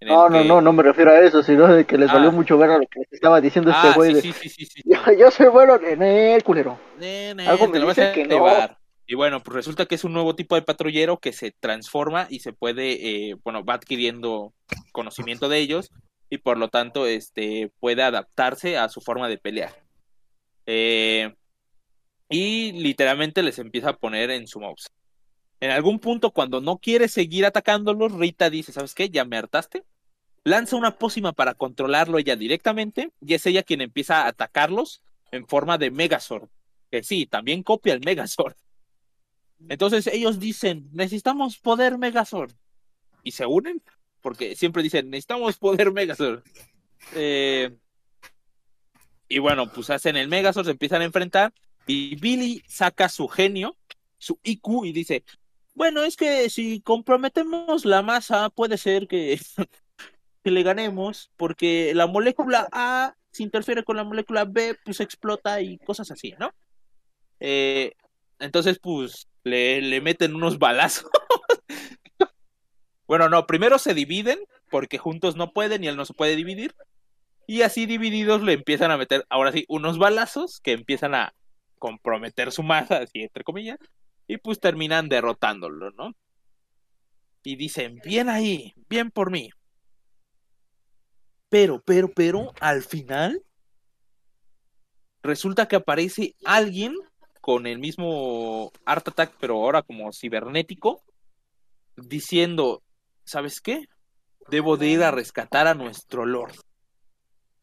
No, 0.02 0.30
no, 0.30 0.42
que- 0.42 0.48
no, 0.48 0.62
no 0.62 0.72
me 0.74 0.84
refiero 0.84 1.12
a 1.12 1.20
eso, 1.20 1.44
sino 1.44 1.68
de 1.68 1.86
que 1.86 1.98
les 1.98 2.10
Ah. 2.10 2.14
valió 2.14 2.32
mucho 2.32 2.58
verga 2.58 2.78
lo 2.78 2.88
que 2.88 3.00
les 3.00 3.12
estaba 3.14 3.42
diciendo 3.42 3.72
Ah, 3.74 3.84
este 3.88 3.96
güey. 3.98 4.16
sí, 4.22 4.32
sí, 4.34 4.50
sí, 4.50 4.66
sí, 4.66 4.66
sí. 4.66 4.82
Yo, 4.86 5.00
yo 5.18 5.32
soy 5.32 5.48
bueno 5.48 5.76
en 5.76 6.02
el 6.02 6.44
culero. 6.44 6.80
Ne, 7.00 7.36
ne, 7.36 7.48
Algo 7.48 7.68
me 7.68 7.80
dice 7.80 8.04
a 8.06 8.14
que 8.14 8.26
no. 8.26 8.46
Y 9.06 9.16
bueno, 9.16 9.42
pues 9.42 9.56
resulta 9.56 9.88
que 9.88 9.96
es 9.96 10.04
un 10.04 10.14
nuevo 10.14 10.36
tipo 10.36 10.54
de 10.56 10.62
patrullero 10.62 11.18
que 11.20 11.34
se 11.34 11.52
transforma 11.52 12.28
y 12.30 12.40
se 12.42 12.54
puede, 12.54 13.30
eh, 13.32 13.36
bueno, 13.44 13.66
va 13.66 13.74
adquiriendo 13.74 14.54
conocimiento 14.92 15.50
de 15.50 15.58
ellos 15.58 15.90
y 16.30 16.38
por 16.38 16.58
lo 16.60 16.68
tanto, 16.70 17.08
este, 17.08 17.72
puede 17.80 18.04
adaptarse 18.04 18.78
a 18.78 18.88
su 18.88 19.02
forma 19.02 19.28
de 19.28 19.40
pelear. 19.40 19.74
Eh, 20.68 21.34
y 22.30 22.72
literalmente 22.74 23.42
les 23.42 23.58
empieza 23.58 23.90
a 23.90 23.98
poner 23.98 24.30
en 24.30 24.46
su 24.48 24.60
mouse. 24.60 24.92
En 25.60 25.72
algún 25.72 25.98
punto, 26.00 26.30
cuando 26.32 26.62
no 26.62 26.78
quiere 26.78 27.08
seguir 27.08 27.48
atacándolos, 27.48 28.12
Rita 28.14 28.52
dice, 28.52 28.72
¿sabes 28.72 28.94
qué? 28.94 29.10
Ya 29.10 29.26
me 29.26 29.38
hartaste. 29.38 29.84
Lanza 30.50 30.76
una 30.78 30.98
pócima 30.98 31.32
para 31.32 31.54
controlarlo 31.54 32.18
ella 32.18 32.36
directamente 32.36 33.12
y 33.22 33.36
es 33.36 33.46
ella 33.46 33.62
quien 33.62 33.82
empieza 33.82 34.24
a 34.24 34.30
atacarlos 34.30 35.04
en 35.32 35.46
forma 35.46 35.78
de 35.78 35.92
Megazord. 35.92 36.50
Que 36.90 37.04
sí, 37.04 37.28
también 37.28 37.62
copia 37.62 37.94
el 37.94 38.00
Megazord. 38.00 38.56
Entonces 39.68 40.08
ellos 40.08 40.40
dicen, 40.40 40.90
necesitamos 40.92 41.60
poder 41.60 42.00
Megazord. 42.00 42.52
Y 43.22 43.30
se 43.30 43.46
unen, 43.46 43.84
porque 44.22 44.56
siempre 44.56 44.82
dicen, 44.82 45.12
necesitamos 45.12 45.60
poder 45.60 45.92
Megazord. 45.92 46.42
Eh, 47.14 47.78
y 49.28 49.38
bueno, 49.38 49.72
pues 49.72 49.92
hacen 49.92 50.18
el 50.18 50.30
Megazord, 50.30 50.66
se 50.66 50.72
empiezan 50.72 51.04
a 51.04 51.06
enfrentar. 51.06 51.54
Y 51.86 52.16
Billy 52.16 52.64
saca 52.68 53.08
su 53.08 53.28
genio, 53.28 53.78
su 54.18 54.40
IQ, 54.42 54.86
y 54.86 54.94
dice, 54.94 55.24
bueno, 55.76 56.02
es 56.02 56.18
que 56.18 56.50
si 56.50 56.82
comprometemos 56.82 57.86
la 57.86 58.02
masa, 58.02 58.50
puede 58.50 58.80
ser 58.80 59.08
que, 59.08 59.40
que 60.44 60.52
le 60.52 60.64
ganemos, 60.64 61.32
porque 61.38 61.94
la 61.96 62.08
molécula 62.08 62.68
A, 62.72 63.16
si 63.32 63.44
interfiere 63.44 63.84
con 63.84 63.98
la 63.98 64.04
molécula 64.04 64.46
B, 64.46 64.76
pues 64.84 65.00
explota 65.00 65.62
y 65.62 65.78
cosas 65.80 66.12
así, 66.12 66.34
¿no? 66.40 66.52
Eh, 67.40 67.94
entonces, 68.40 68.80
pues, 68.80 69.28
le, 69.44 69.82
le 69.82 70.02
meten 70.02 70.36
unos 70.36 70.60
balazos. 70.60 71.10
bueno, 73.08 73.30
no, 73.30 73.46
primero 73.48 73.78
se 73.80 73.94
dividen, 73.94 74.40
porque 74.70 74.98
juntos 74.98 75.36
no 75.36 75.52
pueden 75.52 75.84
y 75.84 75.88
él 75.88 75.98
no 75.98 76.06
se 76.06 76.14
puede 76.14 76.36
dividir. 76.36 76.76
Y 77.48 77.64
así 77.64 77.86
divididos 77.86 78.44
le 78.44 78.54
empiezan 78.54 78.92
a 78.92 78.98
meter, 78.98 79.26
ahora 79.30 79.52
sí, 79.52 79.66
unos 79.68 79.98
balazos 79.98 80.60
que 80.62 80.72
empiezan 80.72 81.16
a 81.16 81.34
comprometer 81.80 82.52
su 82.52 82.62
masa, 82.62 82.98
así 82.98 83.22
entre 83.22 83.44
comillas, 83.44 83.80
y 84.28 84.38
pues 84.38 84.60
terminan 84.60 85.10
derrotándolo, 85.10 85.90
¿no? 85.92 86.14
Y 87.44 87.56
dicen, 87.56 88.00
bien 88.04 88.30
ahí, 88.30 88.74
bien 88.88 89.10
por 89.10 89.32
mí. 89.32 89.50
Pero, 91.50 91.82
pero, 91.84 92.12
pero, 92.14 92.54
al 92.60 92.84
final, 92.84 93.44
resulta 95.24 95.68
que 95.68 95.76
aparece 95.76 96.36
alguien 96.46 96.96
con 97.42 97.66
el 97.66 97.80
mismo 97.80 98.72
Art 98.86 99.08
Attack, 99.08 99.36
pero 99.40 99.56
ahora 99.56 99.82
como 99.82 100.14
cibernético, 100.14 101.02
diciendo, 101.96 102.84
¿sabes 103.24 103.62
qué? 103.62 103.86
Debo 104.50 104.78
de 104.78 104.88
ir 104.88 105.04
a 105.04 105.12
rescatar 105.12 105.68
a 105.68 105.74
nuestro 105.74 106.26
Lord. 106.26 106.54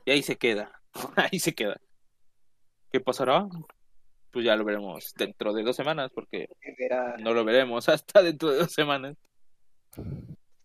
Y 0.05 0.11
ahí 0.11 0.23
se 0.23 0.37
queda, 0.37 0.73
ahí 1.17 1.39
se 1.39 1.55
queda. 1.55 1.81
¿Qué 2.91 3.01
pasará? 3.01 3.47
Pues 4.33 4.45
ya 4.45 4.57
lo 4.57 4.65
veremos 4.65 5.13
dentro 5.17 5.53
de 5.53 5.63
dos 5.63 5.77
semanas, 5.77 6.11
porque 6.15 6.49
no 7.21 7.33
lo 7.33 7.45
veremos 7.45 7.89
hasta 7.89 8.23
dentro 8.23 8.51
de 8.51 8.59
dos 8.59 8.73
semanas. 8.73 9.17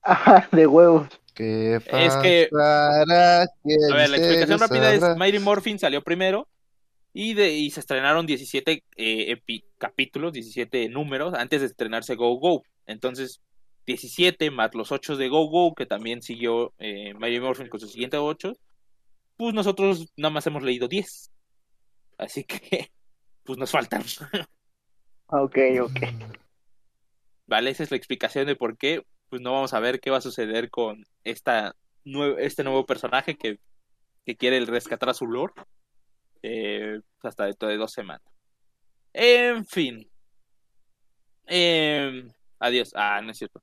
Ajá, 0.01 0.49
de 0.51 0.65
huevos. 0.65 1.20
¿Qué 1.34 1.75
Es 1.75 2.15
que- 2.17 2.49
pasará? 2.51 3.41
A 3.43 3.47
ver, 3.95 4.09
la 4.09 4.17
¿Quién 4.17 4.23
explicación 4.23 4.59
rápida 4.59 4.93
es? 4.93 5.17
Mighty 5.17 5.39
Morphin 5.39 5.79
salió 5.79 6.03
primero 6.03 6.47
y, 7.13 7.34
de, 7.34 7.51
y 7.51 7.71
se 7.71 7.79
estrenaron 7.79 8.25
17 8.25 8.84
eh, 8.97 9.36
epi- 9.38 9.65
capítulos, 9.77 10.34
17 10.34 10.89
números 10.89 11.34
antes 11.34 11.61
de 11.61 11.67
estrenarse 11.67 12.15
Go 12.15 12.36
Go. 12.39 12.63
Entonces, 12.86 13.41
17 13.86 14.51
más 14.51 14.73
los 14.75 14.91
8 14.91 15.15
de 15.17 15.29
Go 15.29 15.47
Go, 15.49 15.73
que 15.73 15.86
también 15.86 16.21
siguió 16.21 16.73
eh, 16.79 17.13
Mighty 17.15 17.39
Morphin 17.39 17.67
con 17.69 17.79
sus 17.79 17.91
siguientes 17.91 18.19
8, 18.21 18.53
pues 19.38 19.53
nosotros 19.53 20.11
nada 20.17 20.34
más 20.34 20.45
hemos 20.47 20.63
leído 20.63 20.88
10. 20.88 21.32
Así 22.17 22.43
que, 22.45 22.91
pues 23.43 23.57
nos 23.57 23.71
faltan. 23.71 24.03
Ok, 25.27 25.57
ok. 25.82 25.99
¿Vale? 27.47 27.71
Esa 27.71 27.84
es 27.84 27.91
la 27.91 27.97
explicación 27.97 28.45
de 28.45 28.55
por 28.55 28.77
qué 28.77 29.03
pues 29.32 29.41
no 29.41 29.53
vamos 29.53 29.73
a 29.73 29.79
ver 29.79 29.99
qué 29.99 30.11
va 30.11 30.17
a 30.17 30.21
suceder 30.21 30.69
con 30.69 31.03
esta 31.23 31.73
nue- 32.05 32.36
este 32.39 32.63
nuevo 32.63 32.86
personaje 32.86 33.36
que, 33.38 33.59
que 34.25 34.36
quiere 34.36 34.63
rescatar 34.65 35.09
a 35.09 35.13
su 35.13 35.25
lord. 35.25 35.53
Eh, 36.43 36.99
hasta 37.23 37.45
dentro 37.45 37.69
de 37.69 37.77
dos 37.77 37.91
semanas. 37.93 38.21
En 39.13 39.65
fin. 39.65 40.05
Em, 41.47 42.29
adiós. 42.59 42.91
Ah, 42.95 43.21
no 43.23 43.32
es 43.32 43.38
cierto. 43.38 43.61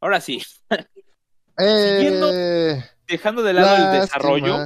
Ahora 0.00 0.20
sí, 0.20 0.40
Siguiendo- 1.58 2.30
Eh, 2.32 2.82
dejando 3.06 3.42
de 3.42 3.52
lado 3.52 3.76
el 3.76 4.00
desarrollo, 4.00 4.56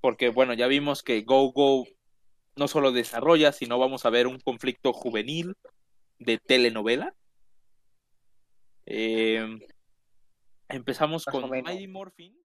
porque 0.00 0.28
bueno, 0.30 0.54
ya 0.54 0.66
vimos 0.66 1.02
que 1.02 1.22
Go 1.22 1.52
Go 1.52 1.84
no 2.56 2.66
solo 2.68 2.90
desarrolla, 2.90 3.52
sino 3.52 3.78
vamos 3.78 4.06
a 4.06 4.10
ver 4.10 4.26
un 4.26 4.40
conflicto 4.40 4.92
juvenil 4.92 5.54
de 6.18 6.38
telenovela. 6.38 7.14
Em, 8.86 9.58
empezamos 10.68 11.24
con. 11.24 11.50
Mighty 11.50 11.88
Morphin 11.88 12.45